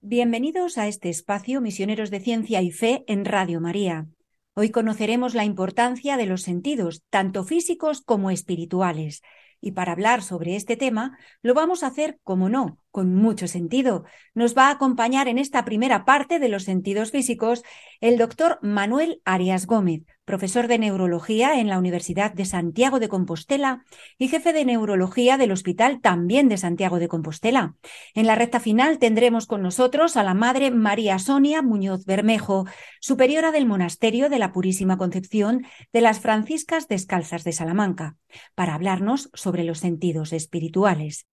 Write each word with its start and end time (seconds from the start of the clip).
Bienvenidos 0.00 0.76
a 0.76 0.88
este 0.88 1.08
espacio 1.08 1.60
Misioneros 1.60 2.10
de 2.10 2.20
Ciencia 2.20 2.60
y 2.62 2.72
Fe 2.72 3.04
en 3.06 3.24
Radio 3.24 3.60
María. 3.60 4.08
Hoy 4.54 4.70
conoceremos 4.70 5.34
la 5.34 5.44
importancia 5.44 6.16
de 6.16 6.26
los 6.26 6.42
sentidos, 6.42 7.04
tanto 7.10 7.44
físicos 7.44 8.02
como 8.02 8.30
espirituales. 8.30 9.22
Y 9.60 9.72
para 9.72 9.92
hablar 9.92 10.22
sobre 10.22 10.56
este 10.56 10.76
tema, 10.76 11.18
lo 11.42 11.54
vamos 11.54 11.82
a 11.82 11.86
hacer, 11.86 12.18
como 12.24 12.48
no, 12.48 12.78
con 12.90 13.14
mucho 13.14 13.46
sentido. 13.46 14.04
Nos 14.34 14.56
va 14.56 14.68
a 14.68 14.72
acompañar 14.72 15.28
en 15.28 15.38
esta 15.38 15.64
primera 15.64 16.04
parte 16.04 16.38
de 16.38 16.48
los 16.48 16.64
sentidos 16.64 17.10
físicos 17.10 17.62
el 18.00 18.18
doctor 18.18 18.58
Manuel 18.62 19.22
Arias 19.24 19.66
Gómez, 19.66 20.02
profesor 20.30 20.68
de 20.68 20.78
neurología 20.78 21.58
en 21.58 21.66
la 21.66 21.76
Universidad 21.76 22.32
de 22.32 22.44
Santiago 22.44 23.00
de 23.00 23.08
Compostela 23.08 23.84
y 24.16 24.28
jefe 24.28 24.52
de 24.52 24.64
neurología 24.64 25.36
del 25.36 25.50
Hospital 25.50 26.00
también 26.00 26.48
de 26.48 26.56
Santiago 26.56 27.00
de 27.00 27.08
Compostela. 27.08 27.74
En 28.14 28.28
la 28.28 28.36
recta 28.36 28.60
final 28.60 29.00
tendremos 29.00 29.48
con 29.48 29.60
nosotros 29.60 30.16
a 30.16 30.22
la 30.22 30.34
madre 30.34 30.70
María 30.70 31.18
Sonia 31.18 31.62
Muñoz 31.62 32.04
Bermejo, 32.04 32.64
superiora 33.00 33.50
del 33.50 33.66
Monasterio 33.66 34.28
de 34.28 34.38
la 34.38 34.52
Purísima 34.52 34.96
Concepción 34.98 35.66
de 35.92 36.00
las 36.00 36.20
Franciscas 36.20 36.86
Descalzas 36.86 37.42
de 37.42 37.50
Salamanca, 37.50 38.16
para 38.54 38.74
hablarnos 38.74 39.30
sobre 39.34 39.64
los 39.64 39.80
sentidos 39.80 40.32
espirituales. 40.32 41.26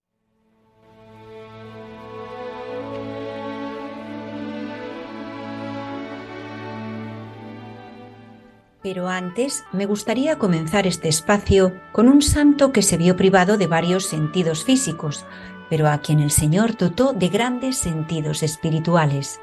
Pero 8.90 9.10
antes 9.10 9.66
me 9.74 9.86
gustaría 9.86 10.38
comenzar 10.38 10.88
este 10.88 11.10
espacio 11.10 11.74
con 11.92 12.08
un 12.08 12.22
santo 12.22 12.72
que 12.72 12.82
se 12.82 12.96
vio 12.96 13.18
privado 13.18 13.58
de 13.58 13.68
varios 13.68 14.06
sentidos 14.06 14.64
físicos, 14.64 15.26
pero 15.70 15.90
a 15.90 15.98
quien 15.98 16.22
el 16.22 16.32
Señor 16.32 16.78
dotó 16.78 17.12
de 17.12 17.28
grandes 17.28 17.78
sentidos 17.78 18.44
espirituales. 18.44 19.42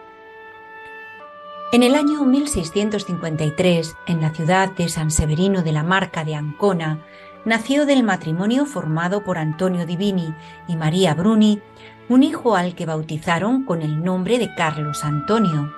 En 1.74 1.82
el 1.82 1.94
año 1.94 2.24
1653, 2.24 3.94
en 4.06 4.22
la 4.22 4.30
ciudad 4.30 4.72
de 4.72 4.88
San 4.88 5.10
Severino 5.10 5.62
de 5.62 5.72
la 5.72 5.82
Marca 5.82 6.24
de 6.24 6.36
Ancona, 6.36 7.00
nació 7.44 7.84
del 7.84 8.02
matrimonio 8.02 8.64
formado 8.64 9.24
por 9.24 9.36
Antonio 9.36 9.84
Divini 9.84 10.34
y 10.68 10.76
María 10.76 11.12
Bruni 11.12 11.60
un 12.08 12.22
hijo 12.22 12.56
al 12.56 12.74
que 12.74 12.86
bautizaron 12.86 13.66
con 13.66 13.82
el 13.82 14.02
nombre 14.02 14.38
de 14.38 14.54
Carlos 14.54 15.04
Antonio. 15.04 15.70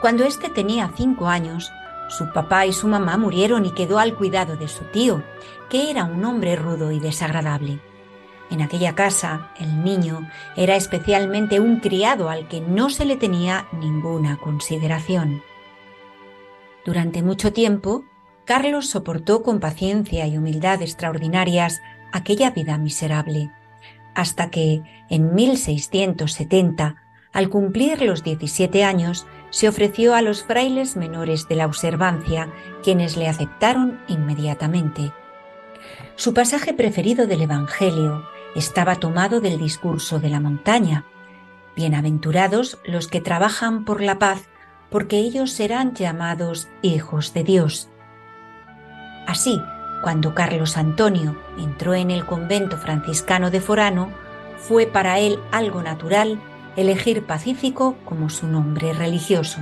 Cuando 0.00 0.22
éste 0.22 0.50
tenía 0.50 0.92
cinco 0.94 1.26
años, 1.26 1.72
su 2.08 2.32
papá 2.32 2.66
y 2.66 2.72
su 2.72 2.88
mamá 2.88 3.16
murieron 3.16 3.64
y 3.64 3.72
quedó 3.72 3.98
al 3.98 4.14
cuidado 4.14 4.56
de 4.56 4.68
su 4.68 4.84
tío, 4.84 5.22
que 5.68 5.90
era 5.90 6.04
un 6.04 6.24
hombre 6.24 6.56
rudo 6.56 6.92
y 6.92 7.00
desagradable. 7.00 7.80
En 8.50 8.62
aquella 8.62 8.94
casa, 8.94 9.50
el 9.58 9.82
niño 9.82 10.28
era 10.56 10.76
especialmente 10.76 11.58
un 11.58 11.80
criado 11.80 12.30
al 12.30 12.46
que 12.46 12.60
no 12.60 12.90
se 12.90 13.04
le 13.04 13.16
tenía 13.16 13.66
ninguna 13.72 14.36
consideración. 14.36 15.42
Durante 16.84 17.22
mucho 17.22 17.52
tiempo, 17.52 18.04
Carlos 18.44 18.88
soportó 18.88 19.42
con 19.42 19.58
paciencia 19.58 20.26
y 20.28 20.38
humildad 20.38 20.80
extraordinarias 20.80 21.80
aquella 22.12 22.50
vida 22.50 22.78
miserable, 22.78 23.50
hasta 24.14 24.50
que, 24.50 24.82
en 25.10 25.34
1670, 25.34 27.05
al 27.36 27.50
cumplir 27.50 28.00
los 28.00 28.22
17 28.22 28.82
años, 28.82 29.26
se 29.50 29.68
ofreció 29.68 30.14
a 30.14 30.22
los 30.22 30.42
frailes 30.42 30.96
menores 30.96 31.46
de 31.48 31.56
la 31.56 31.66
observancia, 31.66 32.50
quienes 32.82 33.18
le 33.18 33.28
aceptaron 33.28 34.00
inmediatamente. 34.08 35.12
Su 36.14 36.32
pasaje 36.32 36.72
preferido 36.72 37.26
del 37.26 37.42
Evangelio 37.42 38.26
estaba 38.54 38.96
tomado 38.96 39.42
del 39.42 39.58
discurso 39.58 40.18
de 40.18 40.30
la 40.30 40.40
montaña. 40.40 41.04
Bienaventurados 41.76 42.78
los 42.86 43.06
que 43.06 43.20
trabajan 43.20 43.84
por 43.84 44.00
la 44.00 44.18
paz, 44.18 44.48
porque 44.88 45.18
ellos 45.18 45.52
serán 45.52 45.94
llamados 45.94 46.68
hijos 46.80 47.34
de 47.34 47.44
Dios. 47.44 47.90
Así, 49.26 49.60
cuando 50.02 50.34
Carlos 50.34 50.78
Antonio 50.78 51.36
entró 51.58 51.92
en 51.92 52.10
el 52.10 52.24
convento 52.24 52.78
franciscano 52.78 53.50
de 53.50 53.60
Forano, 53.60 54.10
fue 54.56 54.86
para 54.86 55.18
él 55.18 55.38
algo 55.52 55.82
natural 55.82 56.40
elegir 56.76 57.26
Pacífico 57.26 57.96
como 58.04 58.30
su 58.30 58.46
nombre 58.46 58.92
religioso. 58.92 59.60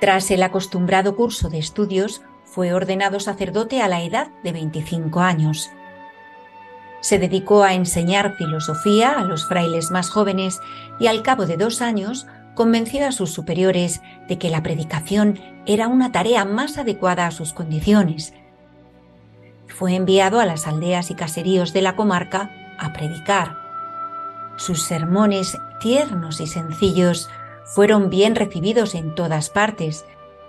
Tras 0.00 0.30
el 0.30 0.42
acostumbrado 0.42 1.16
curso 1.16 1.48
de 1.48 1.58
estudios, 1.58 2.22
fue 2.44 2.72
ordenado 2.72 3.20
sacerdote 3.20 3.82
a 3.82 3.88
la 3.88 4.02
edad 4.02 4.28
de 4.42 4.52
25 4.52 5.20
años. 5.20 5.70
Se 7.00 7.18
dedicó 7.18 7.64
a 7.64 7.74
enseñar 7.74 8.36
filosofía 8.36 9.12
a 9.18 9.24
los 9.24 9.46
frailes 9.48 9.90
más 9.90 10.10
jóvenes 10.10 10.60
y 11.00 11.06
al 11.06 11.22
cabo 11.22 11.46
de 11.46 11.56
dos 11.56 11.82
años 11.82 12.26
convenció 12.54 13.06
a 13.06 13.12
sus 13.12 13.32
superiores 13.32 14.00
de 14.28 14.38
que 14.38 14.50
la 14.50 14.62
predicación 14.62 15.38
era 15.66 15.88
una 15.88 16.12
tarea 16.12 16.44
más 16.44 16.78
adecuada 16.78 17.26
a 17.26 17.30
sus 17.30 17.52
condiciones. 17.52 18.32
Fue 19.74 19.96
enviado 19.96 20.38
a 20.38 20.46
las 20.46 20.68
aldeas 20.68 21.10
y 21.10 21.16
caseríos 21.16 21.72
de 21.72 21.82
la 21.82 21.96
comarca 21.96 22.50
a 22.78 22.92
predicar. 22.92 23.58
Sus 24.56 24.84
sermones 24.84 25.58
tiernos 25.80 26.40
y 26.40 26.46
sencillos 26.46 27.28
fueron 27.64 28.08
bien 28.08 28.36
recibidos 28.36 28.94
en 28.94 29.16
todas 29.16 29.50
partes, 29.50 30.06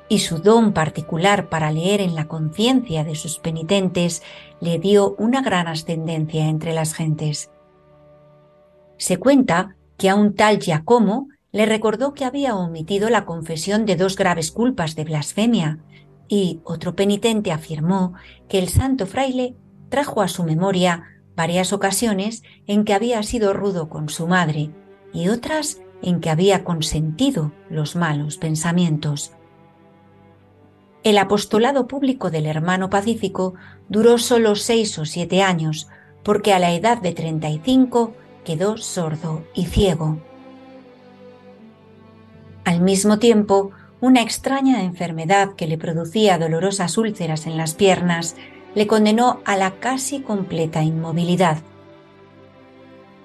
y 0.07 0.19
su 0.19 0.37
don 0.37 0.73
particular 0.73 1.49
para 1.49 1.71
leer 1.71 2.01
en 2.01 2.13
la 2.13 2.27
conciencia 2.27 3.03
de 3.03 3.15
sus 3.15 3.39
penitentes 3.39 4.21
le 4.59 4.77
dio 4.77 5.15
una 5.17 5.41
gran 5.41 5.67
ascendencia 5.67 6.45
entre 6.45 6.73
las 6.73 6.93
gentes. 6.93 7.49
Se 8.97 9.17
cuenta 9.17 9.75
que 9.97 10.11
a 10.11 10.15
un 10.15 10.35
tal 10.35 10.59
Giacomo 10.59 11.29
le 11.51 11.65
recordó 11.65 12.13
que 12.13 12.25
había 12.25 12.55
omitido 12.55 13.09
la 13.09 13.25
confesión 13.25 13.87
de 13.87 13.95
dos 13.95 14.15
graves 14.17 14.51
culpas 14.51 14.95
de 14.95 15.05
blasfemia, 15.05 15.79
y 16.27 16.61
otro 16.63 16.95
penitente 16.95 17.51
afirmó 17.51 18.13
que 18.47 18.59
el 18.59 18.69
santo 18.69 19.05
fraile 19.05 19.55
trajo 19.89 20.21
a 20.21 20.27
su 20.27 20.43
memoria 20.43 21.03
varias 21.35 21.73
ocasiones 21.73 22.43
en 22.67 22.85
que 22.85 22.93
había 22.93 23.21
sido 23.23 23.53
rudo 23.53 23.89
con 23.89 24.09
su 24.09 24.27
madre 24.27 24.71
y 25.13 25.29
otras 25.29 25.81
en 26.01 26.21
que 26.21 26.29
había 26.29 26.63
consentido 26.63 27.51
los 27.69 27.95
malos 27.95 28.37
pensamientos. 28.37 29.31
El 31.03 31.17
apostolado 31.19 31.87
público 31.87 32.31
del 32.31 32.47
hermano 32.47 32.89
Pacífico 32.89 33.53
duró 33.89 34.17
solo 34.17 34.55
seis 34.55 34.97
o 34.97 35.05
siete 35.05 35.43
años, 35.43 35.87
porque 36.23 36.53
a 36.53 36.59
la 36.59 36.73
edad 36.73 36.99
de 36.99 37.13
35 37.13 38.13
quedó 38.43 38.77
sordo 38.77 39.43
y 39.53 39.65
ciego. 39.65 40.19
Al 42.63 42.81
mismo 42.81 43.19
tiempo, 43.19 43.69
una 44.01 44.21
extraña 44.21 44.83
enfermedad 44.83 45.53
que 45.55 45.67
le 45.67 45.77
producía 45.77 46.37
dolorosas 46.37 46.97
úlceras 46.97 47.47
en 47.47 47.57
las 47.57 47.73
piernas 47.73 48.35
le 48.75 48.87
condenó 48.87 49.39
a 49.45 49.55
la 49.55 49.71
casi 49.71 50.19
completa 50.19 50.83
inmovilidad. 50.83 51.59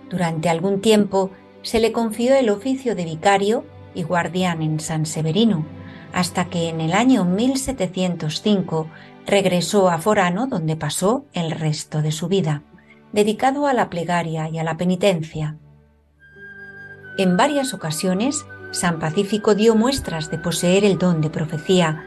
Durante 0.09 0.49
algún 0.49 0.81
tiempo 0.81 1.31
se 1.63 1.81
le 1.81 1.93
confió 1.93 2.35
el 2.37 2.51
oficio 2.51 2.95
de 2.95 3.05
vicario 3.05 3.65
y 3.95 4.05
guardián 4.05 4.63
en 4.63 4.81
San 4.81 5.07
Severino, 5.07 5.67
hasta 6.13 6.47
que 6.47 6.69
en 6.69 6.81
el 6.81 6.93
año 6.93 7.25
1705 7.25 8.89
regresó 9.27 9.91
a 9.91 9.99
Forano 9.99 10.47
donde 10.47 10.77
pasó 10.77 11.25
el 11.33 11.51
resto 11.51 12.03
de 12.03 12.13
su 12.13 12.29
vida, 12.29 12.63
dedicado 13.13 13.67
a 13.67 13.75
la 13.75 13.91
plegaria 13.91 14.49
y 14.49 14.59
a 14.59 14.65
la 14.65 14.77
penitencia. 14.77 15.57
En 17.19 17.37
varias 17.37 17.75
ocasiones, 17.75 18.45
San 18.71 18.99
Pacífico 18.99 19.55
dio 19.55 19.75
muestras 19.75 20.31
de 20.31 20.39
poseer 20.39 20.85
el 20.85 20.99
don 20.99 21.21
de 21.21 21.31
profecía, 21.31 22.05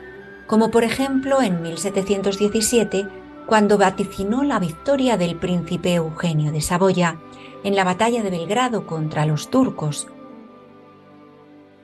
como 0.48 0.71
por 0.71 0.83
ejemplo 0.83 1.42
en 1.42 1.62
1717, 1.62 3.07
cuando 3.45 3.77
vaticinó 3.77 4.44
la 4.44 4.60
victoria 4.60 5.18
del 5.18 5.36
príncipe 5.36 5.95
Eugenio 5.95 6.51
de 6.51 6.62
Saboya 6.62 7.19
en 7.63 7.75
la 7.75 7.83
batalla 7.83 8.24
de 8.24 8.30
Belgrado 8.30 8.86
contra 8.88 9.25
los 9.25 9.50
turcos. 9.50 10.07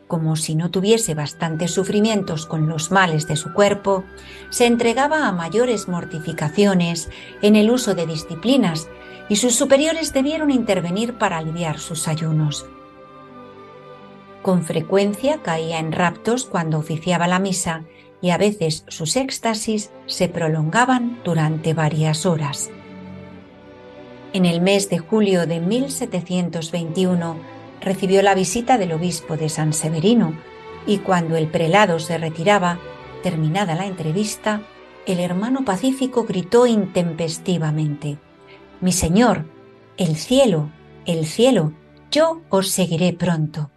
como 0.07 0.35
si 0.35 0.55
no 0.55 0.71
tuviese 0.71 1.13
bastantes 1.13 1.71
sufrimientos 1.71 2.47
con 2.47 2.67
los 2.67 2.89
males 2.89 3.27
de 3.27 3.35
su 3.35 3.53
cuerpo, 3.53 4.03
se 4.49 4.65
entregaba 4.65 5.27
a 5.27 5.31
mayores 5.31 5.87
mortificaciones 5.87 7.11
en 7.43 7.55
el 7.55 7.69
uso 7.69 7.93
de 7.93 8.07
disciplinas 8.07 8.89
y 9.29 9.35
sus 9.35 9.53
superiores 9.53 10.11
debieron 10.11 10.49
intervenir 10.49 11.13
para 11.19 11.37
aliviar 11.37 11.77
sus 11.77 12.07
ayunos. 12.07 12.65
Con 14.49 14.63
frecuencia 14.63 15.43
caía 15.43 15.77
en 15.77 15.91
raptos 15.91 16.43
cuando 16.43 16.79
oficiaba 16.79 17.27
la 17.27 17.37
misa 17.37 17.83
y 18.19 18.31
a 18.31 18.37
veces 18.39 18.83
sus 18.87 19.15
éxtasis 19.15 19.91
se 20.07 20.27
prolongaban 20.27 21.19
durante 21.23 21.75
varias 21.75 22.25
horas. 22.25 22.71
En 24.33 24.47
el 24.47 24.59
mes 24.59 24.89
de 24.89 24.97
julio 24.97 25.45
de 25.45 25.59
1721, 25.59 27.35
recibió 27.79 28.23
la 28.23 28.33
visita 28.33 28.79
del 28.79 28.93
obispo 28.93 29.37
de 29.37 29.49
San 29.49 29.71
Severino 29.71 30.33
y 30.87 30.97
cuando 30.97 31.37
el 31.37 31.47
prelado 31.47 31.99
se 31.99 32.17
retiraba, 32.17 32.79
terminada 33.21 33.75
la 33.75 33.85
entrevista, 33.85 34.63
el 35.05 35.19
hermano 35.19 35.63
pacífico 35.63 36.23
gritó 36.23 36.65
intempestivamente, 36.65 38.17
Mi 38.81 38.93
señor, 38.93 39.45
el 39.97 40.15
cielo, 40.15 40.71
el 41.05 41.27
cielo, 41.27 41.73
yo 42.09 42.41
os 42.49 42.69
seguiré 42.69 43.13
pronto. 43.13 43.69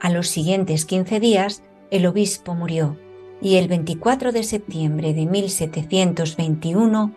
A 0.00 0.08
los 0.08 0.28
siguientes 0.28 0.86
quince 0.86 1.20
días, 1.20 1.62
el 1.90 2.06
obispo 2.06 2.54
murió 2.54 2.96
y 3.42 3.56
el 3.56 3.68
24 3.68 4.32
de 4.32 4.42
septiembre 4.42 5.12
de 5.12 5.26
1721, 5.26 7.14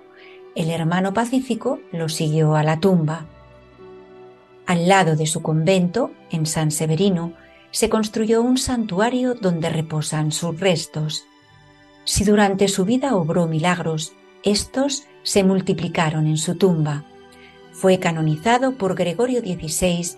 el 0.56 0.70
hermano 0.70 1.14
pacífico 1.14 1.80
lo 1.94 2.10
siguió 2.10 2.56
a 2.56 2.64
la 2.64 2.82
tumba. 2.82 3.26
Al 4.66 4.88
lado 4.88 5.16
de 5.16 5.26
su 5.28 5.42
convento, 5.42 6.12
en 6.30 6.46
San 6.46 6.72
Severino, 6.72 7.34
se 7.72 7.90
construyó 7.90 8.42
un 8.42 8.58
santuario 8.58 9.34
donde 9.34 9.70
reposan 9.70 10.32
sus 10.32 10.60
restos. 10.60 11.26
Si 12.04 12.26
durante 12.26 12.68
su 12.68 12.86
vida 12.86 13.16
obró 13.16 13.48
milagros, 13.48 14.14
estos 14.44 15.06
se 15.24 15.44
multiplicaron 15.44 16.28
en 16.28 16.38
su 16.38 16.56
tumba. 16.56 17.06
Fue 17.72 18.00
canonizado 18.00 18.78
por 18.78 18.96
Gregorio 18.96 19.40
XVI 19.40 20.18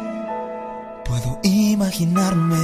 Puedo 1.11 1.41
imaginarme. 1.43 2.55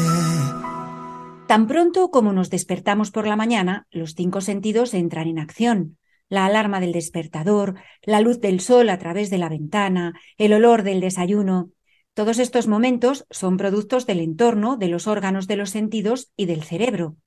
Tan 1.47 1.67
pronto 1.67 2.11
como 2.11 2.31
nos 2.31 2.49
despertamos 2.49 3.11
por 3.11 3.27
la 3.27 3.35
mañana, 3.35 3.87
los 3.91 4.15
cinco 4.15 4.39
sentidos 4.39 4.93
entran 4.93 5.27
en 5.27 5.37
acción. 5.37 5.97
La 6.29 6.45
alarma 6.45 6.79
del 6.79 6.93
despertador, 6.93 7.75
la 8.03 8.21
luz 8.21 8.39
del 8.39 8.61
sol 8.61 8.87
a 8.87 8.99
través 8.99 9.29
de 9.29 9.37
la 9.37 9.49
ventana, 9.49 10.13
el 10.37 10.53
olor 10.53 10.83
del 10.83 11.01
desayuno. 11.01 11.71
Todos 12.13 12.39
estos 12.39 12.67
momentos 12.67 13.25
son 13.29 13.57
productos 13.57 14.05
del 14.05 14.21
entorno, 14.21 14.77
de 14.77 14.87
los 14.87 15.07
órganos 15.07 15.47
de 15.47 15.57
los 15.57 15.71
sentidos 15.71 16.31
y 16.37 16.45
del 16.45 16.63
cerebro. 16.63 17.17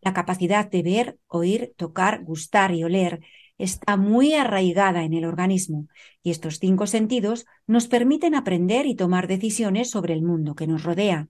La 0.00 0.14
capacidad 0.14 0.70
de 0.70 0.84
ver, 0.84 1.18
oír, 1.26 1.74
tocar, 1.76 2.22
gustar 2.22 2.72
y 2.76 2.84
oler 2.84 3.22
está 3.60 3.96
muy 3.96 4.32
arraigada 4.32 5.04
en 5.04 5.12
el 5.12 5.24
organismo 5.24 5.86
y 6.22 6.30
estos 6.30 6.58
cinco 6.58 6.86
sentidos 6.86 7.46
nos 7.66 7.86
permiten 7.86 8.34
aprender 8.34 8.86
y 8.86 8.94
tomar 8.94 9.28
decisiones 9.28 9.90
sobre 9.90 10.14
el 10.14 10.22
mundo 10.22 10.54
que 10.54 10.66
nos 10.66 10.82
rodea. 10.82 11.28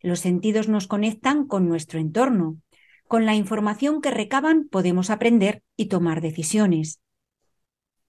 Los 0.00 0.20
sentidos 0.20 0.68
nos 0.68 0.88
conectan 0.88 1.46
con 1.46 1.68
nuestro 1.68 2.00
entorno. 2.00 2.58
Con 3.06 3.26
la 3.26 3.36
información 3.36 4.00
que 4.00 4.10
recaban 4.10 4.68
podemos 4.68 5.10
aprender 5.10 5.62
y 5.76 5.86
tomar 5.86 6.20
decisiones. 6.20 7.00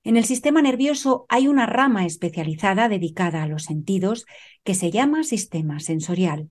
En 0.03 0.17
el 0.17 0.25
sistema 0.25 0.61
nervioso 0.61 1.25
hay 1.29 1.47
una 1.47 1.65
rama 1.65 2.05
especializada 2.05 2.89
dedicada 2.89 3.43
a 3.43 3.47
los 3.47 3.63
sentidos 3.63 4.25
que 4.63 4.73
se 4.73 4.91
llama 4.91 5.23
sistema 5.23 5.79
sensorial. 5.79 6.49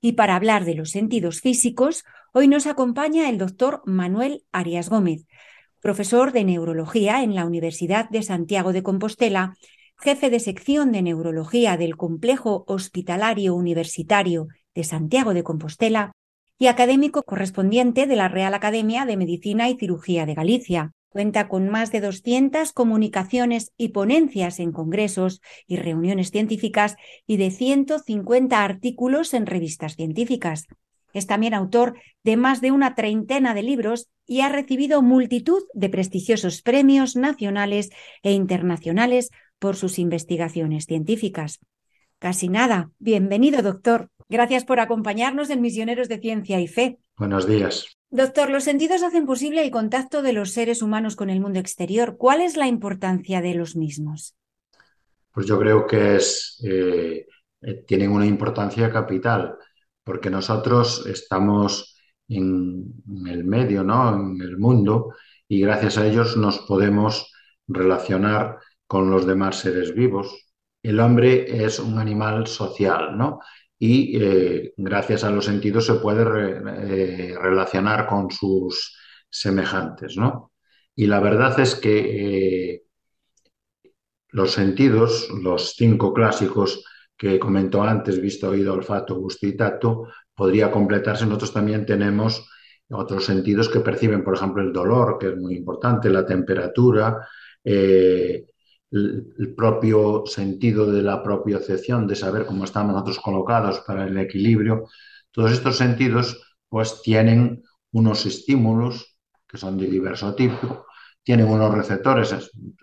Y 0.00 0.12
para 0.12 0.34
hablar 0.34 0.64
de 0.64 0.74
los 0.74 0.90
sentidos 0.90 1.40
físicos, 1.40 2.04
hoy 2.32 2.48
nos 2.48 2.66
acompaña 2.66 3.28
el 3.28 3.38
doctor 3.38 3.82
Manuel 3.86 4.44
Arias 4.50 4.88
Gómez, 4.88 5.26
profesor 5.80 6.32
de 6.32 6.44
neurología 6.44 7.22
en 7.22 7.34
la 7.34 7.46
Universidad 7.46 8.08
de 8.10 8.22
Santiago 8.22 8.72
de 8.72 8.82
Compostela, 8.82 9.56
jefe 9.96 10.30
de 10.30 10.40
sección 10.40 10.92
de 10.92 11.02
neurología 11.02 11.76
del 11.76 11.96
Complejo 11.96 12.64
Hospitalario 12.66 13.54
Universitario 13.54 14.48
de 14.74 14.84
Santiago 14.84 15.34
de 15.34 15.42
Compostela 15.42 16.12
y 16.58 16.66
académico 16.66 17.22
correspondiente 17.22 18.06
de 18.06 18.16
la 18.16 18.28
Real 18.28 18.54
Academia 18.54 19.06
de 19.06 19.16
Medicina 19.16 19.68
y 19.68 19.76
Cirugía 19.76 20.26
de 20.26 20.34
Galicia. 20.34 20.92
Cuenta 21.08 21.48
con 21.48 21.68
más 21.68 21.90
de 21.90 22.00
200 22.00 22.72
comunicaciones 22.72 23.72
y 23.76 23.88
ponencias 23.88 24.60
en 24.60 24.70
congresos 24.70 25.40
y 25.66 25.76
reuniones 25.76 26.30
científicas 26.30 26.96
y 27.26 27.36
de 27.36 27.50
150 27.50 28.62
artículos 28.62 29.34
en 29.34 29.46
revistas 29.46 29.96
científicas. 29.96 30.66
Es 31.12 31.26
también 31.26 31.54
autor 31.54 31.98
de 32.22 32.36
más 32.36 32.60
de 32.60 32.70
una 32.70 32.94
treintena 32.94 33.54
de 33.54 33.62
libros 33.62 34.08
y 34.26 34.40
ha 34.40 34.48
recibido 34.48 35.02
multitud 35.02 35.62
de 35.74 35.88
prestigiosos 35.88 36.62
premios 36.62 37.16
nacionales 37.16 37.90
e 38.22 38.32
internacionales 38.32 39.30
por 39.58 39.76
sus 39.76 39.98
investigaciones 39.98 40.86
científicas. 40.86 41.60
Casi 42.18 42.48
nada. 42.48 42.90
Bienvenido, 42.98 43.62
doctor. 43.62 44.10
Gracias 44.28 44.64
por 44.64 44.78
acompañarnos 44.78 45.50
en 45.50 45.60
Misioneros 45.60 46.08
de 46.08 46.18
Ciencia 46.18 46.60
y 46.60 46.68
Fe. 46.68 46.98
Buenos 47.16 47.46
días. 47.46 47.96
Doctor, 48.10 48.50
los 48.50 48.64
sentidos 48.64 49.02
hacen 49.02 49.26
posible 49.26 49.62
el 49.62 49.70
contacto 49.70 50.22
de 50.22 50.32
los 50.32 50.50
seres 50.50 50.82
humanos 50.82 51.16
con 51.16 51.30
el 51.30 51.40
mundo 51.40 51.58
exterior. 51.58 52.16
¿Cuál 52.16 52.40
es 52.40 52.56
la 52.56 52.66
importancia 52.66 53.40
de 53.40 53.54
los 53.54 53.76
mismos? 53.76 54.36
Pues 55.32 55.46
yo 55.46 55.58
creo 55.58 55.86
que 55.86 56.16
es, 56.16 56.60
eh, 56.64 57.26
eh, 57.62 57.74
tienen 57.86 58.10
una 58.10 58.26
importancia 58.26 58.90
capital, 58.90 59.56
porque 60.10 60.28
nosotros 60.28 61.06
estamos 61.06 61.96
en, 62.26 63.00
el 63.28 63.44
medio, 63.44 63.84
¿no? 63.84 64.12
en 64.12 64.42
el 64.42 64.58
mundo, 64.58 65.14
y 65.46 65.60
gracias 65.60 65.98
a 65.98 66.06
ellos 66.08 66.36
nos 66.36 66.58
podemos 66.58 67.32
relacionar 67.68 68.58
con 68.88 69.08
los 69.08 69.24
demás 69.24 69.60
seres 69.60 69.94
vivos. 69.94 70.50
El 70.82 70.98
hombre 70.98 71.64
es 71.64 71.78
un 71.78 71.96
animal 72.00 72.48
social, 72.48 73.16
¿no? 73.16 73.38
y 73.78 74.20
eh, 74.20 74.74
gracias 74.76 75.22
a 75.22 75.30
los 75.30 75.44
sentidos 75.44 75.86
se 75.86 75.94
puede 75.94 76.22
eh, 76.24 77.38
relacionar 77.38 78.08
con 78.08 78.32
sus 78.32 78.98
semejantes, 79.30 80.16
¿no? 80.16 80.50
Y 80.96 81.06
la 81.06 81.20
verdad 81.20 81.60
es 81.60 81.76
que 81.76 82.74
eh, 82.74 82.82
los 84.30 84.50
sentidos, 84.50 85.30
los 85.30 85.74
cinco 85.76 86.12
clásicos 86.12 86.84
que 87.20 87.38
comentó 87.38 87.82
antes, 87.82 88.18
visto, 88.18 88.48
oído, 88.48 88.72
olfato, 88.72 89.14
gusto 89.14 89.46
y 89.46 89.54
tacto, 89.54 90.06
podría 90.34 90.70
completarse. 90.70 91.26
Nosotros 91.26 91.52
también 91.52 91.84
tenemos 91.84 92.48
otros 92.88 93.26
sentidos 93.26 93.68
que 93.68 93.80
perciben, 93.80 94.24
por 94.24 94.36
ejemplo, 94.36 94.62
el 94.62 94.72
dolor, 94.72 95.18
que 95.18 95.28
es 95.28 95.36
muy 95.36 95.54
importante, 95.54 96.08
la 96.08 96.24
temperatura, 96.24 97.28
el, 97.62 98.46
propio 99.54 100.24
sentido 100.24 100.90
de 100.90 101.02
la 101.02 101.22
propiocepción, 101.22 102.06
de 102.06 102.16
saber 102.16 102.46
cómo 102.46 102.64
estamos 102.64 102.94
nosotros 102.94 103.20
colocados 103.20 103.80
para 103.80 104.06
el 104.06 104.16
equilibrio, 104.16 104.86
todos 105.30 105.52
estos 105.52 105.76
sentidos 105.76 106.56
pues 106.70 107.02
tienen 107.02 107.62
unos 107.92 108.24
estímulos 108.24 109.18
que 109.46 109.58
son 109.58 109.76
de 109.76 109.88
diverso 109.88 110.34
tipo, 110.34 110.86
tienen 111.22 111.48
unos 111.48 111.74
receptores 111.74 112.34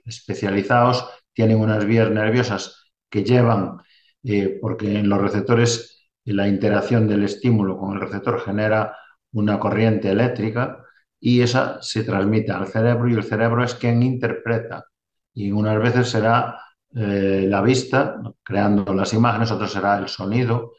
especializados, 0.05 1.09
tienen 1.33 1.57
unas 1.57 1.85
vías 1.85 2.11
nerviosas 2.11 2.91
que 3.09 3.23
llevan, 3.23 3.79
eh, 4.27 4.57
porque 4.61 4.99
en 4.99 5.09
los 5.09 5.21
receptores 5.21 6.09
la 6.25 6.47
interacción 6.47 7.07
del 7.07 7.23
estímulo 7.23 7.77
con 7.77 7.93
el 7.93 8.01
receptor 8.01 8.41
genera 8.41 8.95
una 9.31 9.59
corriente 9.59 10.09
eléctrica 10.09 10.83
y 11.19 11.41
esa 11.41 11.81
se 11.81 12.03
transmite 12.03 12.51
al 12.51 12.67
cerebro 12.67 13.07
y 13.09 13.13
el 13.13 13.23
cerebro 13.23 13.63
es 13.63 13.75
quien 13.75 14.03
interpreta 14.03 14.85
y 15.33 15.51
unas 15.51 15.79
veces 15.81 16.09
será 16.09 16.59
eh, 16.95 17.45
la 17.47 17.61
vista, 17.61 18.21
creando 18.43 18.93
las 18.93 19.13
imágenes, 19.13 19.51
otras 19.51 19.71
será 19.71 19.97
el 19.99 20.07
sonido, 20.07 20.73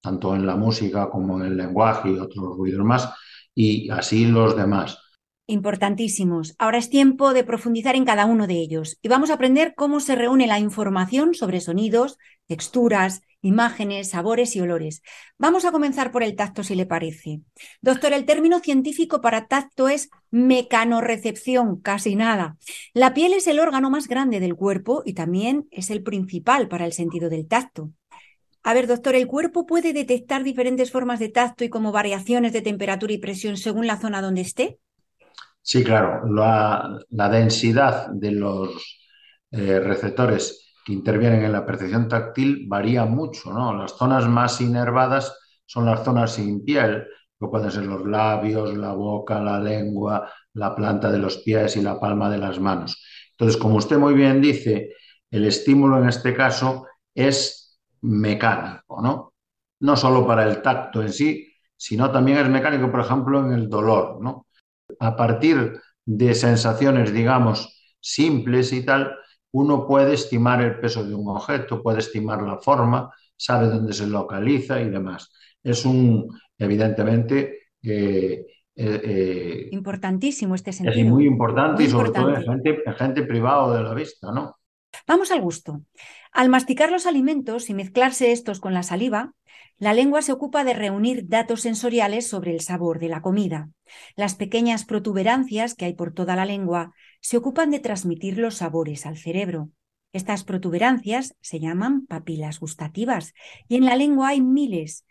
tanto 0.00 0.34
en 0.34 0.46
la 0.46 0.56
música 0.56 1.10
como 1.10 1.40
en 1.40 1.46
el 1.46 1.56
lenguaje 1.56 2.10
y 2.10 2.18
otros 2.18 2.56
ruidos 2.56 2.84
más, 2.84 3.12
y 3.54 3.90
así 3.90 4.26
los 4.26 4.56
demás. 4.56 4.98
Importantísimos. 5.50 6.54
Ahora 6.60 6.78
es 6.78 6.90
tiempo 6.90 7.32
de 7.32 7.42
profundizar 7.42 7.96
en 7.96 8.04
cada 8.04 8.24
uno 8.24 8.46
de 8.46 8.54
ellos 8.54 9.00
y 9.02 9.08
vamos 9.08 9.30
a 9.30 9.34
aprender 9.34 9.74
cómo 9.74 9.98
se 9.98 10.14
reúne 10.14 10.46
la 10.46 10.60
información 10.60 11.34
sobre 11.34 11.60
sonidos, 11.60 12.18
texturas, 12.46 13.22
imágenes, 13.42 14.10
sabores 14.10 14.54
y 14.54 14.60
olores. 14.60 15.02
Vamos 15.38 15.64
a 15.64 15.72
comenzar 15.72 16.12
por 16.12 16.22
el 16.22 16.36
tacto, 16.36 16.62
si 16.62 16.76
le 16.76 16.86
parece. 16.86 17.40
Doctor, 17.80 18.12
el 18.12 18.26
término 18.26 18.60
científico 18.60 19.20
para 19.20 19.48
tacto 19.48 19.88
es 19.88 20.08
mecanorrecepción, 20.30 21.80
casi 21.80 22.14
nada. 22.14 22.56
La 22.94 23.12
piel 23.12 23.32
es 23.32 23.48
el 23.48 23.58
órgano 23.58 23.90
más 23.90 24.06
grande 24.06 24.38
del 24.38 24.54
cuerpo 24.54 25.02
y 25.04 25.14
también 25.14 25.66
es 25.72 25.90
el 25.90 26.04
principal 26.04 26.68
para 26.68 26.86
el 26.86 26.92
sentido 26.92 27.28
del 27.28 27.48
tacto. 27.48 27.90
A 28.62 28.72
ver, 28.72 28.86
doctor, 28.86 29.16
¿el 29.16 29.26
cuerpo 29.26 29.66
puede 29.66 29.92
detectar 29.92 30.44
diferentes 30.44 30.92
formas 30.92 31.18
de 31.18 31.28
tacto 31.28 31.64
y 31.64 31.70
como 31.70 31.90
variaciones 31.90 32.52
de 32.52 32.62
temperatura 32.62 33.12
y 33.12 33.18
presión 33.18 33.56
según 33.56 33.88
la 33.88 33.98
zona 33.98 34.22
donde 34.22 34.42
esté? 34.42 34.78
Sí, 35.62 35.84
claro, 35.84 36.26
la, 36.32 37.28
densidad 37.30 38.08
de 38.10 38.32
los 38.32 39.00
eh, 39.50 39.78
receptores 39.80 40.74
que 40.84 40.92
intervienen 40.92 41.44
en 41.44 41.52
la 41.52 41.66
percepción 41.66 42.08
táctil 42.08 42.66
varía 42.66 43.04
mucho, 43.04 43.52
¿no? 43.52 43.74
Las 43.76 43.96
zonas 43.96 44.26
más 44.26 44.60
inervadas 44.60 45.36
son 45.66 45.86
las 45.86 46.02
zonas 46.04 46.32
sin 46.32 46.64
piel, 46.64 47.06
que 47.38 47.46
pueden 47.46 47.70
ser 47.70 47.84
los 47.86 48.04
labios, 48.06 48.76
la 48.76 48.92
boca, 48.92 49.40
la 49.40 49.60
lengua, 49.60 50.30
la 50.54 50.74
planta 50.74 51.10
de 51.10 51.18
los 51.18 51.38
pies 51.38 51.76
y 51.76 51.82
la 51.82 52.00
palma 52.00 52.30
de 52.30 52.38
las 52.38 52.58
manos. 52.58 53.02
Entonces, 53.32 53.56
como 53.56 53.76
usted 53.76 53.98
muy 53.98 54.14
bien 54.14 54.40
dice, 54.40 54.90
el 55.30 55.44
estímulo 55.46 55.98
en 55.98 56.08
este 56.08 56.34
caso 56.34 56.86
es 57.14 57.80
mecánico, 58.02 59.00
¿no? 59.02 59.34
No 59.80 59.96
solo 59.96 60.26
para 60.26 60.44
el 60.46 60.62
tacto 60.62 61.02
en 61.02 61.12
sí, 61.12 61.46
sino 61.76 62.10
también 62.10 62.38
es 62.38 62.48
mecánico, 62.48 62.90
por 62.90 63.00
ejemplo, 63.00 63.40
en 63.40 63.52
el 63.52 63.68
dolor, 63.68 64.20
¿no? 64.20 64.46
A 65.00 65.16
partir 65.16 65.80
de 66.04 66.34
sensaciones, 66.34 67.12
digamos, 67.12 67.80
simples 68.00 68.72
y 68.72 68.84
tal, 68.84 69.16
uno 69.52 69.86
puede 69.86 70.14
estimar 70.14 70.62
el 70.62 70.78
peso 70.78 71.04
de 71.04 71.14
un 71.14 71.28
objeto, 71.28 71.82
puede 71.82 71.98
estimar 71.98 72.42
la 72.42 72.58
forma, 72.58 73.10
sabe 73.36 73.68
dónde 73.68 73.92
se 73.92 74.06
localiza 74.06 74.80
y 74.80 74.90
demás. 74.90 75.32
Es 75.62 75.84
un, 75.84 76.28
evidentemente, 76.58 77.70
eh, 77.82 78.46
eh, 78.76 79.00
eh, 79.04 79.68
importantísimo 79.72 80.54
este 80.54 80.72
sentido. 80.72 80.98
Es 80.98 81.06
muy 81.06 81.26
importante 81.26 81.84
y 81.84 81.88
sobre 81.88 82.10
todo 82.10 82.34
en 82.34 82.42
gente, 82.42 82.82
en 82.84 82.94
gente 82.94 83.22
privada 83.24 83.76
de 83.76 83.82
la 83.82 83.94
vista, 83.94 84.30
¿no? 84.32 84.56
Vamos 85.06 85.30
al 85.30 85.40
gusto. 85.40 85.82
Al 86.32 86.48
masticar 86.48 86.90
los 86.90 87.06
alimentos 87.06 87.70
y 87.70 87.74
mezclarse 87.74 88.32
estos 88.32 88.60
con 88.60 88.74
la 88.74 88.82
saliva, 88.82 89.32
la 89.80 89.94
lengua 89.94 90.20
se 90.20 90.30
ocupa 90.30 90.62
de 90.62 90.74
reunir 90.74 91.26
datos 91.28 91.62
sensoriales 91.62 92.28
sobre 92.28 92.52
el 92.52 92.60
sabor 92.60 92.98
de 92.98 93.08
la 93.08 93.22
comida. 93.22 93.70
Las 94.14 94.34
pequeñas 94.34 94.84
protuberancias 94.84 95.74
que 95.74 95.86
hay 95.86 95.94
por 95.94 96.12
toda 96.12 96.36
la 96.36 96.44
lengua 96.44 96.92
se 97.22 97.38
ocupan 97.38 97.70
de 97.70 97.80
transmitir 97.80 98.36
los 98.36 98.56
sabores 98.56 99.06
al 99.06 99.16
cerebro. 99.16 99.70
Estas 100.12 100.44
protuberancias 100.44 101.34
se 101.40 101.60
llaman 101.60 102.06
papilas 102.06 102.60
gustativas 102.60 103.32
y 103.68 103.76
en 103.76 103.86
la 103.86 103.96
lengua 103.96 104.28
hay 104.28 104.42
miles. 104.42 105.06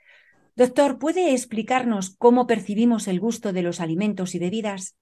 Doctor, 0.55 0.99
¿puede 0.99 1.31
explicarnos 1.31 2.15
cómo 2.19 2.45
percibimos 2.45 3.07
el 3.07 3.19
gusto 3.19 3.53
de 3.53 3.63
los 3.63 3.79
alimentos 3.79 4.35
y 4.35 4.39
bebidas? 4.39 4.95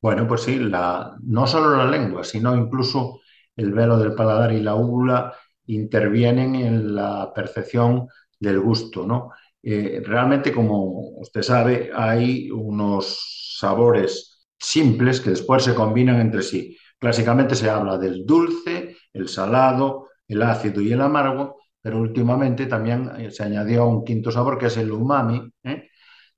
Bueno, 0.00 0.26
pues 0.26 0.42
sí, 0.42 0.58
no 0.58 1.46
solo 1.46 1.76
la 1.76 1.86
lengua, 1.90 2.24
sino 2.24 2.56
incluso 2.56 3.20
el 3.56 3.72
velo 3.72 3.98
del 3.98 4.14
paladar 4.14 4.52
y 4.52 4.60
la 4.60 4.74
úvula 4.74 5.34
intervienen 5.66 6.54
en 6.54 6.94
la 6.94 7.32
percepción 7.34 8.08
del 8.38 8.60
gusto, 8.60 9.06
¿no? 9.06 9.30
Eh, 9.62 10.02
realmente, 10.04 10.52
como 10.52 11.10
usted 11.18 11.42
sabe, 11.42 11.90
hay 11.94 12.50
unos 12.50 13.56
sabores 13.58 14.46
simples 14.58 15.20
que 15.20 15.30
después 15.30 15.64
se 15.64 15.74
combinan 15.74 16.20
entre 16.20 16.42
sí. 16.42 16.76
Clásicamente 16.98 17.54
se 17.54 17.70
habla 17.70 17.98
del 17.98 18.24
dulce, 18.26 18.96
el 19.12 19.28
salado, 19.28 20.08
el 20.28 20.42
ácido 20.42 20.80
y 20.80 20.92
el 20.92 21.00
amargo, 21.00 21.56
pero 21.80 21.98
últimamente 22.00 22.66
también 22.66 23.10
eh, 23.18 23.30
se 23.30 23.42
añadió 23.44 23.86
un 23.86 24.04
quinto 24.04 24.30
sabor 24.30 24.58
que 24.58 24.66
es 24.66 24.76
el 24.76 24.90
umami, 24.90 25.50
¿eh? 25.64 25.88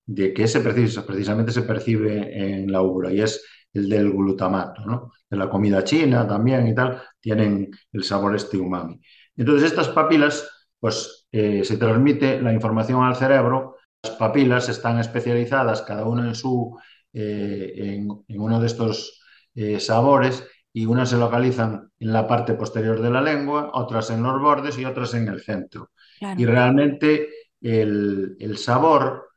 de 0.05 0.33
que 0.33 0.45
precisamente 0.45 1.53
se 1.53 1.63
percibe 1.63 2.61
en 2.61 2.71
la 2.71 2.83
úvula 2.83 3.13
y 3.13 3.21
es 3.21 3.45
el 3.73 3.89
del 3.89 4.13
glutamato, 4.13 4.85
¿no? 4.85 5.13
De 5.29 5.37
la 5.37 5.49
comida 5.49 5.85
china 5.85 6.27
también 6.27 6.67
y 6.69 6.75
tal, 6.75 7.03
tienen 7.21 7.71
el 7.93 8.05
sabor 8.05 8.35
este 8.37 8.57
umami. 8.57 9.01
Entonces 9.37 9.71
estas 9.71 9.89
papilas, 9.89 10.49
pues 10.79 11.26
eh, 11.39 11.65
se 11.65 11.77
transmite 11.77 12.41
la 12.41 12.51
información 12.51 13.05
al 13.05 13.15
cerebro, 13.15 13.77
las 14.03 14.15
papilas 14.15 14.71
están 14.71 14.99
especializadas 14.99 15.83
cada 15.83 16.07
una 16.07 16.27
en 16.27 16.35
su, 16.35 16.79
eh, 17.13 17.75
en, 17.77 18.41
uno 18.41 18.59
de 18.59 18.67
estos 18.67 19.21
eh, 19.55 19.79
sabores 19.79 20.49
y 20.73 20.87
unas 20.87 21.11
se 21.11 21.19
localizan 21.19 21.91
en 21.99 22.13
la 22.15 22.27
parte 22.27 22.55
posterior 22.55 23.03
de 23.03 23.11
la 23.11 23.21
lengua, 23.21 23.71
otras 23.75 24.09
en 24.09 24.23
los 24.23 24.41
bordes 24.41 24.79
y 24.79 24.87
otras 24.87 25.13
en 25.13 25.29
el 25.29 25.43
centro. 25.43 25.91
Y 26.39 26.47
realmente 26.47 27.29
el, 27.61 28.39
el 28.41 28.57
sabor, 28.57 29.29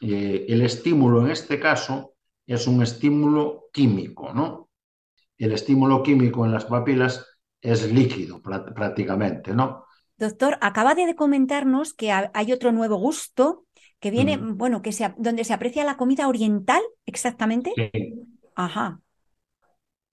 el 0.00 0.60
estímulo 0.60 1.20
en 1.20 1.30
este 1.30 1.60
caso, 1.60 2.14
es 2.48 2.66
un 2.66 2.82
estímulo 2.82 3.66
químico, 3.72 4.32
¿no? 4.34 4.70
El 5.38 5.52
estímulo 5.52 6.02
químico 6.02 6.44
en 6.44 6.50
las 6.50 6.64
papilas 6.64 7.24
es 7.60 7.92
líquido 7.92 8.42
prácticamente, 8.42 9.54
¿no? 9.54 9.84
Doctor, 10.16 10.58
acaba 10.60 10.94
de 10.94 11.14
comentarnos 11.14 11.92
que 11.92 12.12
hay 12.12 12.52
otro 12.52 12.72
nuevo 12.72 12.96
gusto 12.96 13.64
que 14.00 14.10
viene, 14.10 14.36
bueno, 14.36 14.82
que 14.82 14.92
se, 14.92 15.14
donde 15.16 15.44
se 15.44 15.54
aprecia 15.54 15.82
la 15.84 15.96
comida 15.96 16.28
oriental, 16.28 16.82
exactamente. 17.06 17.72
Sí. 17.74 17.90
Ajá. 18.54 19.00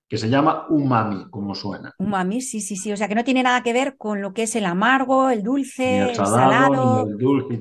Que 0.08 0.17
se 0.17 0.29
llama 0.29 0.65
umami, 0.70 1.29
como 1.29 1.55
suena. 1.55 1.93
Umami, 1.98 2.41
sí, 2.41 2.62
sí, 2.62 2.75
sí. 2.75 2.91
O 2.91 2.98
sea, 2.98 3.08
que 3.08 3.15
no 3.15 3.24
tiene 3.24 3.43
nada 3.43 3.63
que 3.63 3.74
ver 3.74 3.98
con 3.98 4.22
lo 4.22 4.34
que 4.34 4.43
es 4.43 4.55
el 4.55 4.65
amargo, 4.65 5.29
el 5.29 5.43
dulce, 5.43 6.00
el 6.00 6.15
salado. 6.15 7.08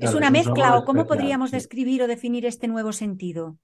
es 0.01 0.15
una 0.15 0.31
mezcla, 0.31 0.77
o 0.77 0.85
cómo 0.85 1.07
podríamos 1.07 1.51
describir 1.51 2.03
o 2.03 2.07
definir 2.09 2.47
este 2.47 2.69
nuevo 2.69 2.93
sentido. 2.93 3.57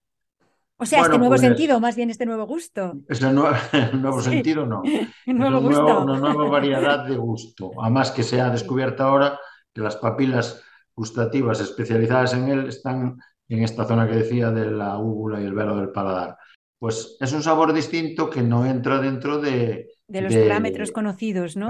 O 0.78 0.84
sea, 0.84 1.02
este 1.02 1.18
nuevo 1.18 1.32
pues, 1.32 1.40
sentido, 1.40 1.80
más 1.80 1.96
bien 1.96 2.10
este 2.10 2.26
nuevo 2.26 2.46
gusto. 2.46 2.94
Ese 3.08 3.32
nuevo, 3.32 3.56
nuevo 3.94 4.20
sentido 4.20 4.66
no. 4.66 4.82
nuevo 5.26 5.60
gusto. 5.60 6.02
una 6.02 6.18
nueva 6.18 6.48
variedad 6.50 7.06
de 7.06 7.16
gusto. 7.16 7.70
Además 7.80 8.10
que 8.10 8.22
se 8.22 8.40
ha 8.40 8.50
descubierto 8.50 9.02
ahora 9.02 9.38
que 9.72 9.80
las 9.80 9.96
papilas 9.96 10.62
gustativas 10.94 11.60
especializadas 11.60 12.34
en 12.34 12.48
él 12.48 12.66
están 12.68 13.18
en 13.48 13.62
esta 13.62 13.84
zona 13.84 14.08
que 14.08 14.16
decía 14.16 14.50
de 14.50 14.70
la 14.70 14.98
úvula 14.98 15.40
y 15.40 15.44
el 15.44 15.54
velo 15.54 15.76
del 15.76 15.90
paladar. 15.90 16.36
Pues 16.78 17.16
es 17.20 17.32
un 17.32 17.42
sabor 17.42 17.72
distinto 17.72 18.28
que 18.28 18.42
no 18.42 18.66
entra 18.66 18.98
dentro 19.00 19.38
de, 19.38 19.95
de 20.08 20.20
los 20.20 20.34
parámetros 20.34 20.92
conocidos, 20.92 21.56
¿no? 21.56 21.68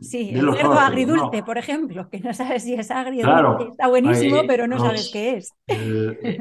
sí, 0.00 0.30
el 0.32 0.50
cerdo 0.54 0.78
agridulce, 0.78 1.42
por 1.42 1.58
ejemplo, 1.58 2.08
que 2.08 2.20
no 2.20 2.32
sabes 2.32 2.62
si 2.62 2.74
es 2.74 2.90
agridulce, 2.90 3.70
está 3.70 3.88
buenísimo, 3.88 4.42
pero 4.46 4.66
no 4.66 4.78
sabes 4.78 5.10
qué 5.12 5.36
es. 5.36 5.52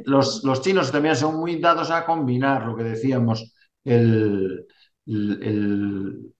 los, 0.05 0.43
los, 0.43 0.61
chinos 0.61 0.91
también 0.91 1.15
son 1.15 1.37
muy 1.37 1.59
dados 1.59 1.91
a 1.91 2.05
combinar 2.05 2.65
lo 2.65 2.75
que 2.75 2.83
decíamos, 2.83 3.53
el, 3.83 4.65
el, 5.05 6.33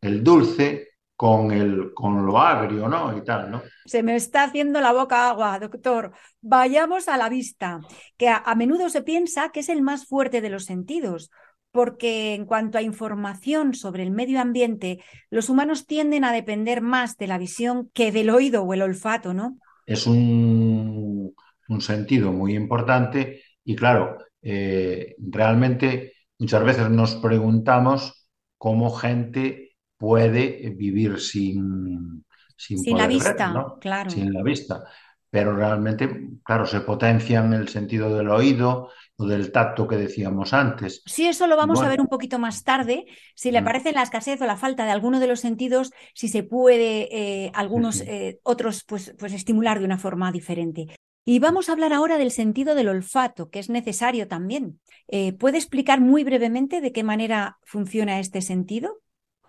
el 0.00 0.24
dulce 0.24 0.88
con, 1.14 1.52
el, 1.52 1.94
con 1.94 2.26
lo 2.26 2.38
agrio, 2.38 2.88
¿no? 2.88 3.16
Y 3.16 3.22
tal, 3.22 3.50
¿no? 3.50 3.62
Se 3.84 4.02
me 4.02 4.16
está 4.16 4.44
haciendo 4.44 4.80
la 4.80 4.92
boca 4.92 5.28
agua, 5.28 5.58
doctor. 5.60 6.12
Vayamos 6.40 7.08
a 7.08 7.16
la 7.18 7.28
vista, 7.28 7.80
que 8.16 8.28
a 8.28 8.54
menudo 8.56 8.88
se 8.88 9.02
piensa 9.02 9.50
que 9.50 9.60
es 9.60 9.68
el 9.68 9.82
más 9.82 10.06
fuerte 10.06 10.40
de 10.40 10.50
los 10.50 10.64
sentidos 10.64 11.30
porque 11.72 12.34
en 12.34 12.46
cuanto 12.46 12.78
a 12.78 12.82
información 12.82 13.74
sobre 13.74 14.02
el 14.02 14.10
medio 14.10 14.40
ambiente, 14.40 15.02
los 15.30 15.48
humanos 15.48 15.86
tienden 15.86 16.24
a 16.24 16.32
depender 16.32 16.80
más 16.80 17.16
de 17.16 17.26
la 17.26 17.38
visión 17.38 17.90
que 17.94 18.12
del 18.12 18.30
oído 18.30 18.62
o 18.62 18.74
el 18.74 18.82
olfato, 18.82 19.34
¿no? 19.34 19.58
Es 19.86 20.06
un, 20.06 21.34
sentido 21.78 22.32
muy 22.32 22.54
importante 22.54 23.42
y 23.64 23.76
claro, 23.76 24.18
eh, 24.42 25.14
realmente 25.18 26.12
muchas 26.38 26.64
veces 26.64 26.90
nos 26.90 27.14
preguntamos 27.16 28.26
cómo 28.58 28.90
gente 28.90 29.76
puede 29.96 30.70
vivir 30.76 31.20
sin, 31.20 32.24
sin, 32.56 32.96
la 32.96 33.06
vista, 33.06 33.54
claro. 33.80 34.10
Sin 34.10 34.32
la 34.32 34.42
vista. 34.42 34.84
Pero 35.30 35.54
realmente, 35.54 36.28
claro, 36.44 36.66
se 36.66 36.80
potencian 36.80 37.52
el 37.52 37.68
sentido 37.68 38.16
del 38.16 38.30
oído, 38.30 38.90
del 39.26 39.52
tacto 39.52 39.86
que 39.86 39.96
decíamos 39.96 40.52
antes. 40.52 41.02
Sí, 41.06 41.26
eso 41.26 41.46
lo 41.46 41.56
vamos 41.56 41.82
a 41.82 41.88
ver 41.88 42.00
un 42.00 42.06
poquito 42.06 42.38
más 42.38 42.64
tarde. 42.64 43.06
Si 43.34 43.50
le 43.50 43.60
mm. 43.60 43.64
parece 43.64 43.92
la 43.92 44.02
escasez 44.02 44.40
o 44.40 44.46
la 44.46 44.56
falta 44.56 44.84
de 44.84 44.90
alguno 44.90 45.20
de 45.20 45.26
los 45.26 45.40
sentidos, 45.40 45.92
si 46.14 46.28
se 46.28 46.42
puede 46.42 47.08
eh, 47.10 47.52
algunos 47.54 48.00
eh, 48.02 48.40
otros 48.42 48.84
pues, 48.84 49.14
pues 49.18 49.32
estimular 49.32 49.78
de 49.78 49.84
una 49.84 49.98
forma 49.98 50.32
diferente. 50.32 50.88
Y 51.24 51.38
vamos 51.38 51.68
a 51.68 51.72
hablar 51.72 51.92
ahora 51.92 52.18
del 52.18 52.30
sentido 52.30 52.74
del 52.74 52.88
olfato, 52.88 53.50
que 53.50 53.58
es 53.58 53.68
necesario 53.68 54.26
también. 54.26 54.80
Eh, 55.08 55.32
¿Puede 55.34 55.58
explicar 55.58 56.00
muy 56.00 56.24
brevemente 56.24 56.80
de 56.80 56.92
qué 56.92 57.04
manera 57.04 57.58
funciona 57.62 58.20
este 58.20 58.40
sentido, 58.40 59.00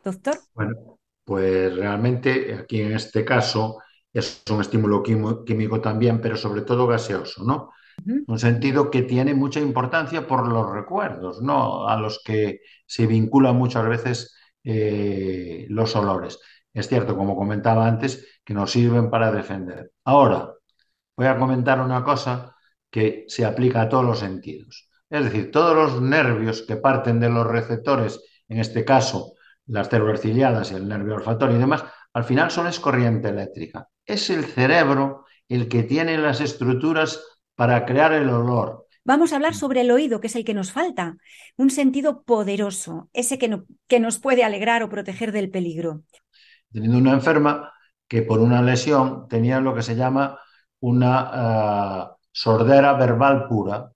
doctor? 0.04 0.38
Bueno, 0.54 1.00
pues 1.24 1.75
realmente 1.75 2.54
aquí 2.54 2.82
en 2.82 2.92
este 2.94 3.24
caso 3.24 3.78
es 4.13 4.44
un 4.51 4.60
estímulo 4.60 5.01
químico 5.01 5.80
también, 5.80 6.20
pero 6.20 6.36
sobre 6.36 6.62
todo 6.62 6.88
gaseoso, 6.88 7.44
¿no? 7.44 7.72
Un 8.27 8.39
sentido 8.39 8.89
que 8.89 9.03
tiene 9.03 9.34
mucha 9.34 9.60
importancia 9.60 10.27
por 10.27 10.48
los 10.48 10.72
recuerdos, 10.72 11.41
¿no? 11.41 11.88
A 11.88 11.98
los 11.98 12.22
que 12.24 12.62
se 12.86 13.05
vinculan 13.08 13.55
muchas 13.55 13.88
veces 13.88 14.36
eh, 14.63 15.65
los 15.70 15.96
olores. 15.96 16.39
Es 16.74 16.88
cierto, 16.88 17.17
como 17.17 17.36
comentaba 17.36 17.88
antes, 17.88 18.39
que 18.43 18.53
nos 18.53 18.72
sirven 18.72 19.10
para 19.10 19.31
defender. 19.31 19.91
Ahora, 20.05 20.53
voy 21.15 21.27
a 21.27 21.38
comentar 21.38 21.81
una 21.81 22.03
cosa 22.03 22.55
que 22.89 23.25
se 23.27 23.46
aplica 23.46 23.81
a 23.81 23.89
todos 23.89 24.05
los 24.05 24.20
sentidos. 24.20 24.89
Es 25.10 25.24
decir, 25.25 25.51
todos 25.51 25.75
los 25.75 26.01
nervios 26.01 26.63
que 26.63 26.77
parten 26.77 27.20
de 27.20 27.29
los 27.29 27.46
receptores, 27.46 28.22
en 28.48 28.60
este 28.60 28.86
caso 28.86 29.34
las 29.67 29.88
células 29.88 30.22
ciliadas 30.22 30.72
y 30.72 30.75
el 30.75 30.88
nervio 30.88 31.15
olfatorio 31.15 31.55
y 31.55 31.60
demás, 31.60 31.84
al 32.13 32.24
final 32.24 32.51
son 32.51 32.67
es 32.67 32.79
corriente 32.79 33.29
eléctrica. 33.29 33.88
Es 34.05 34.29
el 34.29 34.46
cerebro 34.46 35.25
el 35.48 35.67
que 35.67 35.84
tiene 35.84 36.17
las 36.17 36.41
estructuras 36.41 37.24
para 37.62 37.86
crear 37.86 38.12
el 38.13 38.27
olor. 38.27 38.88
Vamos 39.06 39.32
a 39.32 39.36
hablar 39.36 39.53
sobre 39.53 39.82
el 39.82 39.91
oído, 39.91 40.20
que 40.20 40.25
es 40.25 40.36
el 40.36 40.44
que 40.44 40.56
nos 40.56 40.72
falta, 40.72 41.18
un 41.58 41.70
sentido 41.70 42.24
poderoso, 42.24 43.12
ese 43.13 43.38
que, 43.38 43.62
que 43.88 44.00
nos 44.00 44.18
puede 44.18 44.44
alegrar 44.44 44.82
o 44.82 44.89
proteger 44.89 45.32
del 45.32 45.51
peligro. 45.51 46.01
Teniendo 46.74 46.98
una 46.98 47.13
enferma 47.13 47.72
que 48.08 48.24
por 48.24 48.39
una 48.39 48.63
lesión 48.63 49.27
tenía 49.27 49.62
lo 49.62 49.75
que 49.75 49.84
se 49.84 49.96
llama 49.96 50.39
una 50.80 52.10
uh, 52.10 52.15
sordera 52.32 52.94
verbal 52.94 53.48
pura. 53.48 53.91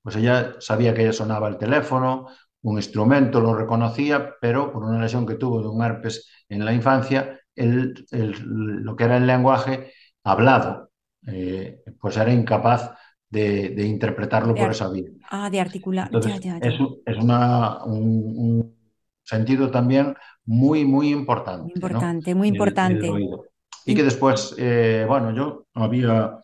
Pues 0.00 0.16
ella 0.16 0.54
sabía 0.60 0.94
que 0.94 1.12
sonaba 1.12 1.48
el 1.48 1.58
teléfono, 1.58 2.28
un 2.62 2.78
instrumento, 2.78 3.38
lo 3.38 3.54
reconocía, 3.54 4.32
pero 4.40 4.72
por 4.72 4.82
una 4.82 4.98
lesión 4.98 5.26
que 5.26 5.34
tuvo 5.34 5.60
de 5.60 5.68
un 5.68 5.84
herpes 5.84 6.26
en 6.48 6.64
la 6.64 6.72
infancia, 6.72 7.38
el, 7.54 8.06
el, 8.12 8.30
lo 8.82 8.96
que 8.96 9.04
era 9.04 9.18
el 9.18 9.26
lenguaje 9.26 9.92
hablado, 10.22 10.88
eh, 11.26 11.82
pues 12.00 12.16
era 12.16 12.32
incapaz 12.32 12.90
de, 13.28 13.70
de 13.70 13.84
interpretarlo 13.86 14.56
De 14.56 14.60
por 14.60 14.70
esa 14.70 14.88
vía. 14.90 15.10
Ah, 15.30 15.50
de 15.50 15.60
articular. 15.60 16.10
Entonces, 16.10 16.32
ya, 16.32 16.36
ya, 16.38 16.58
ya. 16.60 16.60
es, 16.60 16.80
un- 16.80 17.00
es 17.06 17.16
una- 17.18 17.84
un, 17.84 18.02
un 18.36 18.78
sentido 19.22 19.70
también 19.70 20.14
muy, 20.44 20.84
muy 20.84 21.10
importante, 21.10 21.72
importante, 21.74 22.34
muy 22.34 22.48
El- 22.48 22.80
el 22.82 23.04
importante. 23.04 23.08
Y 23.86 23.94
que 23.94 24.02
después, 24.04 24.54
eh, 24.58 25.04
bueno, 25.08 25.32
yo 25.34 25.66
había 25.74 26.40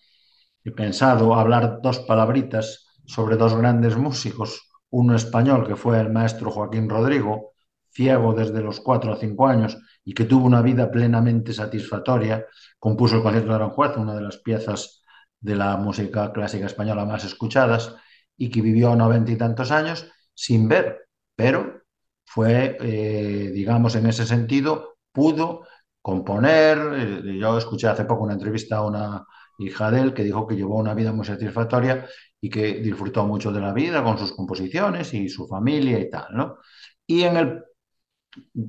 pensado 0.77 1.35
hablar 1.35 1.81
dos 1.83 2.01
palabritas 2.01 2.87
sobre 3.07 3.37
dos 3.37 3.55
grandes 3.57 3.97
músicos, 3.97 4.71
uno 4.91 5.15
español 5.17 5.67
que 5.67 5.77
fue 5.77 6.01
el 6.01 6.11
maestro 6.11 6.51
Joaquín 6.51 6.89
Rodrigo, 6.89 7.53
ciego 7.93 8.35
desde 8.35 8.61
los 8.63 8.81
cuatro 8.81 9.13
o 9.13 9.17
cinco 9.17 9.47
años 9.47 9.79
y 10.05 10.15
que 10.15 10.25
tuvo 10.25 10.47
una 10.47 10.63
vida 10.63 10.91
plenamente 10.91 11.53
satisfactoria, 11.53 12.47
compuso 12.79 13.17
el 13.17 13.23
concierto 13.23 13.51
de 13.51 13.55
Aranjuez, 13.57 13.97
una 13.97 14.15
de 14.15 14.23
las 14.23 14.39
piezas 14.39 15.03
de 15.41 15.57
la 15.57 15.77
música 15.77 16.33
clásica 16.33 16.67
española 16.67 17.05
más 17.05 17.25
escuchadas, 17.25 17.95
y 18.37 18.51
que 18.51 18.63
vivió 18.63 18.97
noventa 18.97 19.31
y 19.33 19.37
tantos 19.37 19.71
años 19.71 20.11
sin 20.35 20.69
ver, 20.69 21.09
pero 21.37 21.83
fue, 22.25 22.77
eh, 22.81 23.51
digamos, 23.53 23.95
en 23.97 24.07
ese 24.07 24.25
sentido, 24.27 24.97
pudo 25.13 25.67
componer. 26.01 26.79
eh, 26.97 27.39
yo 27.39 27.59
escuché 27.59 27.89
hace 27.89 28.05
poco 28.05 28.25
una 28.25 28.35
entrevista 28.35 28.79
a 28.79 28.87
una 28.87 29.27
hija 29.59 29.91
de 29.91 30.01
él 30.01 30.15
que 30.15 30.25
dijo 30.25 30.47
que 30.47 30.57
llevó 30.57 30.77
una 30.79 30.95
vida 30.95 31.13
muy 31.13 31.27
satisfactoria 31.27 32.07
y 32.41 32.49
que 32.49 32.75
disfrutó 32.81 33.27
mucho 33.27 33.53
de 33.53 33.61
la 33.61 33.73
vida 33.73 34.03
con 34.03 34.17
sus 34.19 34.33
composiciones 34.33 35.13
y 35.15 35.29
su 35.29 35.47
familia 35.47 35.99
y 35.99 36.09
tal, 36.09 36.29
¿no? 36.35 36.59
Y 37.07 37.25
en 37.25 37.37
el, 37.37 37.65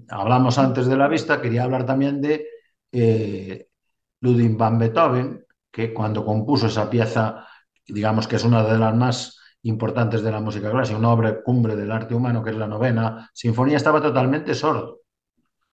hablamos 0.10 0.58
antes 0.58 0.88
de 0.88 0.98
la 0.98 1.08
vista, 1.08 1.41
quería 1.41 1.63
hablar 1.63 1.86
también 1.86 2.22
de 2.22 2.48
eh, 2.91 3.68
Ludwig 4.22 4.58
van 4.58 4.80
Beethoven, 4.80 5.46
que 5.72 5.94
cuando 5.94 6.25
compuso 6.25 6.68
esa 6.68 6.89
pieza, 6.89 7.48
digamos 7.88 8.27
que 8.27 8.38
es 8.38 8.44
una 8.44 8.63
de 8.63 8.77
las 8.77 8.96
más 8.96 9.39
importantes 9.63 10.22
de 10.24 10.32
la 10.32 10.39
música 10.41 10.72
clásica, 10.72 10.98
una 11.00 11.12
obra 11.12 11.44
cumbre 11.44 11.75
del 11.75 11.91
arte 11.91 12.15
humano, 12.15 12.44
que 12.44 12.51
es 12.51 12.58
la 12.58 12.68
novena 12.68 13.30
sinfonía, 13.34 13.77
estaba 13.77 14.01
totalmente 14.01 14.56
sordo, 14.56 15.01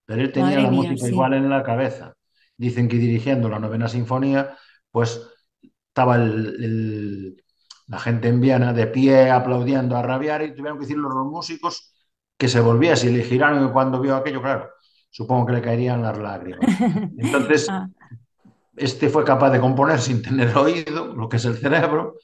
pero 0.05 0.23
él 0.23 0.33
tenía 0.33 0.61
Madre 0.61 0.61
la 0.61 0.71
mía, 0.71 0.73
música 0.73 1.07
sí. 1.07 1.07
igual 1.09 1.35
en 1.35 1.49
la 1.51 1.63
cabeza. 1.63 2.15
Dicen 2.57 2.89
que 2.89 2.97
dirigiendo 2.97 3.49
la 3.49 3.59
novena 3.59 3.89
sinfonía, 3.89 4.57
pues 4.91 5.21
estaba 5.89 6.17
el- 6.17 6.65
el- 6.65 7.45
la 7.89 7.99
gente 7.99 8.29
en 8.29 8.41
Viena 8.41 8.73
de 8.73 8.87
pie 8.87 9.31
aplaudiendo 9.31 9.97
a 9.97 10.03
rabiar 10.03 10.43
y 10.43 10.55
tuvieron 10.55 10.79
que 10.79 10.85
decir 10.85 10.99
los 10.99 11.15
músicos 11.27 11.95
que 12.39 12.49
se 12.49 12.61
volviese 12.61 13.09
y 13.09 13.17
le 13.17 13.25
giraron 13.25 13.67
y 13.69 13.73
cuando 13.73 14.01
vio 14.01 14.17
aquello, 14.17 14.43
claro, 14.43 14.71
supongo 15.11 15.47
que 15.47 15.55
le 15.55 15.63
caerían 15.63 16.03
las 16.03 16.19
lágrimas. 16.19 16.67
Entonces, 17.19 17.69
Ah, 17.69 17.89
este 18.77 19.09
fue 19.09 19.25
capaz 19.25 19.51
de 19.51 19.61
componer 19.61 20.01
sin 20.01 20.23
tener 20.23 20.57
oído, 20.57 21.15
lo 21.15 21.29
que 21.29 21.37
es 21.37 21.45
el 21.45 21.57
cerebro, 21.57 22.17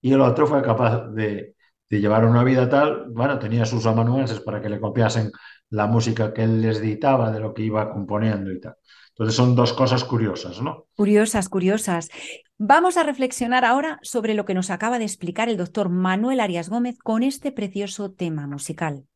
y 0.00 0.12
el 0.12 0.20
otro 0.20 0.46
fue 0.46 0.62
capaz 0.62 1.08
de, 1.08 1.54
de 1.88 2.00
llevar 2.00 2.24
una 2.24 2.44
vida 2.44 2.68
tal, 2.68 3.06
bueno, 3.10 3.38
tenía 3.38 3.64
sus 3.64 3.86
amanuenses 3.86 4.40
para 4.40 4.60
que 4.60 4.68
le 4.68 4.80
copiasen 4.80 5.30
la 5.70 5.86
música 5.86 6.32
que 6.32 6.44
él 6.44 6.60
les 6.60 6.80
dictaba 6.80 7.30
de 7.30 7.40
lo 7.40 7.54
que 7.54 7.62
iba 7.62 7.90
componiendo 7.92 8.50
y 8.52 8.60
tal. 8.60 8.76
Entonces 9.10 9.36
son 9.36 9.54
dos 9.54 9.72
cosas 9.72 10.04
curiosas, 10.04 10.60
¿no? 10.60 10.86
curiosas, 10.96 11.48
curiosas. 11.48 12.08
Vamos 12.58 12.96
a 12.96 13.02
reflexionar 13.02 13.64
ahora 13.64 13.98
sobre 14.02 14.34
lo 14.34 14.44
que 14.44 14.54
nos 14.54 14.70
acaba 14.70 14.98
de 14.98 15.04
explicar 15.04 15.48
el 15.48 15.56
doctor 15.56 15.88
Manuel 15.88 16.40
Arias 16.40 16.68
Gómez 16.68 16.96
con 17.02 17.22
este 17.22 17.52
precioso 17.52 18.12
tema 18.12 18.46
musical. 18.46 19.06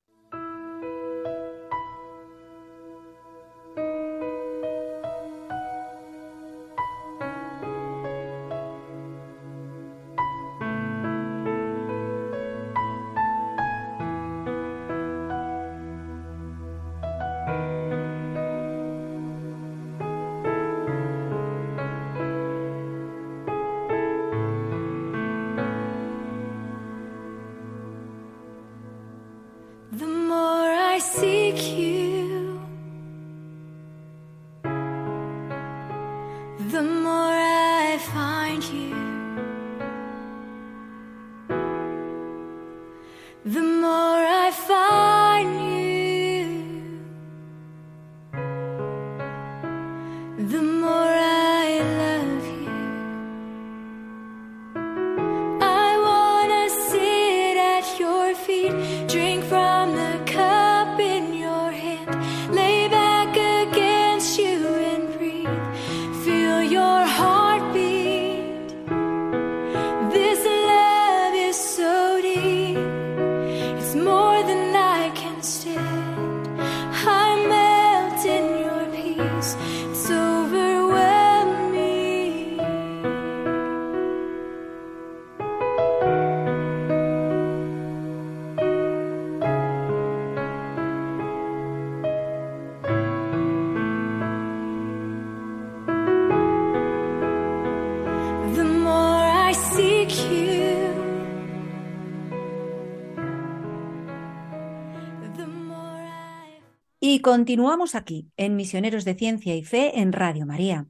Y 107.17 107.21
continuamos 107.21 107.95
aquí, 107.95 108.31
en 108.37 108.57
Misioneros 108.57 109.07
de 109.07 109.15
Ciencia 109.15 109.57
y 109.57 109.65
Fe 109.65 110.01
en 110.01 110.13
Radio 110.13 110.45
María. 110.45 110.87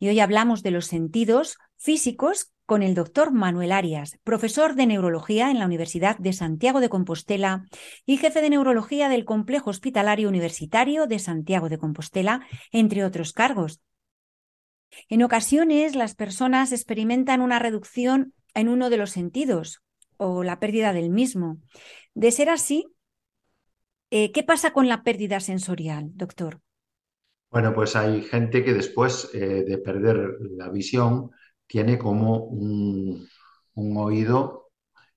Y 0.00 0.08
hoy 0.08 0.18
hablamos 0.18 0.64
de 0.64 0.72
los 0.72 0.86
sentidos 0.86 1.56
físicos 1.76 2.52
con 2.66 2.82
el 2.82 2.96
doctor 2.96 3.30
Manuel 3.30 3.70
Arias, 3.70 4.18
profesor 4.24 4.74
de 4.74 4.86
neurología 4.86 5.52
en 5.52 5.60
la 5.60 5.66
Universidad 5.66 6.18
de 6.18 6.32
Santiago 6.32 6.80
de 6.80 6.88
Compostela 6.88 7.62
y 8.04 8.16
jefe 8.16 8.40
de 8.40 8.50
neurología 8.50 9.08
del 9.08 9.24
Complejo 9.24 9.70
Hospitalario 9.70 10.28
Universitario 10.28 11.06
de 11.06 11.20
Santiago 11.20 11.68
de 11.68 11.78
Compostela, 11.78 12.44
entre 12.72 13.04
otros 13.04 13.32
cargos. 13.32 13.80
En 15.08 15.22
ocasiones 15.22 15.94
las 15.94 16.16
personas 16.16 16.72
experimentan 16.72 17.40
una 17.40 17.60
reducción 17.60 18.34
en 18.52 18.68
uno 18.68 18.90
de 18.90 18.96
los 18.96 19.12
sentidos 19.12 19.84
o 20.16 20.42
la 20.42 20.58
pérdida 20.58 20.92
del 20.92 21.10
mismo. 21.10 21.58
De 22.14 22.32
ser 22.32 22.50
así, 22.50 22.88
eh, 24.10 24.32
¿qué 24.32 24.42
pasa 24.42 24.72
con 24.72 24.88
la 24.88 25.02
pérdida 25.02 25.40
sensorial, 25.40 26.10
doctor? 26.14 26.60
Bueno, 27.50 27.74
pues 27.74 27.96
hay 27.96 28.22
gente 28.22 28.64
que 28.64 28.74
después 28.74 29.30
eh, 29.34 29.64
de 29.64 29.78
perder 29.78 30.36
la 30.56 30.68
visión 30.68 31.30
tiene 31.66 31.98
como 31.98 32.44
un, 32.44 33.26
oído 33.74 34.70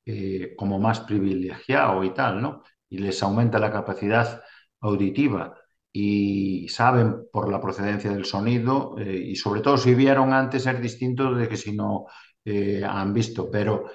eh, 0.06 0.54
como 0.56 0.80
más 0.80 1.01
privilegiado 1.01 2.04
y 2.04 2.13
tal, 2.13 2.41
¿no? 2.41 2.63
Y 2.89 2.99
les 2.99 3.21
aumenta 3.23 3.60
la 3.60 3.71
capacidad 3.71 4.41
auditiva 4.82 5.58
y 5.91 6.67
saben 6.69 7.27
por 7.32 7.51
la 7.51 7.60
procedencia 7.60 8.12
del 8.12 8.25
sonido 8.25 8.95
y 8.97 9.36
sobre 9.36 9.62
todo 9.62 9.77
si 9.77 9.93
vieron 9.93 10.34
antes 10.34 10.65
es 10.65 10.82
distinto 10.82 11.34
de 11.34 11.49
que 11.49 11.58
si 11.58 11.73
no 11.73 12.06
han 12.45 13.13
visto, 13.13 13.51
pero 13.51 13.91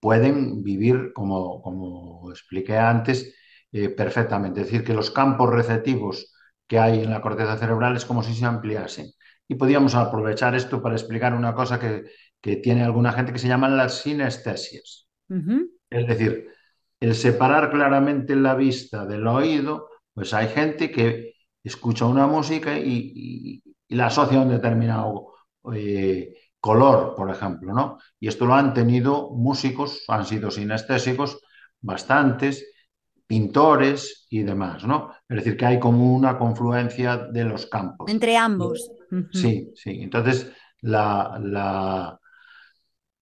pueden 0.00 0.62
vivir, 0.62 1.12
como, 1.14 1.62
como 1.62 2.30
expliqué 2.30 2.76
antes, 2.78 3.34
eh, 3.72 3.88
perfectamente. 3.90 4.60
Es 4.62 4.66
decir, 4.66 4.84
que 4.84 4.94
los 4.94 5.10
campos 5.10 5.50
receptivos 5.50 6.32
que 6.66 6.78
hay 6.78 7.00
en 7.02 7.10
la 7.10 7.20
corteza 7.20 7.56
cerebral 7.56 7.96
es 7.96 8.04
como 8.04 8.22
si 8.22 8.34
se 8.34 8.44
ampliasen. 8.46 9.06
Y 9.48 9.56
podríamos 9.56 9.94
aprovechar 9.94 10.54
esto 10.54 10.80
para 10.82 10.94
explicar 10.96 11.34
una 11.34 11.54
cosa 11.54 11.78
que, 11.80 12.04
que 12.40 12.56
tiene 12.56 12.84
alguna 12.84 13.12
gente 13.12 13.32
que 13.32 13.38
se 13.38 13.48
llaman 13.48 13.76
las 13.76 14.02
sinestesias. 14.02 15.08
Ujú. 15.30 15.70
Es 15.90 16.06
decir, 16.06 16.48
el 17.00 17.14
separar 17.14 17.70
claramente 17.70 18.36
la 18.36 18.54
vista 18.54 19.06
del 19.06 19.26
oído, 19.26 19.88
pues 20.14 20.34
hay 20.34 20.48
gente 20.48 20.90
que 20.90 21.34
escucha 21.64 22.06
una 22.06 22.26
música 22.26 22.78
y, 22.78 23.12
y- 23.14 23.62
y 23.88 23.94
la 23.96 24.06
asocia 24.06 24.38
a 24.38 24.42
un 24.42 24.50
determinado 24.50 25.34
eh, 25.74 26.34
color, 26.60 27.14
por 27.16 27.30
ejemplo, 27.30 27.72
¿no? 27.74 27.98
Y 28.20 28.28
esto 28.28 28.46
lo 28.46 28.54
han 28.54 28.74
tenido 28.74 29.30
músicos, 29.30 30.04
han 30.08 30.26
sido 30.26 30.50
sinestésicos, 30.50 31.40
bastantes, 31.80 32.66
pintores 33.26 34.26
y 34.30 34.42
demás, 34.42 34.84
¿no? 34.84 35.12
Es 35.28 35.36
decir, 35.38 35.56
que 35.56 35.66
hay 35.66 35.80
como 35.80 36.14
una 36.14 36.38
confluencia 36.38 37.16
de 37.18 37.44
los 37.44 37.66
campos. 37.66 38.12
Entre 38.12 38.36
ambos. 38.36 38.90
Sí, 39.30 39.72
sí. 39.74 40.00
Entonces, 40.02 40.52
la, 40.82 41.38
la- 41.42 42.20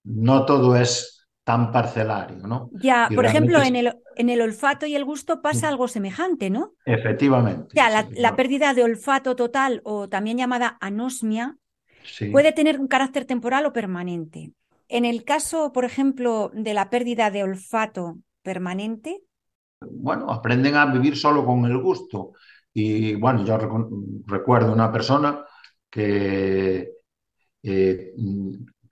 no 0.05 0.44
todo 0.46 0.77
es 0.77 1.27
tan 1.44 1.72
parcelario, 1.72 2.46
¿no? 2.46 2.70
Ya, 2.70 3.12
Y 3.12 3.14
por 3.14 3.24
ejemplo, 3.27 3.62
en 3.62 3.77
el, 3.77 3.94
en 4.14 4.29
el 4.31 4.40
olfato 4.42 4.87
y 4.87 4.94
el 4.94 5.05
gusto 5.05 5.40
pasa 5.42 5.68
algo 5.68 5.88
semejante, 5.88 6.51
¿no? 6.51 6.74
Efectivamente. 6.85 7.77
O 7.77 7.81
sea, 7.81 7.90
la, 7.90 8.09
sí, 8.09 8.16
la 8.16 8.35
no, 8.35 8.37
pérdida 8.37 8.74
de 8.74 8.85
olfato 8.85 9.37
total 9.37 9.81
o 9.85 10.09
también 10.09 10.38
llamada 10.38 10.79
anosmia 10.81 11.59
sí. 12.09 12.29
puede 12.31 12.53
tener 12.53 12.81
un 12.81 12.88
carácter 12.88 13.25
temporal 13.25 13.66
o 13.66 13.73
permanente. 13.73 14.53
En 14.88 15.05
el 15.05 15.25
caso, 15.25 15.73
por 15.73 15.85
ejemplo, 15.85 16.51
de 16.55 16.75
la 16.75 16.90
pérdida 16.90 17.31
de 17.31 17.42
olfato 17.44 18.18
permanente, 18.42 19.23
Bueno, 19.81 20.31
aprenden 20.33 20.75
a 20.77 20.87
vivir 20.87 21.16
solo 21.16 21.44
con 21.44 21.64
el 21.64 21.79
gusto. 21.79 22.33
Y 22.75 23.14
bueno, 23.14 23.44
yo 23.44 23.59
recu- 23.59 24.23
recuerdo 24.27 24.73
una 24.73 24.90
persona 24.92 25.44
que 25.90 26.90
eh, 27.62 28.14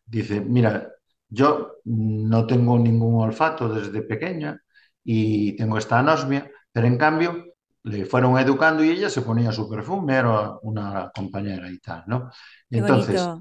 dice, 0.06 0.40
mira, 0.40 0.90
yo 1.28 1.76
no 1.84 2.46
tengo 2.46 2.78
ningún 2.78 3.22
olfato 3.22 3.68
desde 3.68 4.02
pequeña 4.02 4.60
y 5.04 5.56
tengo 5.56 5.78
esta 5.78 5.98
anosmia, 6.00 6.50
pero 6.72 6.86
en 6.86 6.98
cambio 6.98 7.46
le 7.86 8.04
fueron 8.06 8.38
educando 8.38 8.84
y 8.84 8.90
ella 8.90 9.10
se 9.10 9.22
ponía 9.22 9.52
su 9.52 9.68
perfume, 9.70 10.16
era 10.16 10.52
una 10.62 11.10
compañera 11.14 11.70
y 11.70 11.78
tal, 11.80 12.04
¿no? 12.08 12.30
Entonces, 12.70 13.36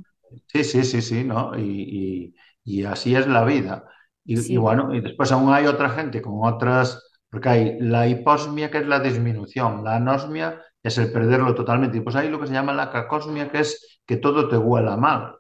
sí, 0.48 0.64
sí, 0.64 0.84
sí, 0.84 1.02
sí, 1.02 1.24
¿no? 1.24 1.58
Y, 1.58 2.34
y- 2.66 2.80
y 2.82 2.84
así 2.86 3.16
es 3.16 3.28
la 3.28 3.44
vida. 3.46 3.86
Y, 4.26 4.58
bueno, 4.58 4.94
y 4.94 5.02
después 5.02 5.32
aún 5.32 5.54
hay 5.54 5.68
otra 5.68 5.90
gente 5.90 6.22
con 6.22 6.36
otras, 6.44 7.02
porque 7.30 7.50
hay 7.50 7.80
la 7.80 8.08
hiposmia, 8.08 8.72
que 8.72 8.80
es 8.80 8.88
la 8.88 9.00
disminución, 9.00 9.84
la 9.84 9.98
anosmia 9.98 10.62
es 10.84 10.98
el 10.98 11.12
perderlo 11.12 11.54
totalmente, 11.56 11.98
y 11.98 12.02
pues 12.02 12.16
hay 12.16 12.30
lo 12.30 12.40
que 12.40 12.48
se 12.48 12.54
llama 12.54 12.74
la 12.74 12.92
cacosmia, 12.92 13.52
que 13.52 13.60
es 13.60 14.02
que 14.06 14.18
todo 14.18 14.48
te 14.50 14.58
huela 14.58 14.98
mal, 14.98 15.36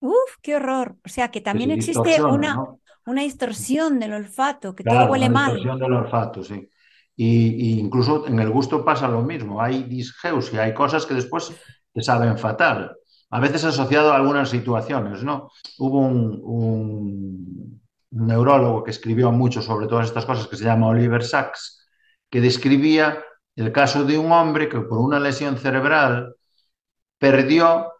uf, 0.00 0.36
qué 0.42 0.56
horror. 0.56 0.96
O 1.04 1.08
sea, 1.08 1.30
que 1.30 1.40
también 1.40 1.70
existe 1.70 2.22
una, 2.26 2.52
¿no? 2.52 2.80
una 3.06 3.22
distorsión 3.22 3.98
del 4.00 4.12
olfato, 4.14 4.74
que 4.74 4.84
todo 4.84 5.06
huele 5.06 5.28
una 5.28 5.28
mal. 5.28 5.60
distorsión 5.60 5.78
del 5.78 5.92
olfato, 5.92 6.42
sí. 6.44 6.68
Y, 7.16 7.76
y 7.76 7.80
incluso 7.80 8.26
en 8.26 8.38
el 8.40 8.50
gusto 8.50 8.84
pasa 8.84 9.08
lo 9.08 9.22
mismo. 9.22 9.60
Hay 9.62 9.84
disgeusia, 9.84 10.62
hay 10.62 10.74
cosas 10.74 11.04
que 11.06 11.14
después 11.14 11.52
te 11.92 12.02
saben 12.02 12.38
fatal. 12.38 12.96
A 13.30 13.40
veces 13.40 13.64
asociado 13.64 14.12
a 14.12 14.16
algunas 14.16 14.48
situaciones, 14.50 15.22
¿no? 15.22 15.50
Hubo 15.78 15.98
un, 16.00 16.40
un- 16.42 17.80
un 18.12 18.26
neurólogo 18.26 18.82
que 18.82 18.90
escribió 18.90 19.30
mucho 19.32 19.62
sobre 19.62 19.86
todas 19.86 20.06
estas 20.08 20.26
cosas 20.26 20.46
que 20.48 20.56
se 20.56 20.64
llama 20.64 20.88
Oliver 20.88 21.22
Sacks, 21.22 21.86
que 22.28 22.40
describía 22.40 23.22
el 23.56 23.72
caso 23.72 24.04
de 24.04 24.18
un 24.18 24.32
hombre 24.32 24.68
que 24.68 24.80
por 24.80 24.98
una 24.98 25.20
lesión 25.20 25.56
cerebral 25.58 26.34
perdió 27.18 27.92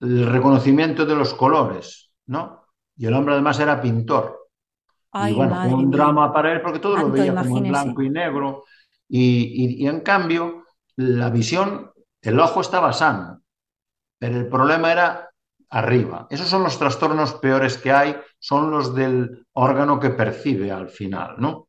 el 0.00 0.26
reconocimiento 0.26 1.06
de 1.06 1.16
los 1.16 1.34
colores, 1.34 2.12
¿no? 2.26 2.66
Y 2.96 3.06
el 3.06 3.14
hombre 3.14 3.34
además 3.34 3.58
era 3.60 3.80
pintor. 3.80 4.43
Y 5.16 5.32
bueno, 5.32 5.56
fue 5.56 5.72
un 5.74 5.90
drama 5.90 6.32
para 6.32 6.52
él 6.52 6.60
porque 6.62 6.78
todo 6.80 6.96
lo 6.96 7.10
veía 7.10 7.36
como 7.36 7.58
en 7.58 7.66
blanco 7.66 8.02
y 8.02 8.10
negro. 8.10 8.64
Y, 9.08 9.80
y- 9.80 9.84
y 9.84 9.88
en 9.88 10.00
cambio, 10.00 10.64
la 10.96 11.30
visión, 11.30 11.90
el 12.22 12.40
ojo 12.40 12.60
estaba 12.60 12.92
sano, 12.92 13.42
pero 14.18 14.38
el 14.38 14.48
problema 14.48 14.92
era 14.92 15.30
arriba. 15.70 16.26
Esos 16.30 16.48
son 16.48 16.62
los 16.64 16.78
trastornos 16.78 17.34
peores 17.34 17.78
que 17.78 17.92
hay, 17.92 18.16
son 18.38 18.70
los 18.70 18.94
del 18.94 19.46
órgano 19.54 20.00
que 20.00 20.10
percibe 20.10 20.70
al 20.72 20.88
final, 20.88 21.36
¿no? 21.38 21.68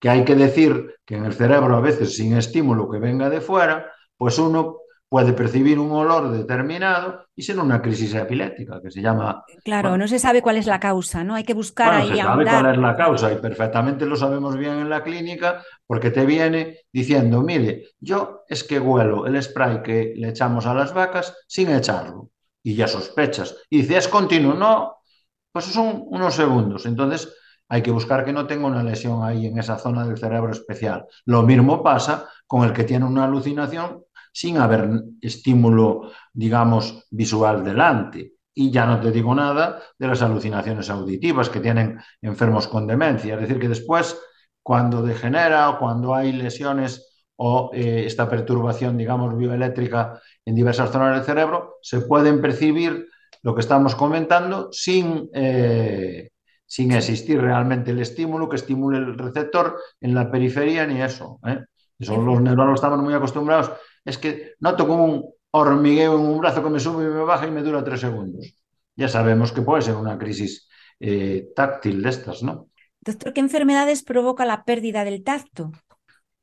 Que 0.00 0.08
hay 0.10 0.24
que 0.24 0.34
decir 0.34 0.96
que 1.06 1.16
en 1.16 1.24
el 1.24 1.32
cerebro 1.34 1.76
a 1.76 1.80
veces 1.80 2.16
sin 2.16 2.36
estímulo 2.36 2.90
que 2.90 2.98
venga 2.98 3.30
de 3.30 3.40
fuera, 3.40 3.90
pues 4.16 4.38
uno 4.38 4.78
puede 5.12 5.34
percibir 5.34 5.78
un 5.78 5.92
olor 5.92 6.32
determinado 6.32 7.26
y 7.36 7.42
ser 7.42 7.58
una 7.58 7.82
crisis 7.82 8.14
epiléptica, 8.14 8.80
que 8.82 8.90
se 8.90 9.02
llama, 9.02 9.44
Claro, 9.62 9.90
bueno, 9.90 10.04
no 10.04 10.08
se 10.08 10.18
sabe 10.18 10.40
cuál 10.40 10.56
es 10.56 10.66
la 10.66 10.80
causa, 10.80 11.22
¿no? 11.22 11.34
Hay 11.34 11.44
que 11.44 11.52
buscar 11.52 11.88
bueno, 11.88 12.02
ahí, 12.04 12.18
se 12.18 12.24
sabe 12.24 12.44
cuál 12.46 12.72
es 12.72 12.78
la 12.78 12.96
causa 12.96 13.30
y 13.30 13.36
perfectamente 13.36 14.06
lo 14.06 14.16
sabemos 14.16 14.56
bien 14.56 14.78
en 14.78 14.88
la 14.88 15.02
clínica 15.02 15.62
porque 15.86 16.10
te 16.10 16.24
viene 16.24 16.78
diciendo, 16.90 17.42
mire, 17.42 17.90
yo 18.00 18.44
es 18.48 18.64
que 18.64 18.80
huelo 18.80 19.26
el 19.26 19.42
spray 19.42 19.82
que 19.82 20.14
le 20.16 20.30
echamos 20.30 20.64
a 20.64 20.72
las 20.72 20.94
vacas 20.94 21.36
sin 21.46 21.68
echarlo 21.68 22.30
y 22.62 22.74
ya 22.74 22.88
sospechas. 22.88 23.54
Y 23.68 23.82
dice, 23.82 23.98
es 23.98 24.08
continuo, 24.08 24.54
no, 24.54 24.96
pues 25.52 25.66
son 25.66 26.04
unos 26.06 26.34
segundos. 26.34 26.86
Entonces 26.86 27.36
hay 27.68 27.82
que 27.82 27.90
buscar 27.90 28.24
que 28.24 28.32
no 28.32 28.46
tenga 28.46 28.66
una 28.66 28.82
lesión 28.82 29.22
ahí 29.22 29.44
en 29.44 29.58
esa 29.58 29.76
zona 29.76 30.06
del 30.06 30.16
cerebro 30.16 30.52
especial. 30.52 31.04
Lo 31.26 31.42
mismo 31.42 31.82
pasa 31.82 32.30
con 32.46 32.64
el 32.64 32.72
que 32.72 32.84
tiene 32.84 33.04
una 33.04 33.24
alucinación 33.24 34.04
sin 34.32 34.56
haber 34.58 34.88
estímulo, 35.20 36.10
digamos, 36.32 37.06
visual 37.10 37.62
delante. 37.62 38.32
Y 38.54 38.70
ya 38.70 38.86
no 38.86 39.00
te 39.00 39.12
digo 39.12 39.34
nada 39.34 39.80
de 39.98 40.06
las 40.08 40.22
alucinaciones 40.22 40.90
auditivas 40.90 41.48
que 41.48 41.60
tienen 41.60 41.98
enfermos 42.20 42.66
con 42.66 42.86
demencia. 42.86 43.34
Es 43.34 43.40
decir, 43.40 43.58
que 43.58 43.68
después, 43.68 44.18
cuando 44.62 45.02
degenera 45.02 45.70
o 45.70 45.78
cuando 45.78 46.14
hay 46.14 46.32
lesiones 46.32 47.26
o 47.36 47.70
eh, 47.72 48.04
esta 48.06 48.28
perturbación, 48.28 48.96
digamos, 48.96 49.36
bioeléctrica 49.36 50.20
en 50.44 50.54
diversas 50.54 50.90
zonas 50.90 51.16
del 51.16 51.24
cerebro, 51.24 51.76
se 51.82 52.00
pueden 52.02 52.40
percibir 52.40 53.08
lo 53.42 53.54
que 53.54 53.60
estamos 53.60 53.94
comentando 53.94 54.68
sin, 54.72 55.28
eh, 55.34 56.30
sin 56.66 56.92
existir 56.92 57.40
realmente 57.40 57.90
el 57.90 58.00
estímulo 58.00 58.48
que 58.48 58.56
estimule 58.56 58.98
el 58.98 59.18
receptor 59.18 59.78
en 60.00 60.14
la 60.14 60.30
periferia 60.30 60.86
ni 60.86 61.02
eso. 61.02 61.40
¿eh? 61.46 61.64
Eso 61.98 62.20
los 62.20 62.40
neurólogos 62.40 62.78
estaban 62.78 63.00
muy 63.00 63.14
acostumbrados. 63.14 63.72
Es 64.04 64.18
que 64.18 64.54
noto 64.60 64.86
como 64.86 65.04
un 65.04 65.34
hormigueo 65.50 66.18
en 66.18 66.26
un 66.26 66.40
brazo 66.40 66.62
que 66.62 66.70
me 66.70 66.80
sube 66.80 67.04
y 67.04 67.08
me 67.08 67.20
baja 67.20 67.46
y 67.46 67.50
me 67.50 67.62
dura 67.62 67.84
tres 67.84 68.00
segundos. 68.00 68.54
Ya 68.96 69.08
sabemos 69.08 69.52
que 69.52 69.62
puede 69.62 69.82
ser 69.82 69.96
una 69.96 70.18
crisis 70.18 70.68
eh, 71.00 71.50
táctil 71.54 72.02
de 72.02 72.08
estas, 72.08 72.42
¿no? 72.42 72.68
Doctor, 73.00 73.32
¿qué 73.32 73.40
enfermedades 73.40 74.02
provoca 74.02 74.44
la 74.44 74.64
pérdida 74.64 75.04
del 75.04 75.24
tacto? 75.24 75.72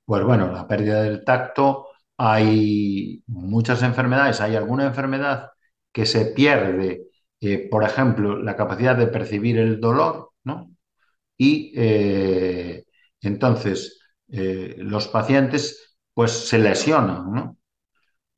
Pues 0.06 0.24
bueno, 0.24 0.52
la 0.52 0.68
pérdida 0.68 1.04
del 1.04 1.24
tacto, 1.24 1.88
hay 2.18 3.24
muchas 3.28 3.82
enfermedades, 3.84 4.42
hay 4.42 4.56
alguna 4.56 4.86
enfermedad 4.86 5.52
que 5.92 6.06
se 6.06 6.26
pierde, 6.26 7.08
eh, 7.40 7.70
por 7.70 7.84
ejemplo, 7.84 8.38
la 8.38 8.56
capacidad 8.56 8.96
de 8.98 9.08
percibir 9.08 9.58
el 9.58 9.80
dolor, 9.80 10.32
¿no? 10.44 10.72
Y 11.38 11.72
eh, 11.76 12.84
entonces 13.22 14.00
eh, 14.30 14.76
los 14.80 15.08
pacientes 15.08 15.89
pues 16.20 16.32
se 16.50 16.58
lesionan, 16.60 17.32
¿no? 17.34 17.58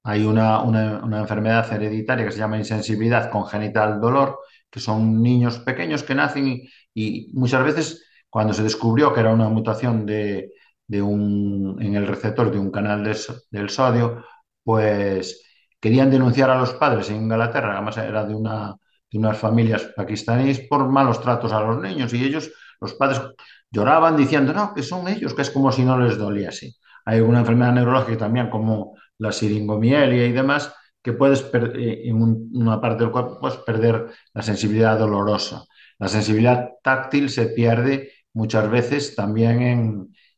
Hay 0.04 0.26
una, 0.26 0.62
una- 0.64 1.04
una 1.04 1.20
enfermedad 1.22 1.72
hereditaria 1.74 2.26
que 2.26 2.32
se 2.32 2.40
llama 2.40 2.58
insensibilidad 2.58 3.30
congénita 3.32 3.84
al 3.84 4.02
dolor, 4.02 4.40
que 4.70 4.80
son 4.80 5.22
niños 5.22 5.60
pequeños 5.60 6.04
que 6.04 6.16
nacen 6.16 6.48
y, 6.48 6.70
y 6.96 7.32
muchas 7.34 7.64
veces 7.66 8.06
cuando 8.30 8.54
se 8.54 8.64
descubrió 8.64 9.14
que 9.14 9.20
era 9.22 9.34
una 9.34 9.50
mutación 9.50 10.06
de, 10.06 10.54
de 10.88 11.02
un, 11.02 11.78
en 11.82 11.96
el 11.96 12.08
receptor 12.08 12.52
de 12.52 12.60
un 12.60 12.72
canal 12.72 13.04
de 13.04 13.18
del 13.52 13.70
sodio, 13.70 14.26
pues 14.64 15.44
querían 15.80 16.12
denunciar 16.12 16.50
a 16.50 16.60
los 16.60 16.74
padres 16.74 17.10
en 17.10 17.18
Inglaterra, 17.24 17.74
además 17.78 17.98
era 17.98 18.26
de 18.26 18.36
una 18.36 18.76
de 19.12 19.18
unas 19.20 19.38
familias 19.38 19.84
pakistaníes 19.96 20.62
por 20.70 20.88
malos 20.90 21.22
tratos 21.22 21.52
a 21.52 21.60
los 21.62 21.82
niños 21.82 22.14
y 22.14 22.24
ellos, 22.24 22.50
los 22.80 22.94
padres, 22.94 23.22
lloraban 23.70 24.18
diciendo, 24.18 24.54
no, 24.54 24.74
que 24.74 24.84
son 24.84 25.08
ellos, 25.08 25.34
que 25.34 25.42
es 25.44 25.50
como 25.52 25.72
si 25.72 25.84
no 25.84 25.98
les 26.00 26.18
doliese. 26.18 26.76
Hay 27.06 27.18
alguna 27.18 27.40
enfermedad 27.40 27.74
neurológica 27.74 28.20
también, 28.20 28.50
como 28.50 28.96
la 29.18 29.32
siringomielia 29.32 30.26
y 30.26 30.32
demás, 30.32 30.74
que 31.02 31.14
puedes 31.14 31.42
eh, 31.54 32.02
en 32.06 32.50
una 32.54 32.80
parte 32.80 33.04
del 33.04 33.12
cuerpo 33.12 33.40
puedes 33.40 33.58
perder 33.58 34.08
la 34.34 34.42
sensibilidad 34.42 34.98
dolorosa. 34.98 35.64
La 36.00 36.08
sensibilidad 36.08 36.70
táctil 36.84 37.30
se 37.30 37.48
pierde 37.48 38.12
muchas 38.34 38.70
veces 38.70 39.16
también 39.16 39.62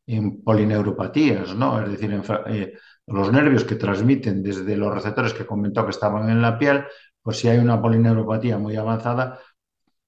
en, 0.05 0.43
polineuropatías, 0.43 1.55
¿no? 1.55 1.81
Es 1.81 1.91
decir, 1.91 2.21
eh, 2.47 2.73
los 3.07 3.31
nervios 3.31 3.63
que 3.63 3.75
transmiten 3.75 4.43
desde 4.43 4.75
los 4.75 4.93
receptores 4.93 5.33
que 5.33 5.45
comentó 5.45 5.85
que 5.85 5.91
estaban 5.91 6.29
en 6.29 6.41
la 6.41 6.57
piel, 6.57 6.83
pues 7.21 7.37
si 7.39 7.47
hay 7.47 7.57
una 7.59 7.81
polineuropatía 7.81 8.57
muy 8.57 8.75
avanzada, 8.75 9.39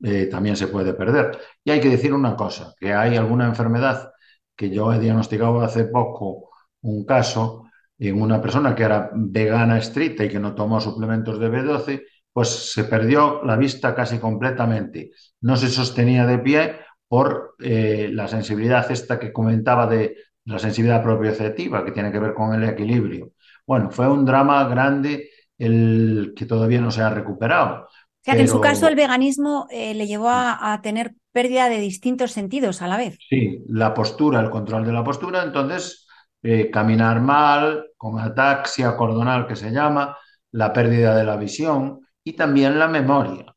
eh, 0.04 0.26
también 0.28 0.58
se 0.58 0.68
puede 0.68 0.94
perder. 0.94 1.38
Y 1.63 1.72
hay 1.72 1.80
que 1.80 1.89
decir 1.89 2.13
una 2.13 2.36
cosa, 2.36 2.74
que 2.78 2.94
hay 2.94 3.15
alguna 3.15 3.46
enfermedad 3.46 4.12
que 4.56 4.70
yo 4.70 4.91
he 4.94 5.00
diagnosticado 5.00 5.62
hace 5.62 5.86
poco 5.86 6.44
un 6.86 7.06
caso 7.06 7.65
en 7.98 8.21
una 8.21 8.41
persona 8.41 8.76
que 8.76 8.84
era 8.84 9.10
vegana 9.13 9.78
estricta 9.78 10.26
y 10.26 10.30
que 10.30 10.39
no 10.39 10.54
tomó 10.54 10.80
suplementos 10.80 11.39
de 11.39 11.50
B12, 11.50 12.04
pues 12.32 12.74
se 12.74 12.84
perdió 12.84 13.41
la 13.43 13.56
vista 13.56 13.95
casi 13.95 14.19
completamente. 14.19 15.12
No 15.41 15.56
se 15.56 15.69
sostenía 15.69 16.26
de 16.26 16.39
pie 16.39 16.76
por 17.08 17.56
eh, 17.60 18.10
la 18.12 18.28
sensibilidad 18.28 18.91
esta 18.91 19.17
que 19.17 19.32
comentaba 19.32 19.88
de 19.88 20.17
la 20.45 20.60
sensibilidad 20.60 21.02
propioceptiva, 21.02 21.84
que 21.84 21.91
tiene 21.91 22.12
que 22.12 22.19
ver 22.19 22.34
con 22.34 22.54
el 22.54 22.67
equilibrio. 22.69 23.32
Bueno, 23.65 23.89
fue 23.89 24.08
un 24.08 24.26
drama 24.26 24.67
grande 24.67 25.30
el 25.58 26.34
que 26.36 26.45
todavía 26.45 26.82
no 26.82 26.91
se 26.91 27.02
ha 27.02 27.10
recuperado. 27.10 27.86
O 27.86 28.26
sea, 28.26 28.36
que 28.36 28.41
en 28.41 28.48
su 28.48 28.60
caso 28.60 28.88
el 28.88 28.95
veganismo 28.95 29.67
eh, 29.69 29.93
le 29.93 30.08
llevó 30.08 30.30
a, 30.30 30.74
a, 30.74 30.82
tener 30.82 31.13
pérdida 31.32 31.69
de 31.69 31.80
distintos 31.80 32.32
sentidos 32.32 32.82
a 32.82 32.88
la 32.88 32.98
vez. 32.98 33.17
Sí, 33.30 33.60
la 33.69 33.93
postura, 33.93 34.41
el 34.41 34.50
control 34.50 34.84
de 34.84 34.91
la 34.91 35.04
postura, 35.04 35.43
entonces 35.43 36.05
eh, 36.45 36.69
caminar 36.71 37.21
mal, 37.21 37.88
con 37.97 38.19
ataxia 38.19 38.95
cordonal 38.95 39.47
que 39.47 39.55
se 39.55 39.71
llama, 39.71 40.17
la 40.51 40.71
pérdida 40.71 41.15
de 41.15 41.23
la 41.23 41.38
visión 41.38 42.01
y 42.23 42.34
también 42.34 42.77
la 42.79 42.88
memoria. 42.88 43.55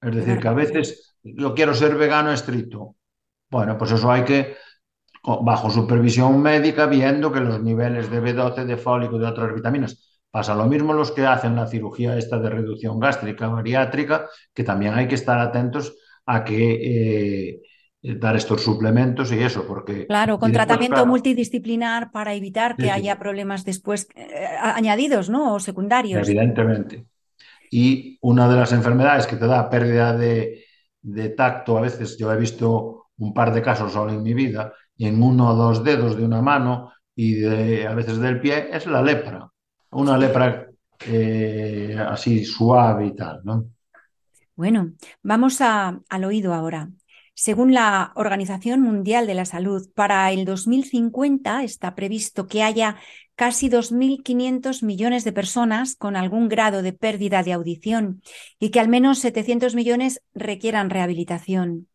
Es 0.00 0.14
decir, 0.14 0.38
que 0.38 0.48
a 0.48 0.52
veces 0.52 1.16
yo 1.22 1.54
quiero 1.54 1.74
ser 1.74 1.96
vegano 1.96 2.32
estricto. 2.32 2.96
Bueno, 3.50 3.76
pues 3.76 3.90
eso 3.92 4.10
hay 4.10 4.24
que, 4.24 4.56
bajo 5.24 5.70
supervisión 5.70 6.40
médica, 6.40 6.86
viendo 6.86 7.32
que 7.32 7.40
los 7.40 7.60
niveles 7.62 8.10
de 8.10 8.20
B12, 8.22 8.64
de 8.64 8.76
fólico, 8.76 9.18
de 9.18 9.26
otras 9.26 9.54
vitaminas, 9.54 10.08
Pasa 10.30 10.54
lo 10.54 10.66
mismo 10.66 10.92
los 10.92 11.10
que 11.12 11.26
hacen 11.26 11.56
la 11.56 11.66
cirugía 11.66 12.16
esta 12.18 12.38
de 12.38 12.50
reducción 12.50 13.00
gástrica 13.00 13.48
bariátrica, 13.48 14.28
que 14.52 14.62
también 14.62 14.94
hay 14.94 15.08
que 15.08 15.14
estar 15.14 15.38
atentos 15.38 15.96
a 16.26 16.44
que 16.44 17.52
eh, 17.52 17.62
dar 18.02 18.36
estos 18.36 18.62
suplementos 18.62 19.32
y 19.32 19.38
eso, 19.38 19.66
porque... 19.66 20.06
Claro, 20.06 20.38
con 20.38 20.52
tratamiento 20.52 20.96
claro, 20.96 21.08
multidisciplinar 21.08 22.10
para 22.12 22.34
evitar 22.34 22.76
que 22.76 22.84
sí, 22.84 22.90
haya 22.90 23.18
problemas 23.18 23.64
después 23.64 24.08
eh, 24.14 24.46
añadidos, 24.60 25.28
¿no? 25.28 25.54
O 25.54 25.60
secundarios. 25.60 26.28
Evidentemente. 26.28 27.06
Y 27.70 28.18
una 28.22 28.48
de 28.48 28.56
las 28.56 28.72
enfermedades 28.72 29.26
que 29.26 29.36
te 29.36 29.46
da 29.46 29.68
pérdida 29.68 30.16
de, 30.16 30.64
de 31.02 31.28
tacto, 31.30 31.76
a 31.76 31.82
veces 31.82 32.16
yo 32.16 32.32
he 32.32 32.36
visto 32.36 33.08
un 33.18 33.34
par 33.34 33.52
de 33.52 33.62
casos 33.62 33.92
solo 33.92 34.12
en 34.12 34.22
mi 34.22 34.32
vida, 34.32 34.72
en 34.96 35.22
uno 35.22 35.50
o 35.50 35.54
dos 35.54 35.82
dedos 35.82 36.16
de 36.16 36.24
una 36.24 36.40
mano 36.40 36.92
y 37.14 37.34
de, 37.34 37.86
a 37.86 37.94
veces 37.94 38.18
del 38.18 38.40
pie, 38.40 38.68
es 38.72 38.86
la 38.86 39.02
lepra 39.02 39.50
una 39.90 40.18
lepra 40.18 40.68
eh, 41.06 41.96
así 41.98 42.44
suave 42.44 43.06
y 43.06 43.14
tal, 43.14 43.40
¿no? 43.44 43.70
Bueno, 44.54 44.92
vamos 45.22 45.60
a, 45.60 46.00
al 46.08 46.24
oído 46.24 46.52
ahora. 46.52 46.90
Según 47.40 47.72
la 47.72 48.10
Organización 48.16 48.80
Mundial 48.80 49.28
de 49.28 49.34
la 49.34 49.44
Salud, 49.44 49.88
para 49.94 50.32
el 50.32 50.44
2050 50.44 51.62
está 51.62 51.94
previsto 51.94 52.48
que 52.48 52.64
haya 52.64 52.96
casi 53.36 53.70
2.500 53.70 54.82
millones 54.82 55.22
de 55.22 55.30
personas 55.30 55.94
con 55.94 56.16
algún 56.16 56.48
grado 56.48 56.82
de 56.82 56.92
pérdida 56.92 57.44
de 57.44 57.52
audición 57.52 58.22
y 58.58 58.70
que 58.70 58.80
al 58.80 58.88
menos 58.88 59.20
700 59.20 59.76
millones 59.76 60.20
requieran 60.34 60.90
rehabilitación. 60.90 61.86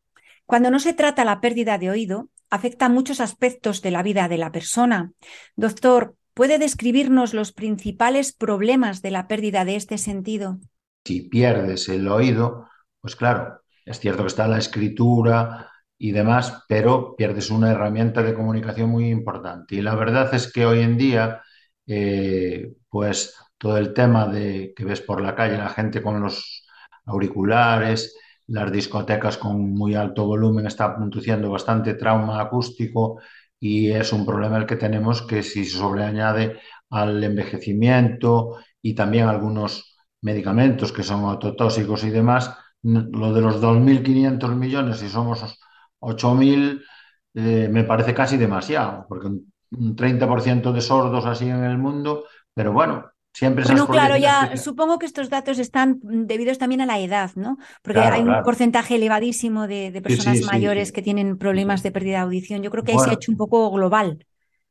Cuando 0.45 0.71
no 0.71 0.79
se 0.79 0.93
trata 0.93 1.25
la 1.25 1.41
pérdida 1.41 1.77
de 1.77 1.89
oído, 1.89 2.29
afecta 2.49 2.87
muchos 2.87 3.19
aspectos 3.19 3.81
de 3.81 3.91
la 3.91 4.01
vida 4.01 4.29
de 4.29 4.37
la 4.37 4.53
persona. 4.53 5.11
Doctor, 5.57 6.15
¿Puede 6.33 6.57
describirnos 6.57 7.35
los 7.35 7.51
principales 7.51 8.33
problemas 8.33 9.03
de 9.03 9.11
la 9.11 9.27
pérdida 9.27 9.65
de 9.65 9.75
este 9.75 9.99
sentido? 9.99 10.57
Si 11.05 11.21
pierdes 11.21 11.89
el 11.89 12.07
oído, 12.07 12.67
pues 13.01 13.15
claro, 13.15 13.62
es 13.85 13.99
cierto 13.99 14.23
que 14.23 14.27
está 14.27 14.47
la 14.47 14.57
escritura 14.57 15.69
y 15.97 16.11
demás, 16.11 16.63
pero 16.67 17.15
pierdes 17.15 17.49
una 17.49 17.71
herramienta 17.71 18.23
de 18.23 18.33
comunicación 18.33 18.89
muy 18.89 19.09
importante. 19.09 19.75
Y 19.75 19.81
la 19.81 19.95
verdad 19.95 20.33
es 20.33 20.51
que 20.51 20.65
hoy 20.65 20.81
en 20.81 20.97
día, 20.97 21.41
eh, 21.87 22.73
pues 22.89 23.35
todo 23.57 23.77
el 23.77 23.93
tema 23.93 24.27
de 24.27 24.73
que 24.75 24.85
ves 24.85 25.01
por 25.01 25.21
la 25.21 25.35
calle 25.35 25.57
la 25.57 25.69
gente 25.69 26.01
con 26.01 26.21
los 26.21 26.65
auriculares, 27.05 28.17
las 28.47 28.71
discotecas 28.71 29.37
con 29.37 29.73
muy 29.73 29.95
alto 29.95 30.25
volumen, 30.25 30.67
está 30.67 30.95
produciendo 30.95 31.49
bastante 31.49 31.93
trauma 31.93 32.41
acústico 32.41 33.19
y 33.59 33.91
es 33.91 34.11
un 34.11 34.25
problema 34.25 34.57
el 34.57 34.65
que 34.65 34.75
tenemos 34.75 35.21
que 35.21 35.43
si 35.43 35.65
se 35.65 35.77
sobreañade 35.77 36.59
al 36.89 37.23
envejecimiento 37.23 38.57
y 38.81 38.93
también 38.93 39.27
algunos 39.27 39.95
medicamentos 40.21 40.91
que 40.91 41.03
son 41.03 41.23
autotóxicos 41.25 42.03
y 42.03 42.09
demás, 42.09 42.53
lo 42.83 43.33
de 43.33 43.41
los 43.41 43.61
2.500 43.61 44.55
millones 44.55 45.01
y 45.01 45.09
somos 45.09 45.59
8.000 45.99 46.83
eh, 47.35 47.67
me 47.71 47.83
parece 47.83 48.13
casi 48.13 48.37
demasiado, 48.37 49.05
porque 49.07 49.27
un 49.27 49.95
30% 49.95 50.71
de 50.71 50.81
sordos 50.81 51.25
así 51.25 51.49
en 51.49 51.63
el 51.63 51.77
mundo, 51.77 52.25
pero 52.53 52.71
bueno, 52.73 53.13
Siempre 53.35 53.65
bueno, 53.65 53.87
claro, 53.87 54.15
ya 54.15 54.51
que... 54.51 54.57
supongo 54.57 54.99
que 54.99 55.07
estos 55.07 55.27
datos 55.27 55.57
están 55.57 55.99
debidos 56.03 56.59
también 56.59 56.81
a 56.81 56.85
la 56.85 56.99
edad, 56.99 57.31
¿no? 57.33 57.57
Porque 57.81 57.99
claro, 57.99 58.15
hay 58.15 58.21
un 58.21 58.27
claro. 58.27 58.43
porcentaje 58.43 58.95
elevadísimo 58.95 59.65
de, 59.65 59.89
de 59.89 60.01
personas 60.03 60.37
sí, 60.37 60.43
sí, 60.43 60.49
mayores 60.51 60.89
sí, 60.89 60.93
que 60.93 61.01
tienen 61.01 61.39
problemas 61.39 61.81
de 61.81 61.91
pérdida 61.91 62.17
de 62.17 62.23
audición. 62.25 62.61
Yo 62.61 62.69
creo 62.69 62.83
que 62.83 62.91
ahí 62.91 62.97
bueno, 62.97 63.09
se 63.09 63.09
ha 63.09 63.15
hecho 63.15 63.31
un 63.31 63.37
poco 63.39 63.71
global. 63.71 64.23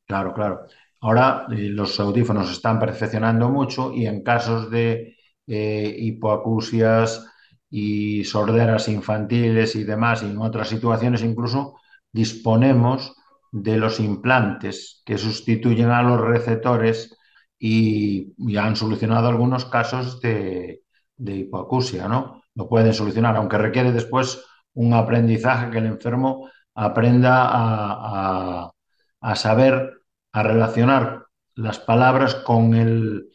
Claro, 0.07 0.33
claro. 0.33 0.61
Ahora 1.01 1.47
eh, 1.51 1.71
los 1.71 1.99
audífonos 1.99 2.53
están 2.53 2.79
perfeccionando 2.79 3.49
mucho 3.49 3.93
y 3.93 4.07
en 4.07 4.23
casos 4.23 4.71
de 4.71 5.17
eh, 5.49 5.97
hipoacusias 5.99 7.32
y 7.75 8.25
sorderas 8.25 8.87
infantiles 8.89 9.77
y 9.77 9.85
demás, 9.85 10.23
y 10.23 10.27
en 10.27 10.39
otras 10.39 10.69
situaciones 10.69 11.23
incluso, 11.23 11.77
disponemos 12.13 13.15
de 13.51 13.79
los 13.79 13.99
implantes 13.99 15.03
que 15.07 15.17
sustituyen 15.17 15.89
a 15.91 16.03
los 16.03 16.21
receptores 16.21 17.17
y 17.59 18.35
ya 18.37 18.67
han 18.67 18.77
solucionado 18.77 19.29
algunos 19.29 19.65
casos 19.65 20.21
de, 20.21 20.83
de, 21.17 21.37
hipoacusia, 21.37 22.09
¿no? 22.09 22.43
Lo 22.55 22.69
pueden 22.69 22.93
solucionar, 22.93 23.37
aunque 23.37 23.57
requiere 23.57 23.91
después 23.91 24.45
un 24.75 24.93
aprendizaje 24.93 25.71
que 25.71 25.79
el 25.79 25.87
enfermo 25.87 26.51
aprenda 26.75 27.47
a, 27.47 28.67
a, 28.67 28.73
a 29.21 29.35
saber, 29.37 30.03
a 30.33 30.43
relacionar 30.43 31.25
las 31.55 31.79
palabras 31.79 32.35
con 32.35 32.75
el, 32.75 33.32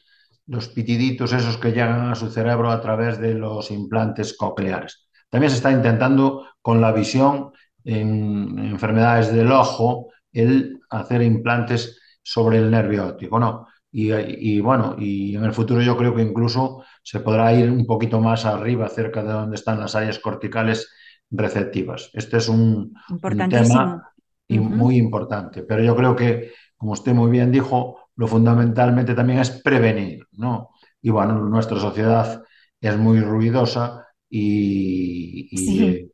los 0.47 0.69
pitiditos 0.69 1.33
esos 1.33 1.57
que 1.57 1.71
llegan 1.71 2.09
a 2.09 2.15
su 2.15 2.29
cerebro 2.29 2.71
a 2.71 2.81
través 2.81 3.19
de 3.19 3.33
los 3.33 3.69
implantes 3.69 4.35
cocleares. 4.35 5.07
También 5.29 5.51
se 5.51 5.57
está 5.57 5.71
intentando 5.71 6.47
con 6.61 6.79
la 6.79 6.91
visión 6.91 7.51
en 7.83 8.57
enfermedades 8.59 9.33
del 9.33 9.51
ojo 9.51 10.07
el 10.31 10.79
hacer 10.89 11.21
implantes 11.21 11.99
sobre 12.23 12.57
el 12.57 12.71
nervio 12.71 13.07
óptico, 13.07 13.39
¿no? 13.39 13.67
Y, 13.91 14.11
y, 14.13 14.59
bueno, 14.59 14.95
y 14.99 15.35
en 15.35 15.45
el 15.45 15.53
futuro 15.53 15.81
yo 15.81 15.95
creo 15.97 16.13
que 16.13 16.21
incluso 16.21 16.83
se 17.01 17.21
podrá 17.21 17.53
ir 17.53 17.71
un 17.71 17.85
poquito 17.85 18.19
más 18.19 18.45
arriba, 18.45 18.89
cerca 18.89 19.23
de 19.23 19.31
donde 19.31 19.55
están 19.55 19.79
las 19.79 19.95
áreas 19.95 20.19
corticales 20.19 20.93
receptivas. 21.31 22.09
Este 22.13 22.37
es 22.37 22.49
un, 22.49 22.93
un 23.09 23.49
tema 23.49 24.13
uh 24.49 24.53
-huh. 24.53 24.59
muy 24.59 24.97
importante, 24.97 25.63
pero 25.63 25.81
yo 25.81 25.95
creo 25.95 26.15
que, 26.15 26.51
como 26.75 26.91
usted 26.91 27.13
muy 27.13 27.31
bien 27.31 27.51
dijo, 27.51 28.06
lo 28.17 28.27
fundamentalmente 28.27 29.13
también 29.13 29.39
es 29.39 29.49
prevenir, 29.61 30.27
¿no? 30.33 30.71
Y 31.01 31.09
bueno, 31.09 31.35
nuestra 31.39 31.79
sociedad 31.79 32.43
es 32.81 32.97
muy 32.97 33.21
ruidosa 33.21 34.05
y, 34.29 35.47
y 35.51 35.57
sí. 35.57 35.83
eh, 35.85 36.09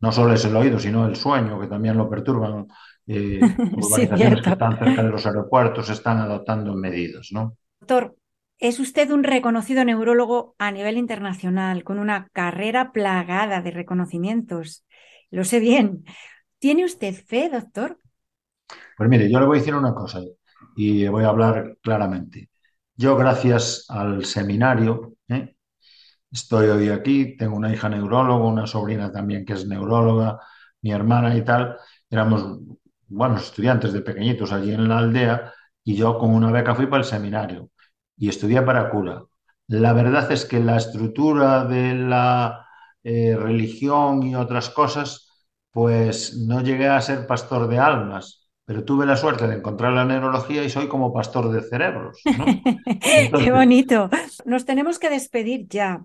no 0.00 0.12
solo 0.12 0.34
es 0.34 0.44
el 0.44 0.56
oído, 0.56 0.78
sino 0.78 1.06
el 1.06 1.16
sueño, 1.16 1.60
que 1.60 1.66
también 1.66 1.96
lo 1.96 2.08
perturban 2.08 2.66
eh, 3.06 3.40
urbanizaciones 3.72 4.38
sí, 4.38 4.42
que 4.42 4.50
están 4.50 4.78
cerca 4.78 5.02
de 5.02 5.10
los 5.10 5.26
aeropuertos 5.26 5.90
están 5.90 6.18
adoptando 6.18 6.74
medidas, 6.74 7.28
¿no? 7.32 7.56
Doctor, 7.80 8.16
es 8.58 8.80
usted 8.80 9.10
un 9.10 9.24
reconocido 9.24 9.84
neurólogo 9.84 10.54
a 10.58 10.70
nivel 10.70 10.96
internacional, 10.96 11.84
con 11.84 11.98
una 11.98 12.28
carrera 12.32 12.92
plagada 12.92 13.62
de 13.62 13.70
reconocimientos. 13.70 14.84
Lo 15.30 15.44
sé 15.44 15.60
bien. 15.60 16.04
¿Tiene 16.58 16.84
usted 16.84 17.14
fe, 17.14 17.50
doctor? 17.50 17.98
Pues 18.96 19.08
mire, 19.08 19.30
yo 19.30 19.38
le 19.40 19.46
voy 19.46 19.58
a 19.58 19.60
decir 19.60 19.74
una 19.74 19.94
cosa 19.94 20.20
y 20.76 21.06
voy 21.08 21.24
a 21.24 21.28
hablar 21.28 21.76
claramente. 21.82 22.50
Yo, 22.96 23.16
gracias 23.16 23.86
al 23.88 24.24
seminario, 24.24 25.14
¿eh? 25.28 25.54
estoy 26.30 26.68
hoy 26.68 26.88
aquí, 26.90 27.36
tengo 27.36 27.56
una 27.56 27.72
hija 27.72 27.88
neuróloga, 27.88 28.44
una 28.46 28.66
sobrina 28.66 29.12
también 29.12 29.44
que 29.44 29.54
es 29.54 29.66
neuróloga, 29.66 30.40
mi 30.82 30.92
hermana 30.92 31.36
y 31.36 31.42
tal, 31.44 31.76
éramos 32.10 32.60
buenos 33.08 33.44
estudiantes 33.44 33.92
de 33.92 34.02
pequeñitos 34.02 34.52
allí 34.52 34.72
en 34.72 34.88
la 34.88 34.98
aldea 34.98 35.52
y 35.84 35.96
yo 35.96 36.18
con 36.18 36.30
una 36.34 36.52
beca 36.52 36.74
fui 36.74 36.86
para 36.86 37.02
el 37.02 37.08
seminario 37.08 37.70
y 38.16 38.28
estudié 38.28 38.62
para 38.62 38.90
cura. 38.90 39.24
La 39.68 39.92
verdad 39.92 40.30
es 40.32 40.44
que 40.44 40.60
la 40.60 40.76
estructura 40.76 41.64
de 41.64 41.94
la 41.94 42.66
eh, 43.02 43.36
religión 43.36 44.22
y 44.22 44.34
otras 44.34 44.70
cosas, 44.70 45.46
pues 45.70 46.36
no 46.38 46.62
llegué 46.62 46.88
a 46.88 47.00
ser 47.00 47.26
pastor 47.26 47.68
de 47.68 47.78
almas, 47.78 48.47
pero 48.68 48.84
tuve 48.84 49.06
la 49.06 49.16
suerte 49.16 49.48
de 49.48 49.54
encontrar 49.54 49.94
la 49.94 50.04
neurología 50.04 50.62
y 50.62 50.68
soy 50.68 50.88
como 50.88 51.10
pastor 51.10 51.50
de 51.50 51.62
cerebros, 51.62 52.20
¿no? 52.36 52.44
Qué 53.38 53.50
bonito. 53.50 54.10
Nos 54.44 54.66
tenemos 54.66 54.98
que 54.98 55.08
despedir 55.08 55.66
ya. 55.68 56.04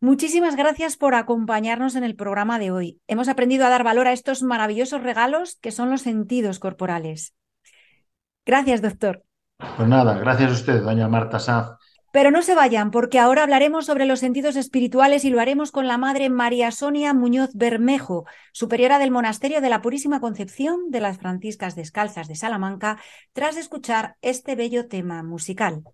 Muchísimas 0.00 0.56
gracias 0.56 0.96
por 0.96 1.14
acompañarnos 1.14 1.94
en 1.94 2.02
el 2.02 2.16
programa 2.16 2.58
de 2.58 2.72
hoy. 2.72 3.00
Hemos 3.06 3.28
aprendido 3.28 3.64
a 3.64 3.68
dar 3.68 3.84
valor 3.84 4.08
a 4.08 4.12
estos 4.12 4.42
maravillosos 4.42 5.04
regalos 5.04 5.56
que 5.62 5.70
son 5.70 5.88
los 5.88 6.02
sentidos 6.02 6.58
corporales. 6.58 7.36
Gracias, 8.44 8.82
doctor. 8.82 9.22
pues 9.76 9.88
nada, 9.88 10.18
gracias 10.18 10.50
a 10.50 10.54
usted, 10.54 10.82
doña 10.82 11.06
Marta 11.06 11.38
Sanz. 11.38 11.78
Pero 12.12 12.30
no 12.30 12.42
se 12.42 12.54
vayan, 12.54 12.90
porque 12.90 13.18
ahora 13.18 13.44
hablaremos 13.44 13.86
sobre 13.86 14.06
los 14.06 14.20
sentidos 14.20 14.56
espirituales 14.56 15.24
y 15.24 15.30
lo 15.30 15.40
haremos 15.40 15.70
con 15.70 15.86
la 15.86 15.98
madre 15.98 16.28
María 16.28 16.70
Sonia 16.72 17.14
Muñoz 17.14 17.50
Bermejo, 17.54 18.26
superiora 18.52 18.98
del 18.98 19.10
Monasterio 19.10 19.60
de 19.60 19.70
la 19.70 19.80
Purísima 19.80 20.20
Concepción 20.20 20.90
de 20.90 21.00
las 21.00 21.18
Franciscas 21.18 21.76
Descalzas 21.76 22.26
de 22.26 22.34
Salamanca, 22.34 22.98
tras 23.32 23.56
escuchar 23.56 24.16
este 24.22 24.56
bello 24.56 24.88
tema 24.88 25.22
musical. 25.22 25.84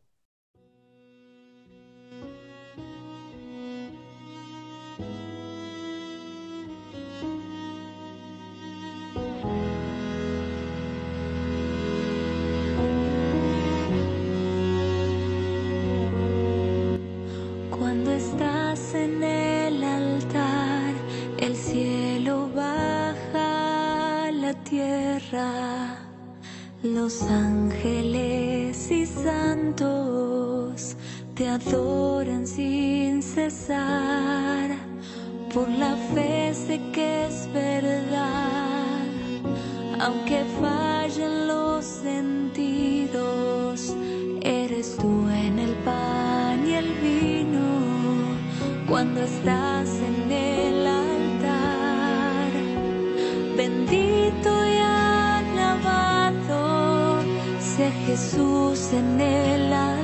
Tierra. 24.68 25.96
Los 26.82 27.22
ángeles 27.22 28.90
y 28.90 29.06
santos 29.06 30.96
te 31.34 31.48
adoran 31.48 32.46
sin 32.46 33.22
cesar. 33.22 34.70
Por 35.54 35.68
la 35.68 35.96
fe 36.14 36.52
sé 36.54 36.80
que 36.92 37.26
es 37.26 37.48
verdad, 37.52 39.06
aunque 40.00 40.44
fallen 40.60 41.48
los 41.48 41.84
sentidos, 41.84 43.14
eres 44.42 44.96
tú 44.96 45.28
en 45.30 45.58
el 45.58 45.72
pan 45.76 46.66
y 46.66 46.74
el 46.74 46.92
vino 47.00 48.36
cuando 48.86 49.22
estás 49.22 49.75
Jesús 58.88 59.95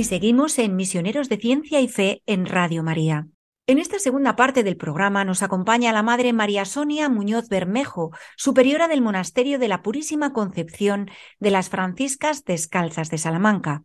Y 0.00 0.04
seguimos 0.04 0.58
en 0.58 0.76
Misioneros 0.76 1.28
de 1.28 1.36
Ciencia 1.36 1.78
y 1.82 1.86
Fe 1.86 2.22
en 2.24 2.46
Radio 2.46 2.82
María. 2.82 3.26
En 3.66 3.78
esta 3.78 3.98
segunda 3.98 4.34
parte 4.34 4.62
del 4.62 4.78
programa 4.78 5.26
nos 5.26 5.42
acompaña 5.42 5.92
la 5.92 6.02
Madre 6.02 6.32
María 6.32 6.64
Sonia 6.64 7.10
Muñoz 7.10 7.50
Bermejo, 7.50 8.10
superiora 8.34 8.88
del 8.88 9.02
Monasterio 9.02 9.58
de 9.58 9.68
la 9.68 9.82
Purísima 9.82 10.32
Concepción 10.32 11.10
de 11.38 11.50
las 11.50 11.68
Franciscas 11.68 12.46
Descalzas 12.46 13.10
de 13.10 13.18
Salamanca. 13.18 13.82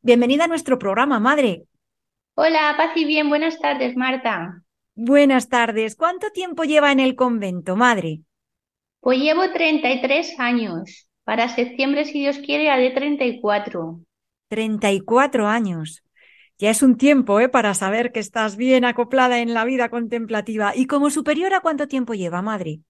Bienvenida 0.00 0.46
a 0.46 0.48
nuestro 0.48 0.80
programa, 0.80 1.20
Madre. 1.20 1.62
Hola, 2.34 2.74
paz 2.76 2.96
y 2.96 3.04
bien, 3.04 3.28
buenas 3.28 3.60
tardes, 3.60 3.96
Marta. 3.96 4.64
Buenas 4.96 5.48
tardes. 5.48 5.94
¿Cuánto 5.94 6.30
tiempo 6.30 6.64
lleva 6.64 6.90
en 6.90 6.98
el 6.98 7.14
convento, 7.14 7.76
Madre? 7.76 8.22
Pues 8.98 9.20
llevo 9.20 9.48
33 9.48 10.40
años. 10.40 11.08
Para 11.22 11.48
septiembre, 11.48 12.04
si 12.04 12.18
Dios 12.18 12.38
quiere, 12.38 12.68
haré 12.68 12.90
34. 12.90 14.00
34 14.52 15.48
años. 15.48 16.04
Ya 16.58 16.68
es 16.68 16.82
un 16.82 16.98
tiempo, 16.98 17.40
¿eh? 17.40 17.48
Para 17.48 17.72
saber 17.72 18.12
que 18.12 18.20
estás 18.20 18.56
bien 18.56 18.84
acoplada 18.84 19.38
en 19.38 19.54
la 19.54 19.64
vida 19.64 19.88
contemplativa. 19.88 20.76
¿Y 20.76 20.84
como 20.84 21.08
superiora 21.08 21.60
cuánto 21.60 21.88
tiempo 21.88 22.12
lleva, 22.12 22.42
madre? 22.42 22.80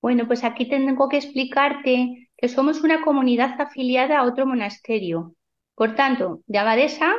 Bueno, 0.00 0.28
pues 0.28 0.44
aquí 0.44 0.68
tengo 0.68 1.08
que 1.08 1.16
explicarte 1.16 2.30
que 2.36 2.48
somos 2.48 2.84
una 2.84 3.02
comunidad 3.02 3.60
afiliada 3.60 4.20
a 4.20 4.22
otro 4.22 4.46
monasterio. 4.46 5.34
Por 5.74 5.96
tanto, 5.96 6.42
de 6.46 6.58
abadesa 6.58 7.12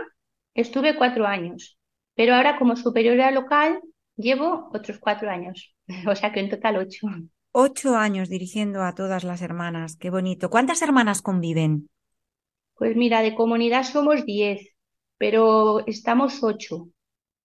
estuve 0.54 0.96
cuatro 0.96 1.28
años, 1.28 1.78
pero 2.16 2.36
ahora 2.36 2.58
como 2.58 2.78
superiora 2.78 3.32
local 3.32 3.82
llevo 4.16 4.70
otros 4.74 4.98
cuatro 5.00 5.30
años, 5.30 5.76
o 6.08 6.16
sea 6.16 6.32
que 6.32 6.40
en 6.40 6.50
total 6.50 6.78
ocho. 6.78 7.08
Ocho 7.52 7.98
años 7.98 8.30
dirigiendo 8.30 8.82
a 8.82 8.96
todas 8.96 9.26
las 9.26 9.42
hermanas, 9.42 9.98
qué 9.98 10.10
bonito. 10.10 10.50
¿Cuántas 10.50 10.82
hermanas 10.82 11.22
conviven? 11.22 11.90
Pues 12.76 12.96
mira, 12.96 13.22
de 13.24 13.34
comunidad 13.36 13.84
somos 13.84 14.26
diez, 14.26 14.62
pero 15.18 15.86
estamos 15.88 16.44
ocho. 16.44 16.90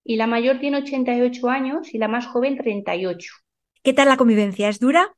Y 0.05 0.16
la 0.16 0.26
mayor 0.29 0.61
tiene 0.61 0.79
88 0.79 1.49
años 1.51 1.95
y 1.95 1.99
la 1.99 2.09
más 2.09 2.26
joven 2.29 2.57
38. 2.59 3.33
¿Qué 3.83 3.93
tal 3.93 4.09
la 4.09 4.16
convivencia? 4.16 4.68
¿Es 4.68 4.79
dura? 4.81 5.12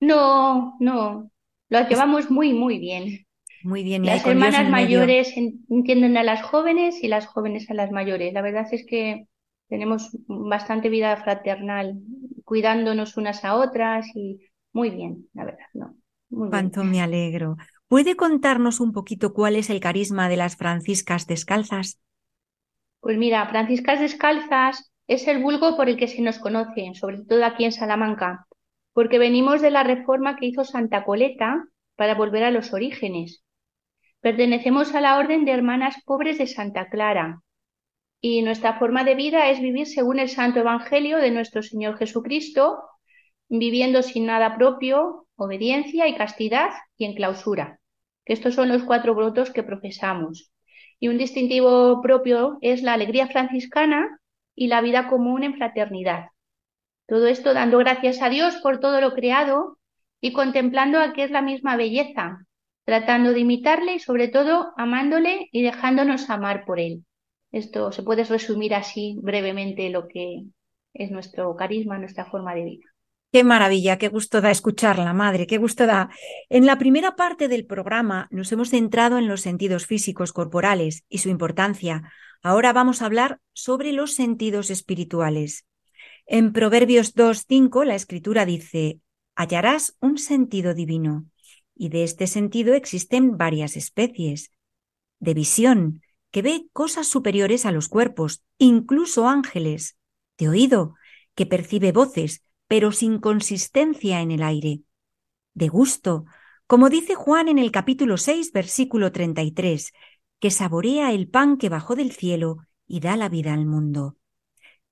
No, 0.00 0.76
no, 0.80 1.30
lo 1.68 1.88
llevamos 1.88 2.30
muy, 2.30 2.52
muy 2.52 2.78
bien. 2.78 3.26
Muy 3.60 3.82
bien. 3.84 4.04
y 4.04 4.10
Las 4.10 4.26
hermanas 4.26 4.68
mayores 4.70 5.36
en- 5.36 5.66
entienden 5.70 6.16
a 6.16 6.24
las 6.24 6.42
jóvenes 6.42 7.02
y 7.04 7.08
las 7.08 7.26
jóvenes 7.26 7.70
a 7.70 7.74
las 7.74 7.90
mayores. 7.92 8.32
La 8.34 8.42
verdad 8.42 8.66
es 8.72 8.86
que 8.86 9.26
tenemos 9.68 10.10
bastante 10.28 10.88
vida 10.90 11.16
fraternal, 11.18 11.96
cuidándonos 12.44 13.16
unas 13.16 13.44
a 13.44 13.56
otras 13.56 14.06
y 14.16 14.40
muy 14.72 14.90
bien, 14.90 15.28
la 15.34 15.44
verdad, 15.46 15.66
¿no? 15.74 15.96
Muy 16.30 16.50
bien. 16.50 16.72
Cuánto 16.72 16.84
me 16.84 17.00
alegro. 17.02 17.56
¿Puede 17.88 18.16
contarnos 18.16 18.80
un 18.80 18.92
poquito 18.92 19.32
cuál 19.32 19.54
es 19.54 19.70
el 19.70 19.78
carisma 19.78 20.28
de 20.28 20.36
las 20.36 20.56
franciscas 20.56 21.26
descalzas? 21.26 22.00
Pues 23.00 23.16
mira, 23.16 23.46
Franciscas 23.48 24.00
Descalzas 24.00 24.92
es 25.06 25.28
el 25.28 25.40
vulgo 25.40 25.76
por 25.76 25.88
el 25.88 25.96
que 25.96 26.08
se 26.08 26.20
nos 26.20 26.40
conoce, 26.40 26.92
sobre 26.94 27.22
todo 27.22 27.44
aquí 27.44 27.64
en 27.64 27.70
Salamanca, 27.70 28.46
porque 28.92 29.20
venimos 29.20 29.62
de 29.62 29.70
la 29.70 29.84
reforma 29.84 30.36
que 30.36 30.46
hizo 30.46 30.64
Santa 30.64 31.04
Coleta 31.04 31.64
para 31.94 32.16
volver 32.16 32.42
a 32.42 32.50
los 32.50 32.72
orígenes. 32.72 33.44
Pertenecemos 34.20 34.92
a 34.96 35.00
la 35.00 35.18
Orden 35.18 35.44
de 35.44 35.52
Hermanas 35.52 36.02
Pobres 36.04 36.38
de 36.38 36.48
Santa 36.48 36.88
Clara 36.88 37.42
y 38.20 38.42
nuestra 38.42 38.78
forma 38.80 39.04
de 39.04 39.14
vida 39.14 39.50
es 39.50 39.60
vivir 39.60 39.86
según 39.86 40.18
el 40.18 40.28
Santo 40.28 40.58
Evangelio 40.58 41.18
de 41.18 41.30
nuestro 41.30 41.62
Señor 41.62 41.96
Jesucristo, 41.98 42.82
viviendo 43.48 44.02
sin 44.02 44.26
nada 44.26 44.56
propio, 44.56 45.25
obediencia 45.36 46.08
y 46.08 46.16
castidad 46.16 46.70
y 46.96 47.04
en 47.04 47.14
clausura. 47.14 47.80
Que 48.24 48.32
estos 48.32 48.54
son 48.54 48.68
los 48.68 48.82
cuatro 48.82 49.14
votos 49.14 49.50
que 49.50 49.62
profesamos. 49.62 50.50
Y 50.98 51.08
un 51.08 51.18
distintivo 51.18 52.00
propio 52.02 52.58
es 52.60 52.82
la 52.82 52.94
alegría 52.94 53.28
franciscana 53.28 54.18
y 54.54 54.66
la 54.68 54.80
vida 54.80 55.08
común 55.08 55.44
en 55.44 55.56
fraternidad. 55.56 56.30
Todo 57.06 57.28
esto 57.28 57.54
dando 57.54 57.78
gracias 57.78 58.20
a 58.22 58.28
Dios 58.30 58.56
por 58.56 58.80
todo 58.80 59.00
lo 59.00 59.14
creado 59.14 59.78
y 60.20 60.32
contemplando 60.32 60.98
a 60.98 61.12
que 61.12 61.22
es 61.22 61.30
la 61.30 61.42
misma 61.42 61.76
belleza, 61.76 62.46
tratando 62.84 63.32
de 63.32 63.40
imitarle 63.40 63.94
y 63.94 63.98
sobre 64.00 64.28
todo 64.28 64.72
amándole 64.76 65.48
y 65.52 65.62
dejándonos 65.62 66.30
amar 66.30 66.64
por 66.64 66.80
él. 66.80 67.04
Esto 67.52 67.92
se 67.92 68.02
puede 68.02 68.24
resumir 68.24 68.74
así 68.74 69.18
brevemente 69.22 69.88
lo 69.90 70.08
que 70.08 70.44
es 70.94 71.10
nuestro 71.10 71.54
carisma, 71.54 71.98
nuestra 71.98 72.24
forma 72.24 72.54
de 72.54 72.64
vida. 72.64 72.95
Qué 73.32 73.44
maravilla, 73.44 73.98
qué 73.98 74.08
gusto 74.08 74.40
da 74.40 74.50
escucharla, 74.50 75.12
madre, 75.12 75.46
qué 75.46 75.58
gusto 75.58 75.86
da. 75.86 76.10
En 76.48 76.64
la 76.64 76.78
primera 76.78 77.16
parte 77.16 77.48
del 77.48 77.66
programa 77.66 78.28
nos 78.30 78.50
hemos 78.52 78.70
centrado 78.70 79.18
en 79.18 79.28
los 79.28 79.40
sentidos 79.42 79.86
físicos 79.86 80.32
corporales 80.32 81.04
y 81.08 81.18
su 81.18 81.28
importancia. 81.28 82.10
Ahora 82.42 82.72
vamos 82.72 83.02
a 83.02 83.06
hablar 83.06 83.40
sobre 83.52 83.92
los 83.92 84.14
sentidos 84.14 84.70
espirituales. 84.70 85.66
En 86.26 86.52
Proverbios 86.52 87.14
2.5 87.14 87.84
la 87.84 87.94
escritura 87.94 88.46
dice, 88.46 89.00
hallarás 89.34 89.96
un 90.00 90.18
sentido 90.18 90.72
divino. 90.74 91.26
Y 91.74 91.90
de 91.90 92.04
este 92.04 92.26
sentido 92.26 92.74
existen 92.74 93.36
varias 93.36 93.76
especies. 93.76 94.50
De 95.18 95.34
visión, 95.34 96.00
que 96.30 96.42
ve 96.42 96.66
cosas 96.72 97.06
superiores 97.06 97.66
a 97.66 97.72
los 97.72 97.88
cuerpos, 97.88 98.42
incluso 98.58 99.28
ángeles. 99.28 99.98
De 100.38 100.48
oído, 100.48 100.94
que 101.34 101.46
percibe 101.46 101.92
voces, 101.92 102.42
pero 102.68 102.92
sin 102.92 103.18
consistencia 103.18 104.20
en 104.20 104.30
el 104.30 104.42
aire. 104.42 104.80
De 105.54 105.68
gusto, 105.68 106.26
como 106.66 106.88
dice 106.88 107.14
Juan 107.14 107.48
en 107.48 107.58
el 107.58 107.70
capítulo 107.70 108.16
6, 108.16 108.52
versículo 108.52 109.12
33, 109.12 109.92
que 110.40 110.50
saborea 110.50 111.12
el 111.12 111.28
pan 111.28 111.56
que 111.56 111.68
bajó 111.68 111.94
del 111.94 112.12
cielo 112.12 112.58
y 112.86 113.00
da 113.00 113.16
la 113.16 113.28
vida 113.28 113.54
al 113.54 113.66
mundo. 113.66 114.16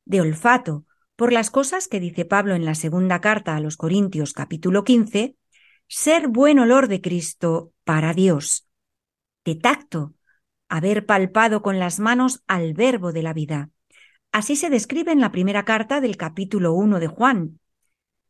De 0.04 0.20
olfato, 0.20 0.84
por 1.16 1.32
las 1.32 1.50
cosas 1.50 1.88
que 1.88 2.00
dice 2.00 2.24
Pablo 2.24 2.54
en 2.54 2.64
la 2.64 2.74
segunda 2.74 3.20
carta 3.20 3.56
a 3.56 3.60
los 3.60 3.76
Corintios 3.76 4.32
capítulo 4.32 4.84
15, 4.84 5.36
ser 5.88 6.28
buen 6.28 6.58
olor 6.58 6.88
de 6.88 7.00
Cristo 7.00 7.72
para 7.84 8.14
Dios. 8.14 8.66
De 9.44 9.54
tacto, 9.54 10.14
haber 10.68 11.06
palpado 11.06 11.62
con 11.62 11.78
las 11.78 12.00
manos 12.00 12.42
al 12.46 12.74
verbo 12.74 13.12
de 13.12 13.22
la 13.22 13.32
vida. 13.32 13.70
Así 14.32 14.56
se 14.56 14.70
describe 14.70 15.12
en 15.12 15.20
la 15.20 15.30
primera 15.30 15.64
carta 15.64 16.00
del 16.00 16.16
capítulo 16.16 16.72
1 16.72 16.98
de 16.98 17.06
Juan. 17.06 17.60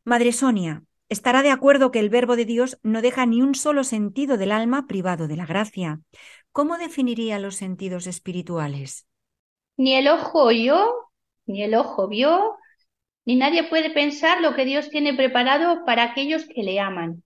Madre 0.07 0.33
Sonia, 0.33 0.83
estará 1.09 1.41
de 1.41 1.49
acuerdo 1.49 1.89
que 1.89 1.99
el 1.99 2.11
verbo 2.11 2.35
de 2.35 2.45
Dios 2.45 2.77
no 2.83 3.01
deja 3.01 3.25
ni 3.25 3.41
un 3.41 3.55
solo 3.55 3.83
sentido 3.83 4.37
del 4.37 4.51
alma 4.51 4.85
privado 4.85 5.27
de 5.27 5.35
la 5.35 5.47
gracia. 5.47 5.99
¿Cómo 6.51 6.77
definiría 6.77 7.39
los 7.39 7.55
sentidos 7.55 8.05
espirituales? 8.05 9.07
Ni 9.77 9.95
el 9.95 10.07
ojo 10.07 10.43
oyó, 10.43 10.93
ni 11.47 11.63
el 11.63 11.73
ojo 11.73 12.07
vio, 12.07 12.55
ni 13.25 13.35
nadie 13.35 13.63
puede 13.63 13.89
pensar 13.89 14.41
lo 14.41 14.53
que 14.53 14.65
Dios 14.65 14.91
tiene 14.91 15.15
preparado 15.15 15.83
para 15.85 16.03
aquellos 16.03 16.45
que 16.45 16.61
le 16.61 16.79
aman. 16.79 17.23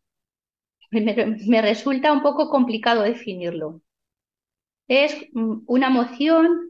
Me, 0.91 1.61
resulta 1.61 2.13
un 2.13 2.21
poco 2.21 2.49
complicado 2.49 3.01
definirlo. 3.01 3.81
Es 4.87 5.17
mm, 5.33 5.63
una 5.67 5.87
emoción, 5.87 6.69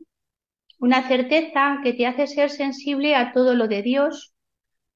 una 0.80 1.08
certeza 1.08 1.82
que 1.84 1.94
te 1.94 2.08
hace 2.08 2.26
ser 2.26 2.50
sensible 2.50 3.14
a 3.14 3.32
todo 3.32 3.54
lo 3.54 3.68
de 3.68 3.84
Dios, 3.84 4.34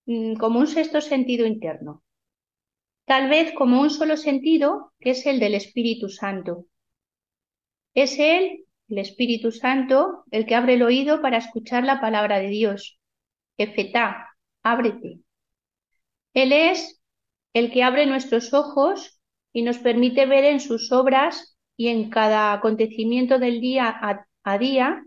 como 0.06 0.60
un 0.60 0.68
sexto 0.68 1.02
sentido 1.02 1.46
interno. 1.46 2.04
Tal 3.06 3.30
vez 3.30 3.54
como 3.54 3.82
un 3.82 3.90
solo 3.90 4.18
sentido, 4.18 4.94
que 5.00 5.12
es 5.12 5.26
el 5.26 5.40
del 5.40 5.56
Espíritu 5.56 6.10
Santo. 6.10 6.68
Es 7.94 8.18
Él, 8.20 8.66
el 8.90 8.98
Espíritu 8.98 9.52
Santo, 9.52 10.24
el 10.32 10.46
que 10.46 10.56
abre 10.56 10.76
el 10.76 10.84
oído 10.84 11.22
para 11.22 11.38
escuchar 11.38 11.84
la 11.84 12.02
palabra 12.02 12.40
de 12.40 12.48
Dios. 12.48 13.00
Efetá, 13.58 14.30
ábrete. 14.64 15.20
Él 16.34 16.52
es 16.52 17.02
el 17.54 17.72
que 17.72 17.84
abre 17.84 18.06
nuestros 18.06 18.54
ojos 18.54 19.20
y 19.52 19.62
nos 19.62 19.78
permite 19.78 20.26
ver 20.26 20.46
en 20.46 20.60
sus 20.60 20.92
obras 20.92 21.58
y 21.78 21.90
en 21.90 22.10
cada 22.10 22.54
acontecimiento 22.54 23.40
del 23.40 23.62
día 23.62 23.88
a, 23.90 24.26
a 24.44 24.58
día 24.58 25.04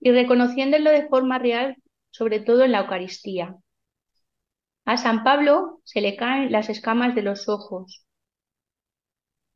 y 0.00 0.10
reconociéndolo 0.10 0.90
de 0.90 1.08
forma 1.08 1.38
real, 1.38 1.76
sobre 2.10 2.40
todo 2.40 2.64
en 2.64 2.72
la 2.72 2.80
Eucaristía. 2.80 3.56
A 4.88 4.96
San 4.96 5.22
Pablo 5.22 5.82
se 5.84 6.00
le 6.00 6.16
caen 6.16 6.50
las 6.50 6.70
escamas 6.70 7.14
de 7.14 7.20
los 7.20 7.46
ojos. 7.46 8.06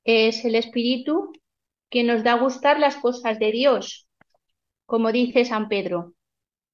Es 0.04 0.44
el 0.44 0.54
Espíritu 0.56 1.32
que 1.88 2.04
nos 2.04 2.22
da 2.22 2.34
a 2.34 2.38
gustar 2.38 2.78
las 2.78 2.96
cosas 2.96 3.38
de 3.38 3.50
Dios, 3.50 4.06
como 4.84 5.10
dice 5.10 5.46
San 5.46 5.70
Pedro. 5.70 6.12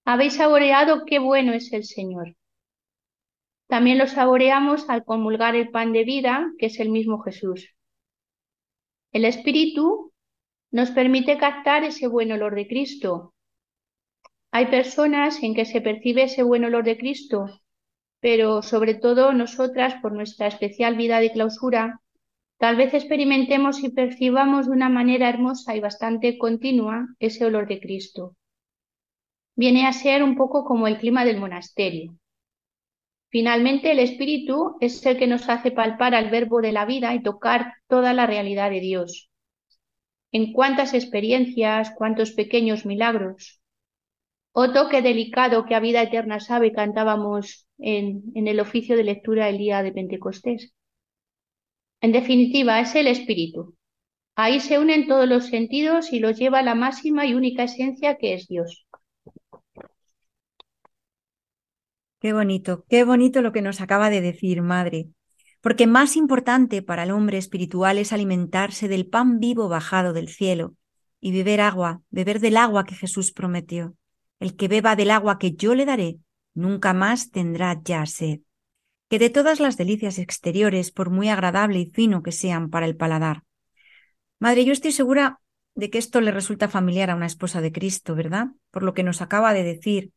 Habéis 0.05 0.35
saboreado 0.35 1.05
qué 1.07 1.21
bueno 1.21 1.53
es 1.53 1.73
el 1.73 1.85
Señor. 1.85 2.35
También 3.69 3.97
lo 3.97 4.09
saboreamos 4.09 4.91
al 4.91 5.05
comulgar 5.05 5.55
el 5.55 5.71
pan 5.71 5.93
de 5.93 6.03
vida, 6.03 6.51
que 6.59 6.67
es 6.67 6.81
el 6.81 6.91
mismo 6.91 7.21
Jesús. 7.21 7.77
El 9.13 9.25
Espíritu 9.25 10.13
nos 10.73 10.91
permite 10.91 11.39
captar 11.39 11.85
ese 11.85 12.09
buen 12.09 12.33
olor 12.33 12.57
de 12.57 12.67
Cristo. 12.67 13.35
Hay 14.51 14.67
personas 14.67 15.45
en 15.45 15.55
que 15.55 15.65
se 15.65 15.81
percibe 15.81 16.25
ese 16.25 16.43
buen 16.43 16.65
olor 16.65 16.83
de 16.83 16.99
Cristo, 16.99 17.47
pero 18.21 18.63
sobre 18.63 18.95
todo 18.95 19.33
nosotras, 19.33 19.95
por 20.03 20.13
nuestra 20.13 20.47
especial 20.47 20.97
vida 20.97 21.21
de 21.21 21.33
clausura, 21.33 22.01
tal 22.59 22.77
vez 22.77 22.95
experimentemos 22.95 23.83
y 23.85 23.91
percibamos 23.91 24.67
de 24.67 24.73
una 24.73 24.89
manera 24.89 25.29
hermosa 25.29 25.77
y 25.77 25.81
bastante 25.81 26.37
continua 26.39 27.09
ese 27.21 27.45
olor 27.45 27.69
de 27.69 27.81
Cristo. 27.81 28.37
Viene 29.55 29.87
a 29.87 29.93
ser 29.93 30.23
un 30.23 30.37
poco 30.37 30.65
como 30.65 30.87
el 30.87 30.99
clima 30.99 31.25
del 31.25 31.39
monasterio. 31.39 32.17
Finalmente, 33.31 33.91
el 33.93 33.99
Espíritu 33.99 34.77
es 34.81 35.05
el 35.05 35.19
que 35.19 35.27
nos 35.27 35.49
hace 35.49 35.71
palpar 35.71 36.15
al 36.15 36.31
verbo 36.31 36.63
de 36.63 36.73
la 36.73 36.87
vida 36.87 37.15
y 37.15 37.23
tocar 37.23 37.75
toda 37.87 38.15
la 38.15 38.27
realidad 38.27 38.71
de 38.71 38.81
Dios. 38.81 39.31
En 40.33 40.53
cuántas 40.53 40.95
experiencias, 40.95 41.93
cuántos 41.97 42.33
pequeños 42.33 42.87
milagros. 42.87 43.61
Oh 44.53 44.73
toque 44.73 45.03
delicado 45.03 45.67
que 45.67 45.75
a 45.75 45.81
vida 45.81 46.03
eterna 46.03 46.41
sabe 46.41 46.73
cantábamos 46.73 47.68
en, 47.79 48.33
el 48.35 48.61
oficio 48.61 48.97
de 48.97 49.05
lectura 49.05 49.49
el 49.49 49.59
día 49.59 49.83
de 49.83 49.93
Pentecostés. 49.93 50.73
En 52.01 52.13
definitiva, 52.13 52.81
es 52.81 52.95
el 52.95 53.07
Espíritu. 53.07 53.77
Ahí 54.37 54.61
se 54.61 54.79
unen 54.79 55.09
todos 55.09 55.29
los 55.29 55.47
sentidos 55.47 56.13
y 56.13 56.21
los 56.21 56.39
lleva 56.39 56.61
a 56.61 56.63
la 56.63 56.75
máxima 56.75 57.27
y 57.27 57.35
única 57.35 57.65
esencia 57.65 58.19
que 58.19 58.35
es 58.35 58.47
Dios. 58.47 58.87
Qué 62.21 62.33
bonito, 62.33 62.85
qué 62.89 63.05
bonito 63.05 63.43
lo 63.43 63.53
que 63.53 63.63
nos 63.63 63.81
acaba 63.81 64.11
de 64.11 64.21
decir, 64.21 64.63
madre. 64.63 65.09
Porque 65.61 65.87
más 65.87 66.17
importante 66.17 66.83
para 66.83 67.05
el 67.05 67.11
hombre 67.11 67.39
espiritual 67.39 67.99
es 67.99 68.13
alimentarse 68.13 68.89
del 68.89 69.07
pan 69.07 69.41
vivo 69.41 69.69
bajado 69.69 70.13
del 70.13 70.29
cielo 70.29 70.75
y 71.21 71.33
beber 71.33 71.61
agua, 71.61 72.03
beber 72.11 72.39
del 72.41 72.57
agua 72.57 72.85
que 72.85 72.95
Jesús 72.95 73.33
prometió. 73.33 73.95
El 74.39 74.55
que 74.55 74.69
beba 74.69 74.95
del 74.95 75.11
agua 75.11 75.39
que 75.39 75.53
yo 75.53 75.75
le 75.75 75.85
daré, 75.85 76.19
nunca 76.59 76.93
más 76.93 77.31
tendrá 77.31 77.81
ya 77.83 78.05
sed. 78.05 78.41
Que 79.09 79.19
de 79.19 79.31
todas 79.31 79.61
las 79.61 79.77
delicias 79.77 80.19
exteriores, 80.19 80.91
por 80.91 81.09
muy 81.09 81.29
agradable 81.29 81.79
y 81.79 81.87
fino 81.87 82.23
que 82.23 82.33
sean 82.33 82.69
para 82.69 82.87
el 82.87 82.97
paladar. 82.97 83.45
Madre, 84.39 84.65
yo 84.65 84.73
estoy 84.73 84.93
segura 84.93 85.41
de 85.75 85.89
que 85.89 85.99
esto 85.99 86.21
le 86.21 86.33
resulta 86.33 86.69
familiar 86.69 87.11
a 87.11 87.15
una 87.15 87.27
esposa 87.27 87.61
de 87.61 87.73
Cristo, 87.73 88.15
¿verdad? 88.15 88.49
Por 88.71 88.83
lo 88.83 88.93
que 88.93 89.05
nos 89.05 89.23
acaba 89.23 89.55
de 89.55 89.63
decir, 89.63 90.11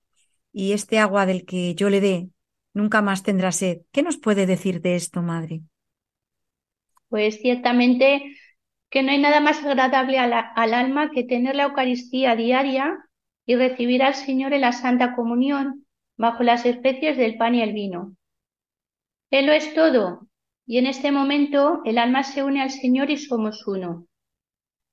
y 0.52 0.74
este 0.74 1.00
agua 1.00 1.26
del 1.26 1.46
que 1.46 1.76
yo 1.76 1.90
le 1.90 2.02
dé 2.02 2.30
nunca 2.74 3.02
más 3.02 3.24
tendrá 3.24 3.52
sed. 3.52 3.82
¿Qué 3.92 4.02
nos 4.02 4.18
puede 4.18 4.46
decir 4.46 4.82
de 4.82 4.96
esto, 4.96 5.22
madre? 5.22 5.62
Pues 7.08 7.40
ciertamente 7.40 8.36
que 8.90 9.04
no 9.04 9.12
hay 9.12 9.22
nada 9.22 9.40
más 9.40 9.64
agradable 9.64 10.18
al 10.18 10.74
alma 10.74 11.12
que 11.12 11.24
tener 11.24 11.56
la 11.56 11.64
Eucaristía 11.64 12.36
diaria 12.36 12.98
y 13.46 13.56
recibir 13.56 14.04
al 14.04 14.16
Señor 14.16 14.54
en 14.54 14.62
la 14.62 14.72
Santa 14.72 15.16
Comunión 15.16 15.86
bajo 16.22 16.44
las 16.44 16.66
especies 16.68 17.18
del 17.18 17.36
pan 17.36 17.56
y 17.56 17.64
el 17.64 17.74
vino. 17.74 18.16
Él 19.32 19.48
lo 19.48 19.54
es 19.54 19.74
todo, 19.74 20.28
y 20.68 20.78
en 20.78 20.86
este 20.86 21.12
momento 21.12 21.82
el 21.84 21.98
alma 21.98 22.24
se 22.24 22.44
une 22.44 22.62
al 22.62 22.70
Señor 22.70 23.10
y 23.10 23.18
somos 23.18 23.68
uno. 23.68 24.06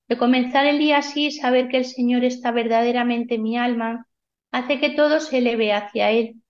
De 0.08 0.16
comenzar 0.16 0.64
el 0.66 0.78
día 0.78 0.96
así 0.96 1.26
y 1.26 1.32
saber 1.32 1.68
que 1.68 1.76
el 1.76 1.84
Señor 1.84 2.24
está 2.24 2.50
verdaderamente 2.50 3.34
en 3.34 3.42
mi 3.42 3.58
alma, 3.58 4.06
hace 4.52 4.80
que 4.80 4.90
todo 4.90 5.20
se 5.20 5.38
eleve 5.38 5.74
hacia 5.74 6.10
Él. 6.10 6.42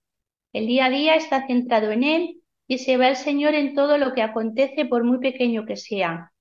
El 0.53 0.67
día 0.67 0.85
a 0.85 0.89
día 0.89 1.15
está 1.15 1.45
centrado 1.45 1.91
en 1.91 2.03
Él 2.03 2.41
y 2.65 2.77
se 2.77 2.95
ve 2.95 3.07
al 3.07 3.17
Señor 3.17 3.55
en 3.55 3.75
todo 3.75 3.97
lo 3.97 4.13
que 4.13 4.21
acontece 4.21 4.85
por 4.85 5.03
muy 5.03 5.19
pequeño 5.19 5.65
que 5.65 5.75
sea. 5.75 6.31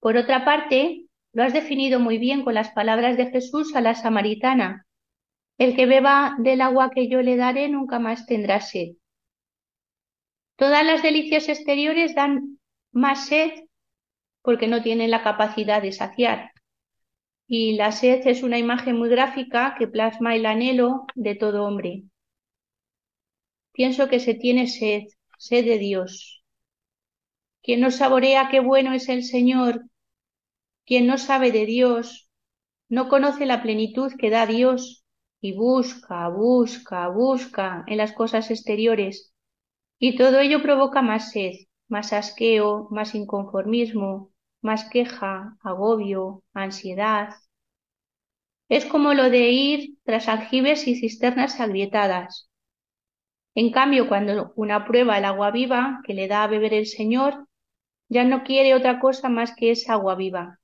Por 0.00 0.16
otra 0.16 0.46
parte, 0.46 1.08
lo 1.34 1.42
has 1.42 1.52
definido 1.52 2.00
muy 2.00 2.16
bien 2.16 2.42
con 2.42 2.54
las 2.54 2.70
palabras 2.70 3.18
de 3.18 3.26
Jesús 3.26 3.76
a 3.76 3.82
la 3.82 3.94
samaritana. 3.94 4.86
El 5.56 5.76
que 5.76 5.86
beba 5.86 6.36
del 6.38 6.60
agua 6.60 6.90
que 6.90 7.08
yo 7.08 7.22
le 7.22 7.36
daré 7.36 7.68
nunca 7.68 7.98
más 7.98 8.26
tendrá 8.26 8.60
sed. 8.60 8.96
Todas 10.56 10.84
las 10.84 11.02
delicias 11.02 11.48
exteriores 11.48 12.14
dan 12.14 12.58
más 12.92 13.26
sed 13.26 13.50
porque 14.42 14.66
no 14.66 14.82
tienen 14.82 15.10
la 15.10 15.22
capacidad 15.22 15.80
de 15.80 15.92
saciar. 15.92 16.52
Y 17.46 17.76
la 17.76 17.92
sed 17.92 18.26
es 18.26 18.42
una 18.42 18.58
imagen 18.58 18.96
muy 18.98 19.08
gráfica 19.08 19.74
que 19.78 19.86
plasma 19.86 20.34
el 20.34 20.46
anhelo 20.46 21.06
de 21.14 21.34
todo 21.34 21.64
hombre. 21.64 22.02
Pienso 23.72 24.08
que 24.08 24.20
se 24.20 24.34
tiene 24.34 24.66
sed, 24.66 25.04
sed 25.38 25.64
de 25.64 25.78
Dios. 25.78 26.44
Quien 27.62 27.80
no 27.80 27.90
saborea 27.90 28.48
qué 28.50 28.60
bueno 28.60 28.92
es 28.92 29.08
el 29.08 29.24
Señor, 29.24 29.84
quien 30.84 31.06
no 31.06 31.16
sabe 31.16 31.50
de 31.50 31.66
Dios, 31.66 32.28
no 32.88 33.08
conoce 33.08 33.46
la 33.46 33.62
plenitud 33.62 34.12
que 34.18 34.30
da 34.30 34.46
Dios 34.46 35.03
y 35.44 35.52
busca, 35.52 36.26
busca, 36.28 37.06
busca 37.08 37.84
en 37.86 37.98
las 37.98 38.12
cosas 38.12 38.50
exteriores. 38.50 39.34
Y 39.98 40.16
todo 40.16 40.40
ello 40.40 40.62
provoca 40.62 41.02
más 41.02 41.32
sed, 41.32 41.52
más 41.88 42.12
asqueo, 42.14 42.88
más 42.90 43.14
inconformismo, 43.14 44.32
más 44.62 44.88
queja, 44.90 45.56
agobio, 45.62 46.44
ansiedad. 46.54 47.34
Es 48.68 48.84
como 48.84 49.14
lo 49.14 49.30
de 49.30 49.48
ir 49.52 49.96
tras 50.04 50.28
aljibes 50.28 50.86
y 50.86 50.96
cisternas 50.96 51.60
agrietadas. 51.60 52.50
En 53.56 53.72
cambio, 53.72 54.06
cuando 54.06 54.52
una 54.54 54.84
prueba 54.86 55.18
el 55.18 55.24
agua 55.24 55.50
viva 55.50 56.02
que 56.06 56.14
le 56.14 56.28
da 56.28 56.44
a 56.44 56.46
beber 56.46 56.72
el 56.74 56.86
Señor, 56.86 57.48
ya 58.08 58.24
no 58.24 58.44
quiere 58.44 58.74
otra 58.74 59.00
cosa 59.00 59.28
más 59.28 59.54
que 59.56 59.70
esa 59.70 59.94
agua 59.94 60.14
viva. 60.14 60.60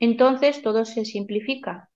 Entonces 0.00 0.60
todo 0.60 0.84
se 0.84 1.04
simplifica. 1.04 1.87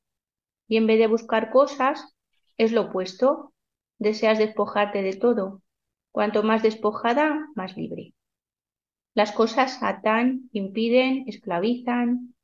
Y 0.68 0.76
en 0.76 0.86
vez 0.86 0.98
de 0.98 1.06
buscar 1.06 1.50
cosas, 1.50 2.14
es 2.56 2.72
lo 2.72 2.82
opuesto. 2.82 3.52
Deseas 3.98 4.38
despojarte 4.38 5.02
de 5.02 5.14
todo. 5.14 5.62
Cuanto 6.10 6.42
más 6.42 6.62
despojada, 6.62 7.46
más 7.54 7.76
libre. 7.76 8.14
Las 9.14 9.32
cosas 9.32 9.82
atan, 9.82 10.48
impiden, 10.52 11.24
esclavizan. 11.26 12.34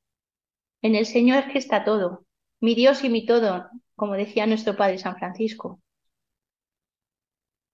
En 0.83 0.95
el 0.95 1.07
Señor 1.07 1.51
que 1.51 1.59
está 1.59 1.85
todo, 1.85 2.25
mi 2.61 2.75
Dios 2.75 3.03
y 3.05 3.09
mi 3.09 3.27
todo, 3.27 3.69
como 3.97 4.14
decía 4.14 4.47
nuestro 4.47 4.77
Padre 4.77 4.99
San 4.99 5.16
Francisco. 5.16 5.81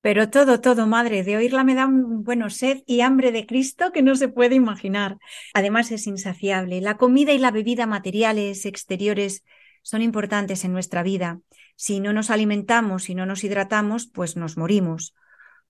Pero 0.01 0.29
todo, 0.29 0.61
todo, 0.61 0.87
madre, 0.87 1.23
de 1.23 1.37
oírla 1.39 1.65
me 1.65 1.75
da 1.75 1.87
un 1.87 2.25
bueno 2.25 2.51
sed 2.51 2.83
y 2.87 3.01
hambre 3.01 3.33
de 3.33 3.47
Cristo 3.47 3.91
que 3.91 4.03
no 4.03 4.15
se 4.17 4.29
puede 4.29 4.55
imaginar. 4.55 5.17
Además 5.55 5.91
es 5.93 6.07
insaciable. 6.07 6.83
La 6.83 6.99
comida 6.99 7.33
y 7.33 7.39
la 7.39 7.51
bebida 7.51 7.87
materiales, 7.87 8.67
exteriores, 8.67 9.45
son 9.85 10.03
importantes 10.03 10.65
en 10.65 10.73
nuestra 10.73 11.03
vida. 11.03 11.41
Si 11.77 12.01
no 12.01 12.13
nos 12.13 12.31
alimentamos 12.31 13.11
y 13.11 13.15
no 13.15 13.27
nos 13.27 13.45
hidratamos, 13.45 14.07
pues 14.07 14.35
nos 14.37 14.57
morimos. 14.57 15.15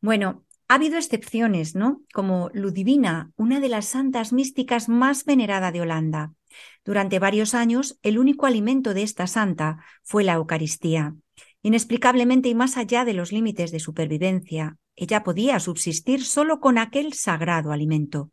Bueno, 0.00 0.44
ha 0.68 0.76
habido 0.76 0.96
excepciones, 0.96 1.74
¿no? 1.74 2.00
Como 2.14 2.48
Ludivina, 2.54 3.32
una 3.36 3.60
de 3.60 3.68
las 3.68 3.86
santas 3.86 4.32
místicas 4.32 4.88
más 4.88 5.24
venerada 5.24 5.72
de 5.72 5.82
Holanda. 5.82 6.32
Durante 6.84 7.18
varios 7.18 7.54
años, 7.54 7.98
el 8.02 8.18
único 8.18 8.46
alimento 8.46 8.94
de 8.94 9.02
esta 9.02 9.26
santa 9.26 9.78
fue 10.02 10.22
la 10.22 10.34
Eucaristía. 10.34 11.16
Inexplicablemente 11.62 12.48
y 12.48 12.54
más 12.54 12.76
allá 12.76 13.04
de 13.04 13.14
los 13.14 13.32
límites 13.32 13.72
de 13.72 13.80
supervivencia, 13.80 14.76
ella 14.94 15.24
podía 15.24 15.58
subsistir 15.58 16.24
solo 16.24 16.60
con 16.60 16.78
aquel 16.78 17.14
sagrado 17.14 17.72
alimento. 17.72 18.30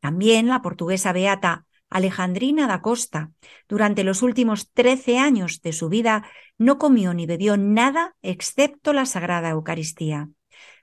También 0.00 0.48
la 0.48 0.62
portuguesa 0.62 1.12
beata 1.12 1.64
Alejandrina 1.92 2.66
da 2.66 2.80
Costa, 2.80 3.32
durante 3.68 4.04
los 4.04 4.22
últimos 4.22 4.70
trece 4.72 5.18
años 5.18 5.60
de 5.62 5.72
su 5.72 5.88
vida, 5.88 6.24
no 6.58 6.78
comió 6.78 7.14
ni 7.14 7.26
bebió 7.26 7.56
nada 7.56 8.16
excepto 8.22 8.92
la 8.92 9.06
sagrada 9.06 9.50
Eucaristía. 9.50 10.28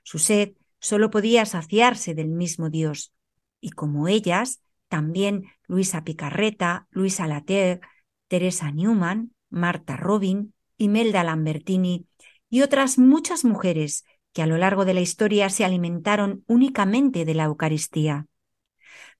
Su 0.02 0.18
sed 0.18 0.52
solo 0.78 1.10
podía 1.10 1.44
saciarse 1.46 2.14
del 2.14 2.28
mismo 2.28 2.70
Dios. 2.70 3.12
Y 3.60 3.70
como 3.70 4.08
ellas, 4.08 4.62
también 4.88 5.44
Luisa 5.66 6.04
Picarreta, 6.04 6.86
Luisa 6.90 7.26
Later, 7.26 7.80
Teresa 8.28 8.70
Newman, 8.70 9.32
Marta 9.50 9.96
Robin, 9.96 10.54
Imelda 10.78 11.22
Lambertini 11.24 12.06
y 12.48 12.62
otras 12.62 12.98
muchas 12.98 13.44
mujeres 13.44 14.04
que 14.32 14.42
a 14.42 14.46
lo 14.46 14.56
largo 14.56 14.84
de 14.84 14.94
la 14.94 15.00
historia 15.00 15.50
se 15.50 15.64
alimentaron 15.64 16.44
únicamente 16.46 17.24
de 17.24 17.34
la 17.34 17.44
Eucaristía. 17.44 18.26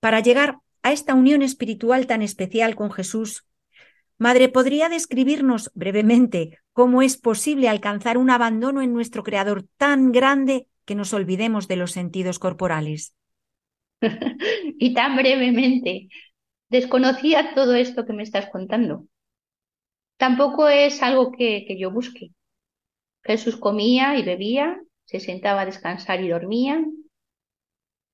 Para 0.00 0.20
llegar 0.20 0.58
a 0.82 0.92
esta 0.92 1.14
unión 1.14 1.42
espiritual 1.42 2.06
tan 2.06 2.22
especial 2.22 2.76
con 2.76 2.90
Jesús, 2.90 3.44
Madre, 4.20 4.50
¿podría 4.50 4.90
describirnos 4.90 5.70
brevemente 5.72 6.58
cómo 6.74 7.00
es 7.00 7.16
posible 7.16 7.70
alcanzar 7.70 8.18
un 8.18 8.28
abandono 8.28 8.82
en 8.82 8.92
nuestro 8.92 9.22
Creador 9.22 9.64
tan 9.78 10.12
grande 10.12 10.66
que 10.84 10.94
nos 10.94 11.14
olvidemos 11.14 11.68
de 11.68 11.76
los 11.76 11.92
sentidos 11.92 12.38
corporales? 12.38 13.14
y 14.78 14.92
tan 14.92 15.16
brevemente. 15.16 16.08
Desconocía 16.68 17.54
todo 17.54 17.74
esto 17.74 18.04
que 18.04 18.12
me 18.12 18.22
estás 18.22 18.50
contando. 18.50 19.06
Tampoco 20.18 20.68
es 20.68 21.02
algo 21.02 21.32
que, 21.32 21.64
que 21.66 21.78
yo 21.78 21.90
busque. 21.90 22.32
Jesús 23.22 23.56
comía 23.56 24.18
y 24.18 24.22
bebía, 24.22 24.78
se 25.06 25.18
sentaba 25.18 25.62
a 25.62 25.66
descansar 25.66 26.22
y 26.22 26.28
dormía. 26.28 26.84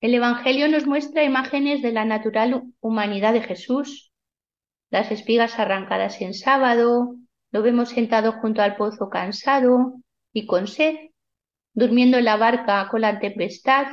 El 0.00 0.14
Evangelio 0.14 0.68
nos 0.68 0.86
muestra 0.86 1.24
imágenes 1.24 1.80
de 1.80 1.90
la 1.90 2.04
natural 2.04 2.64
humanidad 2.80 3.32
de 3.32 3.40
Jesús. 3.40 4.12
Las 4.90 5.10
espigas 5.10 5.58
arrancadas 5.58 6.20
en 6.20 6.34
sábado, 6.34 7.16
lo 7.50 7.62
vemos 7.62 7.88
sentado 7.88 8.32
junto 8.32 8.60
al 8.60 8.76
pozo 8.76 9.08
cansado 9.08 9.94
y 10.34 10.46
con 10.46 10.66
sed, 10.66 10.96
durmiendo 11.72 12.18
en 12.18 12.26
la 12.26 12.36
barca 12.36 12.88
con 12.90 13.00
la 13.00 13.18
tempestad, 13.18 13.86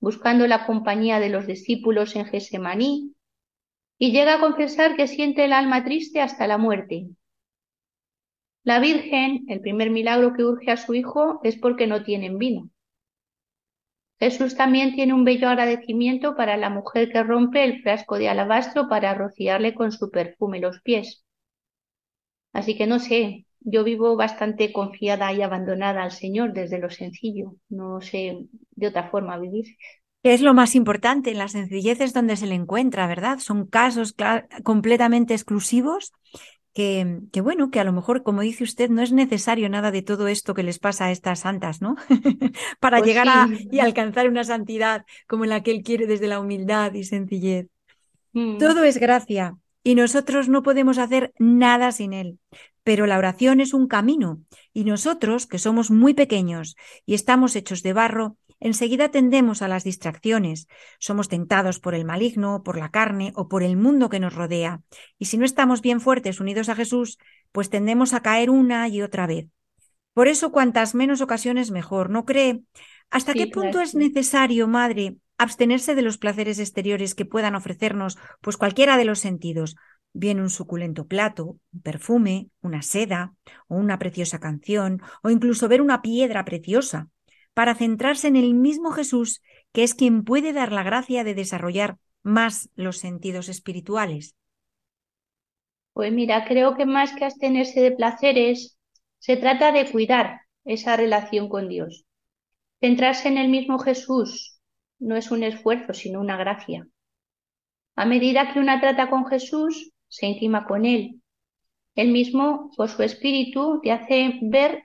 buscando 0.00 0.46
la 0.48 0.66
compañía 0.66 1.20
de 1.20 1.28
los 1.28 1.46
discípulos 1.46 2.16
en 2.16 2.26
Gesemaní, 2.26 3.14
y 3.96 4.10
llega 4.10 4.34
a 4.34 4.40
confesar 4.40 4.96
que 4.96 5.06
siente 5.06 5.44
el 5.44 5.52
alma 5.52 5.84
triste 5.84 6.20
hasta 6.20 6.48
la 6.48 6.58
muerte. 6.58 7.06
La 8.64 8.80
Virgen, 8.80 9.44
el 9.48 9.60
primer 9.60 9.90
milagro 9.90 10.32
que 10.34 10.42
urge 10.42 10.72
a 10.72 10.76
su 10.76 10.94
hijo 10.94 11.38
es 11.44 11.56
porque 11.56 11.86
no 11.86 12.02
tienen 12.02 12.38
vino. 12.38 12.70
Jesús 14.18 14.56
también 14.56 14.94
tiene 14.94 15.12
un 15.12 15.24
bello 15.24 15.48
agradecimiento 15.48 16.36
para 16.36 16.56
la 16.56 16.70
mujer 16.70 17.10
que 17.12 17.22
rompe 17.22 17.64
el 17.64 17.82
frasco 17.82 18.16
de 18.18 18.28
alabastro 18.28 18.88
para 18.88 19.14
rociarle 19.14 19.74
con 19.74 19.92
su 19.92 20.10
perfume 20.10 20.60
los 20.60 20.80
pies. 20.80 21.24
Así 22.52 22.76
que 22.76 22.86
no 22.86 23.00
sé, 23.00 23.46
yo 23.60 23.82
vivo 23.82 24.16
bastante 24.16 24.72
confiada 24.72 25.32
y 25.32 25.42
abandonada 25.42 26.02
al 26.02 26.12
Señor 26.12 26.52
desde 26.52 26.78
lo 26.78 26.90
sencillo. 26.90 27.56
No 27.68 28.00
sé 28.00 28.46
de 28.70 28.86
otra 28.86 29.10
forma 29.10 29.38
vivir. 29.38 29.76
Es 30.22 30.40
lo 30.40 30.54
más 30.54 30.74
importante, 30.74 31.32
en 31.32 31.38
la 31.38 31.48
sencillez 31.48 32.00
es 32.00 32.14
donde 32.14 32.36
se 32.36 32.46
le 32.46 32.54
encuentra, 32.54 33.06
¿verdad? 33.06 33.40
Son 33.40 33.66
casos 33.66 34.14
completamente 34.62 35.34
exclusivos 35.34 36.12
que, 36.74 37.20
que, 37.32 37.40
bueno, 37.40 37.70
que 37.70 37.80
a 37.80 37.84
lo 37.84 37.92
mejor, 37.92 38.22
como 38.24 38.42
dice 38.42 38.64
usted, 38.64 38.90
no 38.90 39.02
es 39.02 39.12
necesario 39.12 39.68
nada 39.70 39.90
de 39.92 40.02
todo 40.02 40.28
esto 40.28 40.54
que 40.54 40.62
les 40.64 40.78
pasa 40.80 41.06
a 41.06 41.12
estas 41.12 41.40
santas, 41.40 41.80
¿no? 41.82 41.96
Para 42.80 43.00
Pues 43.00 43.02
llegar 43.02 43.28
a, 43.28 43.50
y 43.70 43.80
alcanzar 43.80 44.28
una 44.28 44.44
santidad 44.44 45.04
como 45.28 45.46
la 45.46 45.62
que 45.62 45.70
él 45.72 45.82
quiere 45.82 46.06
desde 46.06 46.28
la 46.28 46.40
humildad 46.40 46.92
y 46.94 47.04
sencillez. 47.04 47.68
Mm, 48.34 48.58
Todo 48.58 48.84
es 48.84 48.98
gracia 48.98 49.58
y 49.82 49.94
nosotros 49.94 50.48
no 50.48 50.62
podemos 50.62 50.98
hacer 50.98 51.32
nada 51.38 51.92
sin 51.92 52.12
él. 52.12 52.38
Pero 52.82 53.06
la 53.06 53.18
oración 53.18 53.60
es 53.60 53.72
un 53.74 53.88
camino 53.88 54.42
y 54.72 54.84
nosotros, 54.84 55.46
que 55.46 55.58
somos 55.58 55.90
muy 55.90 56.14
pequeños 56.14 56.76
y 57.06 57.14
estamos 57.14 57.56
hechos 57.56 57.82
de 57.82 57.92
barro, 57.94 58.36
enseguida 58.64 59.10
tendemos 59.10 59.60
a 59.60 59.68
las 59.68 59.84
distracciones. 59.84 60.68
Somos 60.98 61.28
tentados 61.28 61.78
por 61.78 61.94
el 61.94 62.06
maligno, 62.06 62.62
por 62.62 62.78
la 62.78 62.90
carne 62.90 63.32
o 63.36 63.46
por 63.46 63.62
el 63.62 63.76
mundo 63.76 64.08
que 64.08 64.20
nos 64.20 64.34
rodea. 64.34 64.80
Y 65.18 65.26
si 65.26 65.36
no 65.36 65.44
estamos 65.44 65.82
bien 65.82 66.00
fuertes 66.00 66.40
unidos 66.40 66.70
a 66.70 66.74
Jesús, 66.74 67.18
pues 67.52 67.68
tendemos 67.68 68.14
a 68.14 68.22
caer 68.22 68.48
una 68.48 68.88
y 68.88 69.02
otra 69.02 69.26
vez. 69.26 69.48
Por 70.14 70.28
eso, 70.28 70.50
cuantas 70.50 70.94
menos 70.94 71.20
ocasiones, 71.20 71.70
mejor, 71.70 72.08
¿no 72.08 72.24
cree? 72.24 72.62
¿Hasta 73.10 73.32
Sí, 73.32 73.38
qué 73.38 73.46
punto 73.48 73.80
es 73.80 73.94
necesario, 73.94 74.66
madre, 74.66 75.18
abstenerse 75.36 75.94
de 75.94 76.02
los 76.02 76.16
placeres 76.16 76.58
exteriores 76.58 77.14
que 77.14 77.26
puedan 77.26 77.56
ofrecernos, 77.56 78.16
pues 78.40 78.56
cualquiera 78.56 78.96
de 78.96 79.04
los 79.04 79.18
sentidos? 79.18 79.76
Bien 80.14 80.40
un 80.40 80.48
suculento 80.48 81.06
plato, 81.06 81.58
un 81.72 81.82
perfume, 81.82 82.48
una 82.62 82.80
seda, 82.80 83.34
o 83.68 83.76
una 83.76 83.98
preciosa 83.98 84.38
canción, 84.38 85.02
o 85.22 85.28
incluso 85.28 85.68
ver 85.68 85.82
una 85.82 86.00
piedra 86.00 86.44
preciosa, 86.44 87.08
para 87.54 87.74
centrarse 87.74 88.28
en 88.28 88.36
el 88.36 88.54
mismo 88.54 88.90
Jesús, 88.90 89.40
que 89.72 89.82
es 89.82 89.94
quien 89.94 90.24
puede 90.24 90.52
dar 90.52 90.72
la 90.72 90.82
gracia 90.82 91.24
de 91.24 91.34
desarrollar 91.34 91.98
más 92.22 92.70
los 92.74 92.98
sentidos 92.98 93.48
espirituales. 93.48 94.34
Pues 95.92 96.12
mira, 96.12 96.44
creo 96.46 96.76
que 96.76 96.86
más 96.86 97.12
que 97.14 97.24
abstenerse 97.24 97.80
de 97.80 97.92
placeres, 97.92 98.76
se 99.18 99.36
trata 99.36 99.72
de 99.72 99.90
cuidar 99.90 100.40
esa 100.64 100.96
relación 100.96 101.48
con 101.48 101.68
Dios. 101.68 102.04
Centrarse 102.80 103.28
en 103.28 103.38
el 103.38 103.48
mismo 103.48 103.78
Jesús 103.78 104.60
no 104.98 105.16
es 105.16 105.30
un 105.30 105.44
esfuerzo, 105.44 105.94
sino 105.94 106.20
una 106.20 106.36
gracia. 106.36 106.86
A 107.96 108.06
medida 108.06 108.52
que 108.52 108.58
una 108.58 108.80
trata 108.80 109.08
con 109.08 109.26
Jesús, 109.26 109.92
se 110.08 110.26
intima 110.26 110.66
con 110.66 110.84
Él. 110.84 111.20
Él 111.94 112.10
mismo, 112.10 112.70
por 112.76 112.88
su 112.88 113.02
espíritu, 113.02 113.80
te 113.82 113.92
hace 113.92 114.38
ver 114.42 114.83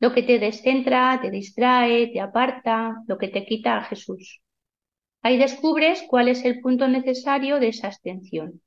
lo 0.00 0.12
que 0.12 0.22
te 0.22 0.38
descentra, 0.38 1.20
te 1.22 1.30
distrae, 1.30 2.08
te 2.08 2.20
aparta, 2.20 3.02
lo 3.06 3.18
que 3.18 3.28
te 3.28 3.44
quita 3.44 3.76
a 3.76 3.84
Jesús. 3.84 4.40
Ahí 5.22 5.36
descubres 5.36 6.02
cuál 6.08 6.28
es 6.28 6.44
el 6.44 6.60
punto 6.60 6.88
necesario 6.88 7.60
de 7.60 7.68
esa 7.68 7.88
abstención. 7.88 8.62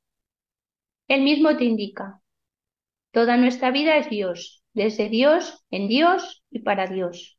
Él 1.08 1.22
mismo 1.22 1.56
te 1.56 1.64
indica. 1.64 2.20
Toda 3.10 3.36
nuestra 3.36 3.70
vida 3.70 3.96
es 3.96 4.08
Dios, 4.08 4.62
desde 4.72 5.08
Dios, 5.08 5.64
en 5.70 5.88
Dios 5.88 6.44
y 6.50 6.60
para 6.60 6.86
Dios. 6.86 7.38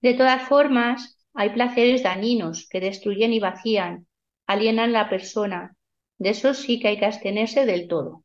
De 0.00 0.14
todas 0.14 0.42
formas, 0.48 1.24
hay 1.34 1.50
placeres 1.50 2.02
dañinos 2.02 2.68
que 2.68 2.80
destruyen 2.80 3.32
y 3.32 3.40
vacían, 3.40 4.06
alienan 4.46 4.92
la 4.92 5.08
persona. 5.08 5.76
De 6.18 6.30
esos 6.30 6.58
sí 6.58 6.80
que 6.80 6.88
hay 6.88 6.98
que 6.98 7.06
abstenerse 7.06 7.64
del 7.64 7.86
todo. 7.86 8.24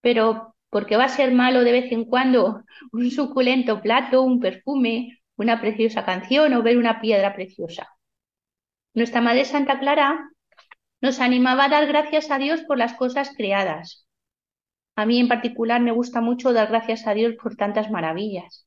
Pero, 0.00 0.49
¿por 0.70 0.86
qué 0.86 0.96
va 0.96 1.04
a 1.04 1.08
ser 1.08 1.32
malo 1.32 1.64
de 1.64 1.72
vez 1.72 1.92
en 1.92 2.04
cuando 2.04 2.64
un 2.92 3.10
suculento 3.10 3.82
plato, 3.82 4.22
un 4.22 4.40
perfume, 4.40 5.20
una 5.36 5.60
preciosa 5.60 6.04
canción 6.04 6.54
o 6.54 6.62
ver 6.62 6.78
una 6.78 7.00
piedra 7.00 7.34
preciosa? 7.34 7.88
Nuestra 8.94 9.20
Madre 9.20 9.44
Santa 9.44 9.78
Clara 9.78 10.30
nos 11.00 11.20
animaba 11.20 11.64
a 11.64 11.68
dar 11.68 11.86
gracias 11.86 12.30
a 12.30 12.38
Dios 12.38 12.62
por 12.62 12.78
las 12.78 12.94
cosas 12.94 13.32
creadas. 13.36 14.06
A 14.96 15.06
mí 15.06 15.18
en 15.18 15.28
particular 15.28 15.80
me 15.80 15.92
gusta 15.92 16.20
mucho 16.20 16.52
dar 16.52 16.68
gracias 16.68 17.06
a 17.06 17.14
Dios 17.14 17.34
por 17.40 17.56
tantas 17.56 17.90
maravillas. 17.90 18.66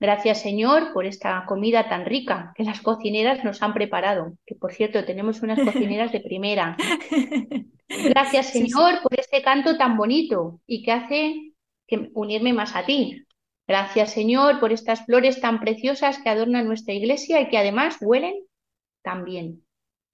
Gracias 0.00 0.42
Señor 0.42 0.92
por 0.92 1.06
esta 1.06 1.44
comida 1.46 1.88
tan 1.88 2.04
rica 2.04 2.52
que 2.56 2.64
las 2.64 2.82
cocineras 2.82 3.44
nos 3.44 3.62
han 3.62 3.72
preparado, 3.72 4.36
que 4.44 4.56
por 4.56 4.72
cierto 4.72 5.04
tenemos 5.04 5.40
unas 5.42 5.58
cocineras 5.64 6.12
de 6.12 6.20
primera. 6.20 6.76
Gracias. 7.88 8.46
Señor 8.50 9.00
por 9.02 9.18
este 9.18 9.42
canto 9.42 9.76
tan 9.76 9.96
bonito 9.96 10.60
y 10.66 10.82
que 10.82 10.92
hace 10.92 11.52
que 11.86 12.10
unirme 12.14 12.52
más 12.52 12.74
a 12.76 12.84
ti. 12.86 13.24
Gracias 13.66 14.12
Señor 14.12 14.60
por 14.60 14.72
estas 14.72 15.04
flores 15.06 15.40
tan 15.40 15.60
preciosas 15.60 16.18
que 16.18 16.28
adornan 16.28 16.66
nuestra 16.66 16.94
iglesia 16.94 17.40
y 17.40 17.48
que 17.48 17.58
además 17.58 17.96
huelen 18.00 18.34
tan 19.02 19.24
bien. 19.24 19.64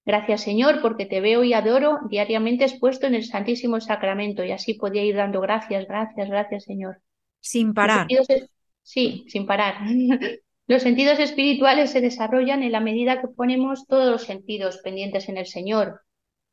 Gracias 0.05 0.41
Señor 0.41 0.81
porque 0.81 1.05
te 1.05 1.21
veo 1.21 1.43
y 1.43 1.53
adoro 1.53 1.99
diariamente 2.09 2.63
expuesto 2.65 3.07
en 3.07 3.15
el 3.15 3.25
Santísimo 3.25 3.79
Sacramento 3.81 4.43
y 4.43 4.51
así 4.51 4.73
podía 4.73 5.03
ir 5.03 5.15
dando 5.15 5.41
gracias, 5.41 5.85
gracias, 5.87 6.29
gracias 6.29 6.63
Señor. 6.63 7.01
Sin 7.39 7.73
parar. 7.73 8.07
es- 8.09 8.49
Sí, 8.83 9.25
sin 9.27 9.45
parar. 9.45 9.75
Los 10.67 10.83
sentidos 10.83 11.19
espirituales 11.19 11.91
se 11.91 12.01
desarrollan 12.01 12.63
en 12.63 12.71
la 12.71 12.79
medida 12.79 13.19
que 13.21 13.27
ponemos 13.27 13.85
todos 13.87 14.09
los 14.09 14.23
sentidos 14.23 14.79
pendientes 14.83 15.27
en 15.29 15.37
el 15.37 15.45
Señor. 15.45 16.01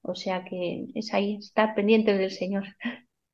O 0.03 0.15
sea 0.15 0.45
que 0.45 0.87
es 0.95 1.13
ahí, 1.15 1.37
estar 1.37 1.75
pendientes 1.75 2.19
del 2.19 2.31
Señor. 2.31 2.65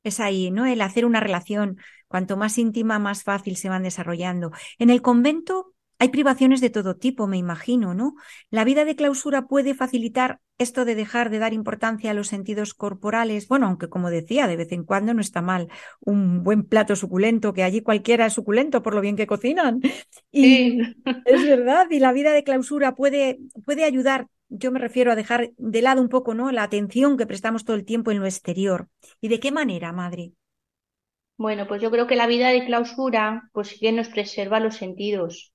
Es 0.02 0.20
ahí, 0.20 0.50
¿no? 0.50 0.66
El 0.66 0.82
hacer 0.82 1.06
una 1.06 1.20
relación, 1.20 1.78
cuanto 2.08 2.36
más 2.36 2.58
íntima, 2.58 2.98
más 2.98 3.22
fácil 3.22 3.56
se 3.56 3.68
van 3.68 3.82
desarrollando. 3.82 4.50
En 4.78 4.90
el 4.90 5.02
convento 5.02 5.73
hay 5.98 6.08
privaciones 6.08 6.60
de 6.60 6.70
todo 6.70 6.96
tipo, 6.96 7.26
me 7.26 7.36
imagino, 7.38 7.94
¿no? 7.94 8.14
La 8.50 8.64
vida 8.64 8.84
de 8.84 8.96
clausura 8.96 9.46
puede 9.46 9.74
facilitar 9.74 10.40
esto 10.58 10.84
de 10.84 10.94
dejar 10.94 11.30
de 11.30 11.38
dar 11.40 11.52
importancia 11.52 12.10
a 12.10 12.14
los 12.14 12.28
sentidos 12.28 12.74
corporales. 12.74 13.48
Bueno, 13.48 13.66
aunque 13.66 13.88
como 13.88 14.10
decía, 14.10 14.46
de 14.46 14.56
vez 14.56 14.70
en 14.72 14.84
cuando 14.84 15.14
no 15.14 15.20
está 15.20 15.42
mal 15.42 15.68
un 16.00 16.42
buen 16.44 16.64
plato 16.64 16.96
suculento, 16.96 17.52
que 17.52 17.62
allí 17.64 17.82
cualquiera 17.82 18.26
es 18.26 18.34
suculento 18.34 18.82
por 18.82 18.94
lo 18.94 19.00
bien 19.00 19.16
que 19.16 19.26
cocinan. 19.26 19.80
Y 20.32 20.66
Sí. 20.66 20.94
es 21.24 21.42
verdad, 21.44 21.86
y 21.90 21.98
la 22.00 22.12
vida 22.12 22.32
de 22.32 22.44
clausura 22.44 22.94
puede, 22.94 23.38
puede 23.64 23.84
ayudar, 23.84 24.28
yo 24.48 24.70
me 24.72 24.78
refiero 24.80 25.12
a 25.12 25.16
dejar 25.16 25.52
de 25.56 25.82
lado 25.82 26.02
un 26.02 26.08
poco, 26.08 26.34
¿no? 26.34 26.52
La 26.52 26.62
atención 26.64 27.16
que 27.16 27.26
prestamos 27.26 27.64
todo 27.64 27.76
el 27.76 27.84
tiempo 27.84 28.10
en 28.10 28.20
lo 28.20 28.26
exterior. 28.26 28.88
¿Y 29.20 29.28
de 29.28 29.40
qué 29.40 29.52
manera, 29.52 29.92
madre? 29.92 30.32
Bueno, 31.36 31.68
pues 31.68 31.80
yo 31.80 31.92
creo 31.92 32.08
que 32.08 32.16
la 32.16 32.26
vida 32.26 32.48
de 32.48 32.66
clausura, 32.66 33.48
pues 33.52 33.68
sí 33.68 33.78
que 33.78 33.92
nos 33.92 34.08
preserva 34.08 34.58
los 34.58 34.74
sentidos. 34.76 35.53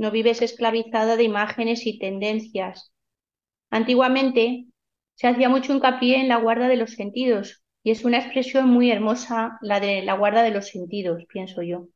No 0.00 0.10
vives 0.10 0.40
esclavizada 0.40 1.16
de 1.16 1.24
imágenes 1.24 1.86
y 1.86 1.98
tendencias. 1.98 2.90
Antiguamente 3.68 4.64
se 5.14 5.26
hacía 5.26 5.50
mucho 5.50 5.74
hincapié 5.74 6.16
en 6.16 6.28
la 6.28 6.38
guarda 6.38 6.68
de 6.68 6.76
los 6.76 6.92
sentidos 6.92 7.62
y 7.82 7.90
es 7.90 8.02
una 8.02 8.16
expresión 8.16 8.70
muy 8.70 8.90
hermosa 8.90 9.58
la 9.60 9.78
de 9.78 10.00
la 10.00 10.14
guarda 10.14 10.42
de 10.42 10.52
los 10.52 10.68
sentidos, 10.68 11.26
pienso 11.28 11.60
yo. 11.60 11.88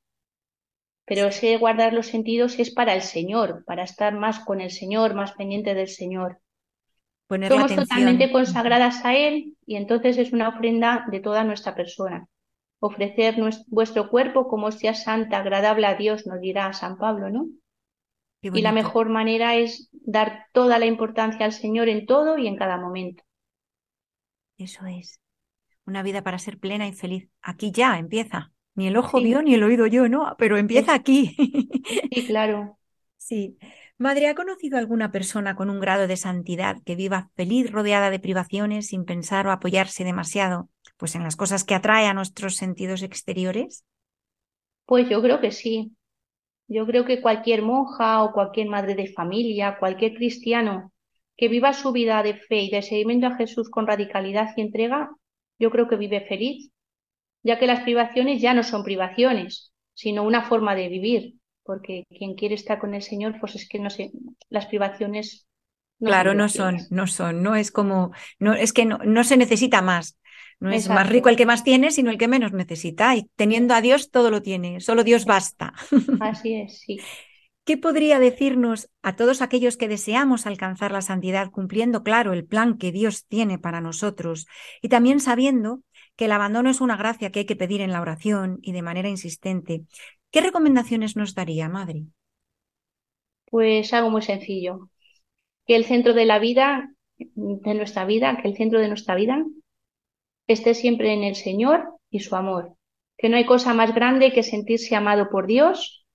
Pero 1.07 1.29
ese 1.29 1.57
guardar 1.57 1.95
los 1.95 2.09
sentidos 2.09 2.59
es 2.59 2.75
para 2.75 2.93
el 2.93 3.01
Señor, 3.01 3.65
para 3.65 3.85
estar 3.85 4.15
más 4.15 4.39
con 4.41 4.61
el 4.61 4.71
Señor, 4.71 5.15
más 5.15 5.33
pendiente 5.33 5.75
del 5.75 5.89
Señor. 5.89 6.41
Poner 7.27 7.49
Somos 7.49 7.73
atención. 7.73 7.89
totalmente 7.89 8.31
consagradas 8.31 9.03
a 9.07 9.15
Él 9.17 9.57
y 9.65 9.77
entonces 9.77 10.19
es 10.19 10.31
una 10.35 10.51
ofrenda 10.51 11.07
de 11.11 11.21
toda 11.21 11.43
nuestra 11.43 11.75
persona. 11.75 12.29
Ofrecer 12.81 13.37
vuestro 13.69 14.11
cuerpo 14.11 14.47
como 14.47 14.67
hostia 14.67 14.93
santa, 14.93 15.39
agradable 15.39 15.87
a 15.87 15.95
Dios, 15.95 16.27
nos 16.27 16.39
dirá 16.43 16.71
San 16.75 16.99
Pablo, 16.99 17.31
¿no? 17.31 17.47
Y 18.53 18.63
la 18.63 18.73
mejor 18.73 19.09
manera 19.09 19.57
es 19.57 19.89
dar 19.93 20.47
toda 20.53 20.79
la 20.79 20.87
importancia 20.87 21.47
al 21.47 21.53
Señor 21.53 21.89
en 21.89 22.07
todo 22.07 22.39
y 22.39 22.47
en 22.47 22.57
cada 22.57 22.77
momento. 22.79 23.23
Eso 24.59 24.87
es. 24.87 25.21
Una 25.87 26.03
vida 26.03 26.23
para 26.23 26.39
ser 26.39 26.59
plena 26.59 26.87
y 26.89 26.93
feliz. 26.93 27.29
Aquí 27.43 27.73
ya 27.73 27.99
empieza. 27.99 28.53
Ni 28.75 28.89
el 28.89 28.97
ojo 28.97 29.19
Sí. 29.19 29.25
vio 29.25 29.43
ni 29.43 29.55
el 29.55 29.63
oído 29.65 29.87
yo, 29.87 30.09
¿no? 30.09 30.35
Pero 30.39 30.57
empieza 30.59 30.95
aquí. 30.95 31.37
Sí, 32.11 32.25
claro. 32.27 32.79
Sí. 33.17 33.57
Madre, 33.97 34.29
¿ha 34.29 34.35
conocido 34.35 34.77
alguna 34.79 35.11
persona 35.13 35.55
con 35.57 35.71
un 35.71 35.81
grado 35.81 36.07
de 36.07 36.17
santidad 36.17 36.83
que 36.85 36.97
viva 36.97 37.31
feliz 37.37 37.71
rodeada 37.71 38.11
de 38.11 38.19
privaciones 38.21 38.89
sin 38.89 39.05
pensar 39.05 39.47
o 39.47 39.53
apoyarse 39.53 40.05
demasiado 40.05 40.69
pues 40.97 41.15
en 41.15 41.23
las 41.23 41.37
cosas 41.37 41.65
que 41.65 41.75
atrae 41.75 42.07
a 42.07 42.15
nuestros 42.15 42.57
sentidos 42.57 43.03
exteriores? 43.03 43.85
Pues 44.87 45.09
yo 45.11 45.21
creo 45.23 45.41
que 45.41 45.51
sí. 45.51 45.95
Yo 46.67 46.87
creo 46.87 47.05
que 47.05 47.21
cualquier 47.21 47.63
monja 47.63 48.23
o 48.23 48.33
cualquier 48.33 48.69
madre 48.69 48.95
de 48.95 49.13
familia, 49.13 49.77
cualquier 49.79 50.15
cristiano 50.15 50.93
que 51.37 51.49
viva 51.49 51.73
su 51.73 51.93
vida 51.93 52.23
de 52.23 52.35
fe 52.35 52.61
y 52.61 52.71
de 52.71 52.83
seguimiento 52.83 53.27
a 53.27 53.37
Jesús 53.37 53.69
con 53.69 53.87
radicalidad 53.87 54.51
y 54.57 54.63
entrega, 54.63 55.11
yo 55.59 55.71
creo 55.71 55.89
que 55.89 55.97
vive 55.97 56.21
feliz, 56.27 56.71
ya 57.43 57.59
que 57.59 57.67
las 57.67 57.81
privaciones 57.81 58.41
ya 58.41 58.55
no 58.55 58.63
son 58.63 58.85
privaciones, 58.85 59.73
sino 59.95 60.23
una 60.23 60.43
forma 60.43 60.75
de 60.75 60.89
vivir, 60.89 61.35
porque 61.65 62.05
quien 62.09 62.35
quiere 62.35 62.55
estar 62.55 62.79
con 62.79 62.95
el 62.95 63.03
Señor, 63.03 63.37
pues 63.41 63.57
es 63.57 63.69
que 63.69 63.79
no 63.79 63.91
sé, 63.91 64.13
las 64.49 64.67
privaciones 64.67 65.47
no 65.99 66.09
claro, 66.09 66.35
no 66.35 66.49
son, 66.49 66.79
no 66.91 67.07
son, 67.07 67.43
no 67.43 67.57
es 67.57 67.71
como, 67.71 68.13
no, 68.39 68.55
es 68.55 68.73
que 68.73 68.85
no, 68.85 68.99
no 68.99 69.25
se 69.25 69.37
necesita 69.37 69.81
más. 69.81 70.19
No 70.61 70.71
es 70.71 70.89
más 70.89 71.09
rico 71.09 71.29
el 71.29 71.37
que 71.37 71.47
más 71.47 71.65
tiene, 71.65 71.91
sino 71.91 72.11
el 72.11 72.19
que 72.19 72.29
menos 72.29 72.53
necesita. 72.53 73.15
Y 73.17 73.29
teniendo 73.37 73.75
a 73.75 73.81
Dios, 73.81 74.11
todo 74.11 74.31
lo 74.31 74.43
tiene. 74.43 74.81
Solo 74.81 75.05
Dios 75.05 75.25
basta. 75.25 75.75
Así 76.21 76.55
es, 76.55 76.81
sí. 76.81 76.99
¿Qué 77.65 77.79
podría 77.79 78.19
decirnos 78.19 78.91
a 79.01 79.17
todos 79.17 79.41
aquellos 79.41 79.79
que 79.79 79.89
deseamos 79.89 80.47
alcanzar 80.47 80.93
la 80.93 81.01
santidad 81.01 81.51
cumpliendo, 81.51 82.03
claro, 82.03 82.35
el 82.35 82.45
plan 82.45 82.77
que 82.77 82.93
Dios 82.93 83.27
tiene 83.27 83.59
para 83.59 83.81
nosotros 83.81 84.47
y 84.83 84.89
también 84.91 85.19
sabiendo 85.19 85.81
que 86.15 86.27
el 86.27 86.33
abandono 86.33 86.69
es 86.69 86.83
una 86.83 86.97
gracia 86.97 87.31
que 87.31 87.41
hay 87.41 87.47
que 87.47 87.57
pedir 87.57 87.81
en 87.81 87.91
la 87.91 88.03
oración 88.03 88.59
y 88.61 88.73
de 88.73 88.83
manera 88.83 89.09
insistente? 89.09 89.85
¿Qué 90.31 90.43
recomendaciones 90.43 91.17
nos 91.17 91.35
daría, 91.35 91.71
Madre? 91.71 92.05
Pues 93.47 93.95
algo 93.95 94.11
muy 94.11 94.23
sencillo. 94.23 94.91
Que 95.67 95.77
el 95.77 95.87
centro 95.87 96.13
de 96.13 96.27
la 96.27 96.39
vida, 96.39 96.93
de 97.17 97.75
nuestra 97.75 98.05
vida, 98.05 98.37
que 98.43 98.49
el 98.49 98.57
centro 98.57 98.79
de 98.79 98.89
nuestra 98.89 99.15
vida 99.15 99.43
esté 100.47 100.75
siempre 100.75 101.13
en 101.13 101.25
el 101.25 101.37
Señor 101.37 101.95
y 102.11 102.21
su 102.21 102.37
amor. 102.37 102.77
Que 103.19 103.29
no 103.29 103.37
hay 103.37 103.47
cosa 103.47 103.75
más 103.75 103.95
grande 103.95 104.33
que 104.33 104.43
sentirse 104.43 104.95
amado 104.97 105.31
por 105.31 105.47
Dios, 105.47 106.07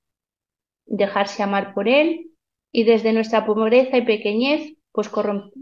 dejarse 0.85 1.43
amar 1.43 1.73
por 1.73 1.87
Él 1.87 2.31
y 2.71 2.83
desde 2.83 3.13
nuestra 3.13 3.45
pobreza 3.45 3.97
y 3.97 4.05
pequeñez, 4.05 4.75
pues 4.91 5.09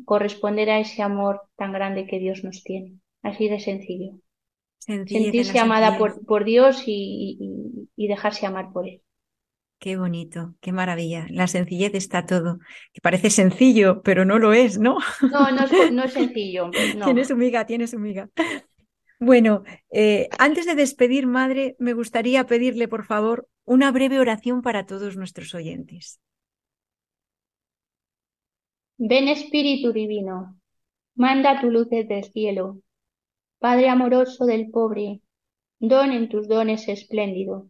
corresponder 0.05 0.69
a 0.69 0.79
ese 0.79 1.01
amor 1.03 1.41
tan 1.57 1.71
grande 1.73 2.07
que 2.07 2.19
Dios 2.19 2.43
nos 2.43 2.63
tiene. 2.63 2.99
Así 3.21 3.47
de 3.49 3.59
sencillo. 3.59 4.13
Sentirse 5.05 5.59
amada 5.59 5.97
por, 5.97 6.25
por 6.25 6.45
Dios 6.45 6.83
y, 6.87 7.37
y- 7.39 7.89
y 7.95 8.07
dejarse 8.07 8.45
amar 8.47 8.71
por 8.73 8.87
Él. 8.87 9.01
Qué 9.79 9.95
bonito, 9.95 10.55
qué 10.59 10.71
maravilla. 10.71 11.27
La 11.29 11.47
sencillez 11.47 11.93
está 11.93 12.25
todo. 12.25 12.59
Que 12.93 13.01
parece 13.01 13.29
sencillo, 13.29 14.01
pero 14.01 14.25
no 14.25 14.39
lo 14.39 14.53
es, 14.53 14.79
¿no? 14.79 14.97
No, 15.21 15.51
no 15.51 15.65
es, 15.65 15.91
no 15.91 16.03
es 16.03 16.13
sencillo. 16.13 16.71
No. 16.95 17.05
Tiene 17.05 17.25
su 17.25 17.35
miga, 17.35 17.65
tiene 17.65 17.87
su 17.87 17.99
miga. 17.99 18.29
Bueno, 19.19 19.63
eh, 19.91 20.29
antes 20.37 20.65
de 20.65 20.75
despedir, 20.75 21.27
Madre, 21.27 21.75
me 21.79 21.93
gustaría 21.93 22.45
pedirle, 22.45 22.87
por 22.87 23.05
favor, 23.05 23.47
una 23.65 23.91
breve 23.91 24.19
oración 24.19 24.61
para 24.61 24.85
todos 24.85 25.15
nuestros 25.17 25.53
oyentes. 25.55 26.19
Ven 28.97 29.27
Espíritu 29.27 29.93
Divino, 29.93 30.59
manda 31.15 31.61
tu 31.61 31.69
luz 31.69 31.87
desde 31.89 32.17
el 32.19 32.23
cielo. 32.31 32.79
Padre 33.59 33.89
amoroso 33.89 34.45
del 34.45 34.69
pobre, 34.69 35.21
don 35.79 36.11
en 36.11 36.29
tus 36.29 36.47
dones 36.47 36.87
espléndido. 36.87 37.69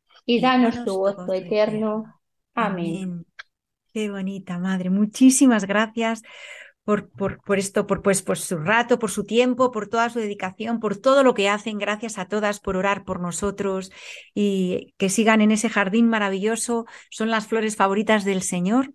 y 0.25 0.39
danos 0.39 0.83
tu 0.85 0.95
gozo 0.95 1.33
eterno. 1.33 2.21
Amén. 2.53 3.25
Qué 3.93 4.09
bonita, 4.09 4.57
Madre. 4.57 4.89
Muchísimas 4.89 5.65
gracias 5.65 6.21
por, 6.83 7.09
por, 7.09 7.41
por 7.43 7.59
esto, 7.59 7.87
por, 7.87 8.01
pues, 8.01 8.21
por 8.21 8.37
su 8.37 8.57
rato, 8.57 8.99
por 8.99 9.11
su 9.11 9.23
tiempo, 9.25 9.71
por 9.71 9.87
toda 9.87 10.09
su 10.09 10.19
dedicación, 10.19 10.79
por 10.79 10.97
todo 10.97 11.23
lo 11.23 11.33
que 11.33 11.49
hacen. 11.49 11.77
Gracias 11.77 12.17
a 12.17 12.25
todas 12.25 12.59
por 12.59 12.77
orar 12.77 13.03
por 13.03 13.19
nosotros 13.19 13.91
y 14.33 14.93
que 14.97 15.09
sigan 15.09 15.41
en 15.41 15.51
ese 15.51 15.69
jardín 15.69 16.07
maravilloso. 16.07 16.85
Son 17.09 17.29
las 17.29 17.47
flores 17.47 17.75
favoritas 17.75 18.23
del 18.23 18.41
Señor. 18.41 18.93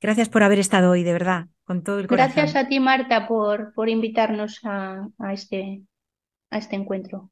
Gracias 0.00 0.28
por 0.28 0.42
haber 0.42 0.58
estado 0.58 0.90
hoy, 0.90 1.02
de 1.02 1.12
verdad, 1.12 1.46
con 1.64 1.82
todo 1.82 2.00
el 2.00 2.08
corazón. 2.08 2.32
Gracias 2.34 2.56
a 2.56 2.68
ti, 2.68 2.80
Marta, 2.80 3.28
por, 3.28 3.72
por 3.74 3.88
invitarnos 3.88 4.60
a, 4.64 5.06
a 5.18 5.32
este, 5.32 5.82
a 6.50 6.58
este 6.58 6.76
encuentro. 6.76 7.31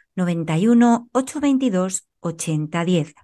91 0.15 1.09
822 1.11 2.07
8010. 2.19 3.15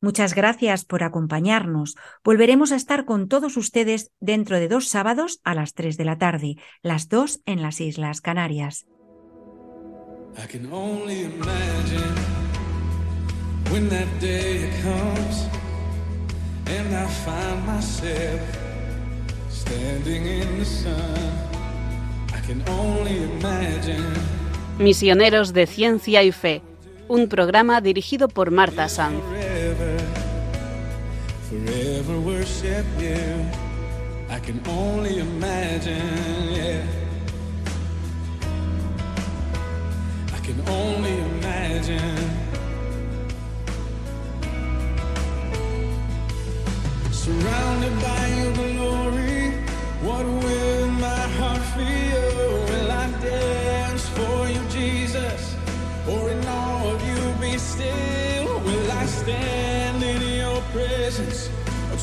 Muchas 0.00 0.34
gracias 0.34 0.84
por 0.84 1.02
acompañarnos. 1.02 1.96
Volveremos 2.22 2.70
a 2.70 2.76
estar 2.76 3.06
con 3.06 3.28
todos 3.28 3.56
ustedes 3.56 4.12
dentro 4.20 4.58
de 4.58 4.68
dos 4.68 4.88
sábados 4.88 5.40
a 5.42 5.54
las 5.54 5.74
3 5.74 5.96
de 5.96 6.04
la 6.04 6.18
tarde, 6.18 6.56
las 6.82 7.08
dos 7.08 7.40
en 7.46 7.62
las 7.62 7.80
Islas 7.80 8.20
Canarias. 8.20 8.86
I 10.38 10.46
can 10.46 10.70
only 10.70 11.24
imagine 11.24 12.14
when 13.72 13.88
that 13.88 14.06
day 14.20 14.70
comes 14.82 15.48
and 16.66 16.94
I 16.94 17.06
find 17.24 17.66
myself 17.66 18.40
standing 19.48 20.26
in 20.26 20.58
the 20.58 20.64
sun. 20.64 21.32
I 22.34 22.40
can 22.46 22.62
only 22.68 23.22
imagine. 23.22 24.35
Misioneros 24.78 25.54
de 25.54 25.66
Ciencia 25.66 26.22
y 26.22 26.32
Fe, 26.32 26.60
un 27.08 27.28
programa 27.28 27.80
dirigido 27.80 28.28
por 28.28 28.50
Marta 28.50 28.88
Sanz. 28.88 29.22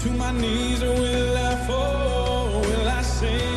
To 0.04 0.10
my 0.12 0.32
knees, 0.34 0.84
or 0.84 0.92
will 0.92 1.38
I 1.38 1.56
fall? 1.66 2.62
Will 2.62 2.88
I 2.90 3.02
sing 3.02 3.53